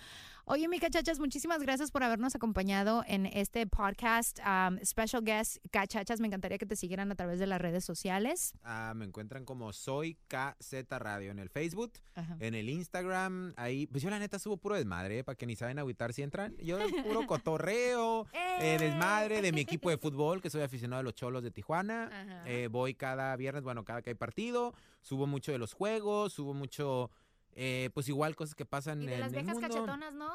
Oye, 0.46 0.68
mi 0.68 0.78
cachachas, 0.78 1.18
muchísimas 1.20 1.62
gracias 1.62 1.90
por 1.90 2.02
habernos 2.02 2.34
acompañado 2.34 3.02
en 3.06 3.24
este 3.24 3.66
podcast. 3.66 4.38
Um, 4.40 4.78
special 4.84 5.24
guest, 5.24 5.56
cachachas, 5.70 6.20
me 6.20 6.26
encantaría 6.26 6.58
que 6.58 6.66
te 6.66 6.76
siguieran 6.76 7.10
a 7.10 7.14
través 7.14 7.38
de 7.38 7.46
las 7.46 7.58
redes 7.58 7.82
sociales. 7.82 8.52
Ah, 8.62 8.92
me 8.94 9.06
encuentran 9.06 9.46
como 9.46 9.72
Soy 9.72 10.18
KZ 10.28 10.84
Radio 10.98 11.30
en 11.30 11.38
el 11.38 11.48
Facebook, 11.48 11.92
Ajá. 12.14 12.36
en 12.40 12.54
el 12.54 12.68
Instagram. 12.68 13.54
Ahí, 13.56 13.86
pues 13.86 14.02
yo 14.02 14.10
la 14.10 14.18
neta 14.18 14.38
subo 14.38 14.58
puro 14.58 14.74
desmadre, 14.74 15.24
para 15.24 15.34
que 15.34 15.46
ni 15.46 15.56
saben 15.56 15.78
agüitar 15.78 16.12
si 16.12 16.20
entran. 16.20 16.54
Yo 16.58 16.76
puro 17.04 17.26
cotorreo, 17.26 18.26
eh, 18.60 18.76
desmadre 18.78 19.40
de 19.40 19.50
mi 19.50 19.62
equipo 19.62 19.88
de 19.88 19.96
fútbol, 19.98 20.42
que 20.42 20.50
soy 20.50 20.60
aficionado 20.60 21.00
a 21.00 21.04
los 21.04 21.14
cholos 21.14 21.42
de 21.42 21.52
Tijuana. 21.52 22.42
Eh, 22.44 22.68
voy 22.70 22.92
cada 22.92 23.34
viernes, 23.36 23.62
bueno, 23.62 23.82
cada 23.82 24.02
que 24.02 24.10
hay 24.10 24.14
partido. 24.16 24.74
Subo 25.00 25.26
mucho 25.26 25.52
de 25.52 25.58
los 25.58 25.72
juegos, 25.72 26.34
subo 26.34 26.52
mucho, 26.52 27.10
eh, 27.54 27.90
pues 27.94 28.08
igual 28.08 28.36
cosas 28.36 28.54
que 28.54 28.64
pasan 28.66 29.02
Y 29.02 29.06
de 29.06 29.14
en 29.14 29.20
las 29.20 29.28
el 29.32 29.34
viejas 29.36 29.54
mundo. 29.54 29.68
cachetonas, 29.68 30.14
¿no? 30.14 30.32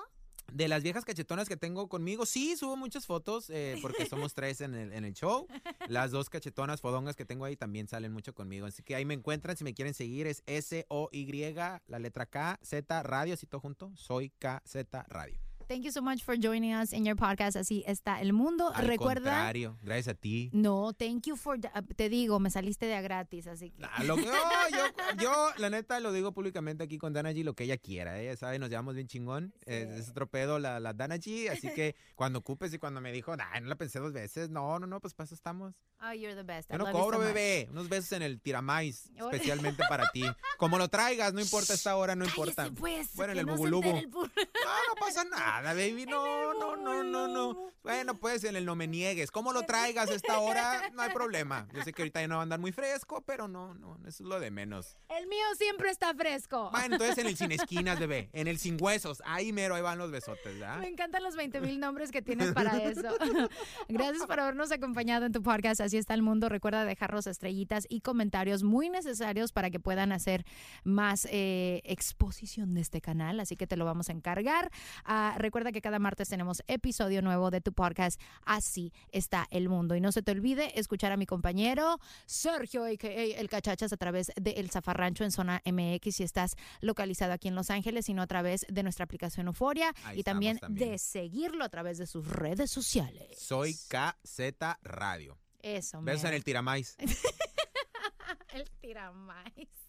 De 0.52 0.68
las 0.68 0.82
viejas 0.82 1.06
cachetonas 1.06 1.48
que 1.48 1.58
tengo 1.58 1.88
conmigo, 1.90 2.26
sí, 2.26 2.58
subo 2.58 2.76
muchas 2.76 3.06
fotos 3.06 3.52
eh, 3.52 3.78
porque 3.84 4.08
somos 4.08 4.34
tres 4.34 4.62
en 4.62 4.74
el, 4.74 4.94
en 4.94 5.06
el 5.06 5.14
show. 5.14 5.46
Las 5.88 6.10
dos 6.10 6.28
cachetonas 6.30 6.82
fodongas 6.82 7.16
que 7.16 7.24
tengo 7.24 7.46
ahí 7.46 7.56
también 7.56 7.88
salen 7.88 8.12
mucho 8.12 8.34
conmigo. 8.34 8.66
Así 8.66 8.82
que 8.82 8.96
ahí 8.96 9.06
me 9.06 9.14
encuentran, 9.14 9.56
si 9.58 9.64
me 9.64 9.76
quieren 9.76 9.94
seguir, 9.94 10.26
es 10.26 10.42
S-O-Y, 10.48 11.54
la 11.88 12.00
letra 12.00 12.26
K, 12.26 12.60
Z, 12.64 13.04
Radio, 13.04 13.36
así 13.36 13.46
todo 13.46 13.62
junto. 13.62 13.92
Soy 13.96 14.32
KZ 14.40 14.76
Radio. 15.08 15.40
Thank 15.70 15.84
you 15.84 15.92
so 15.92 16.02
much 16.02 16.24
for 16.24 16.36
joining 16.36 16.74
us 16.74 16.94
in 16.94 17.06
your 17.06 17.16
podcast. 17.16 17.56
Así 17.56 17.84
está 17.86 18.22
el 18.22 18.34
mundo. 18.34 18.72
Al 18.74 18.88
Recuerda. 18.88 19.30
contrario, 19.30 19.78
gracias 19.84 20.08
a 20.08 20.14
ti. 20.16 20.50
No, 20.52 20.94
thank 20.94 21.28
you 21.28 21.36
for. 21.36 21.60
the- 21.62 21.70
te 21.96 22.10
digo, 22.10 22.40
me 22.40 22.50
saliste 22.50 22.88
de 22.88 22.96
a 22.96 23.02
gratis, 23.02 23.46
así 23.46 23.70
que. 23.70 23.84
Ah, 23.86 24.04
lo 24.04 24.16
que- 24.16 24.24
no, 24.26 24.32
yo, 24.72 25.22
yo, 25.22 25.50
la 25.58 25.70
neta, 25.70 26.00
lo 26.00 26.12
digo 26.12 26.32
públicamente 26.32 26.84
aquí 26.84 26.98
con 26.98 27.14
Dana 27.14 27.32
G, 27.34 27.44
lo 27.44 27.54
que 27.54 27.66
ella 27.66 27.78
quiera, 27.78 28.20
¿eh? 28.20 28.36
¿Sabe? 28.36 28.58
Nos 28.58 28.70
llevamos 28.72 28.96
bien 28.96 29.06
chingón. 29.08 29.54
Es, 29.68 29.88
es 29.90 30.10
otro 30.10 30.26
pedo 30.26 30.58
la, 30.58 30.80
la 30.80 30.94
Dana 30.94 31.18
G, 31.18 31.52
así 31.52 31.72
que 31.72 31.96
cuando 32.16 32.40
ocupes 32.40 32.74
y 32.74 32.80
cuando 32.80 33.00
me 33.00 33.12
dijo, 33.12 33.38
nah, 33.38 33.60
no 33.60 33.68
la 33.68 33.76
pensé 33.76 34.00
dos 34.00 34.12
veces. 34.12 34.50
No, 34.50 34.80
no, 34.80 34.88
no, 34.88 35.00
pues 35.00 35.14
para 35.14 35.26
eso 35.26 35.36
estamos. 35.36 35.76
Oh, 36.02 36.14
you're 36.14 36.34
the 36.34 36.42
best. 36.42 36.72
Yo 36.72 36.80
no 36.80 36.92
cobro, 36.92 37.20
so 37.20 37.24
bebé. 37.26 37.68
Unos 37.70 37.90
besos 37.90 38.14
en 38.14 38.24
el 38.24 38.42
tiramais, 38.42 39.12
Oh. 39.22 39.30
especialmente 39.30 39.84
para 39.88 40.10
ti. 40.10 40.24
Como 40.58 40.80
lo 40.80 40.88
traigas, 40.88 41.32
no 41.34 41.42
importa 41.42 41.76
esta 41.76 41.96
hora, 41.96 42.16
no 42.16 42.26
importa. 42.26 42.64
Cállese, 42.64 42.80
pues, 42.80 43.16
Bueno, 43.16 43.34
en 43.34 43.40
el 43.40 43.46
pu- 43.46 43.70
No, 43.70 44.24
no 44.26 44.96
pasa 45.00 45.24
nada, 45.26 45.59
baby. 45.62 46.06
No, 46.06 46.54
no, 46.54 46.76
no, 46.76 47.04
no, 47.04 47.28
no. 47.28 47.70
Bueno, 47.84 48.16
pues 48.16 48.44
en 48.44 48.56
el 48.56 48.66
no 48.66 48.76
me 48.76 48.88
niegues. 48.88 49.32
¿Cómo 49.32 49.54
lo 49.54 49.64
traigas 49.64 50.10
a 50.10 50.14
esta 50.14 50.40
hora? 50.40 50.92
No 50.94 51.02
hay 51.02 51.12
problema. 51.12 51.68
Yo 51.74 51.82
sé 51.84 51.94
que 51.94 52.02
ahorita 52.02 52.20
ya 52.22 52.28
no 52.28 52.36
va 52.36 52.42
a 52.42 52.44
andar 52.44 52.60
muy 52.60 52.72
fresco, 52.72 53.24
pero 53.26 53.48
no, 53.48 53.74
no, 53.74 53.96
eso 54.06 54.24
es 54.24 54.30
lo 54.30 54.40
de 54.40 54.52
menos. 54.52 54.98
El 55.08 55.28
mío 55.28 55.46
siempre 55.58 55.90
está 55.90 56.14
fresco. 56.14 56.70
Bueno, 56.72 56.96
entonces 56.96 57.18
en 57.20 57.28
el 57.28 57.38
sin 57.38 57.52
esquinas, 57.52 57.98
bebé. 58.00 58.30
En 58.34 58.48
el 58.48 58.60
sin 58.60 58.78
huesos. 58.80 59.24
Ahí 59.26 59.54
mero, 59.54 59.76
ahí 59.76 59.82
van 59.82 59.98
los 59.98 60.12
besotes, 60.12 60.60
¿ya? 60.60 60.76
Me 60.76 60.90
encantan 60.90 61.24
los 61.24 61.36
20 61.36 61.62
mil 61.62 61.80
nombres 61.80 62.12
que 62.12 62.22
tienes 62.22 62.52
para 62.52 62.78
eso. 62.78 63.08
Gracias 63.88 64.26
por 64.28 64.40
habernos 64.40 64.72
acompañado 64.72 65.26
en 65.26 65.32
tu 65.32 65.42
podcast. 65.42 65.80
Así 65.80 65.98
está 65.98 66.14
el 66.14 66.22
mundo. 66.22 66.50
Recuerda 66.50 66.84
dejarnos 66.84 67.28
estrellitas 67.28 67.86
y 67.88 68.02
comentarios 68.02 68.62
muy 68.62 68.90
necesarios 68.90 69.54
para 69.54 69.70
que 69.70 69.80
puedan 69.80 70.12
hacer 70.12 70.46
más 70.84 71.28
eh, 71.32 71.82
exposición 71.86 72.74
de 72.74 72.82
este 72.82 73.00
canal. 73.00 73.40
Así 73.40 73.56
que 73.56 73.68
te 73.68 73.78
lo 73.78 73.86
vamos 73.86 74.10
a 74.10 74.12
encargar. 74.12 74.70
Ah, 75.06 75.36
recuerda 75.50 75.72
que 75.72 75.82
cada 75.82 75.98
martes 75.98 76.30
tenemos 76.30 76.62
episodio 76.68 77.24
nuevo 77.24 77.50
de 77.50 77.60
tu 77.60 77.74
podcast. 77.74 78.22
Así 78.46 78.94
está 79.12 79.48
el 79.50 79.68
mundo. 79.68 79.96
Y 79.96 80.00
no 80.00 80.12
se 80.12 80.22
te 80.22 80.32
olvide 80.32 80.80
escuchar 80.80 81.12
a 81.12 81.18
mi 81.18 81.26
compañero 81.26 81.98
Sergio, 82.28 82.86
a.k.a. 82.86 83.10
El 83.10 83.50
Cachachas, 83.50 83.92
a 83.92 83.98
través 83.98 84.32
de 84.40 84.52
El 84.52 84.70
Zafarrancho 84.70 85.24
en 85.24 85.32
Zona 85.32 85.60
MX 85.66 86.18
si 86.18 86.24
estás 86.24 86.56
localizado 86.82 87.34
aquí 87.34 87.48
en 87.48 87.56
Los 87.56 87.72
Ángeles, 87.72 88.06
sino 88.06 88.22
a 88.22 88.28
través 88.28 88.64
de 88.70 88.84
nuestra 88.84 89.06
aplicación 89.06 89.48
Euforia 89.48 89.92
y 90.14 90.22
también, 90.22 90.60
de 90.70 91.00
seguirlo 91.00 91.64
a 91.64 91.70
través 91.70 91.98
de 91.98 92.06
sus 92.06 92.28
redes 92.28 92.70
sociales. 92.70 93.40
Soy 93.40 93.74
KZ 93.74 94.54
Radio. 94.84 95.36
Eso, 95.64 96.00
Besos 96.04 96.26
en 96.26 96.36
el 96.36 96.44
tiramais. 96.44 96.96
El 98.54 98.70
tiramais. 98.82 99.89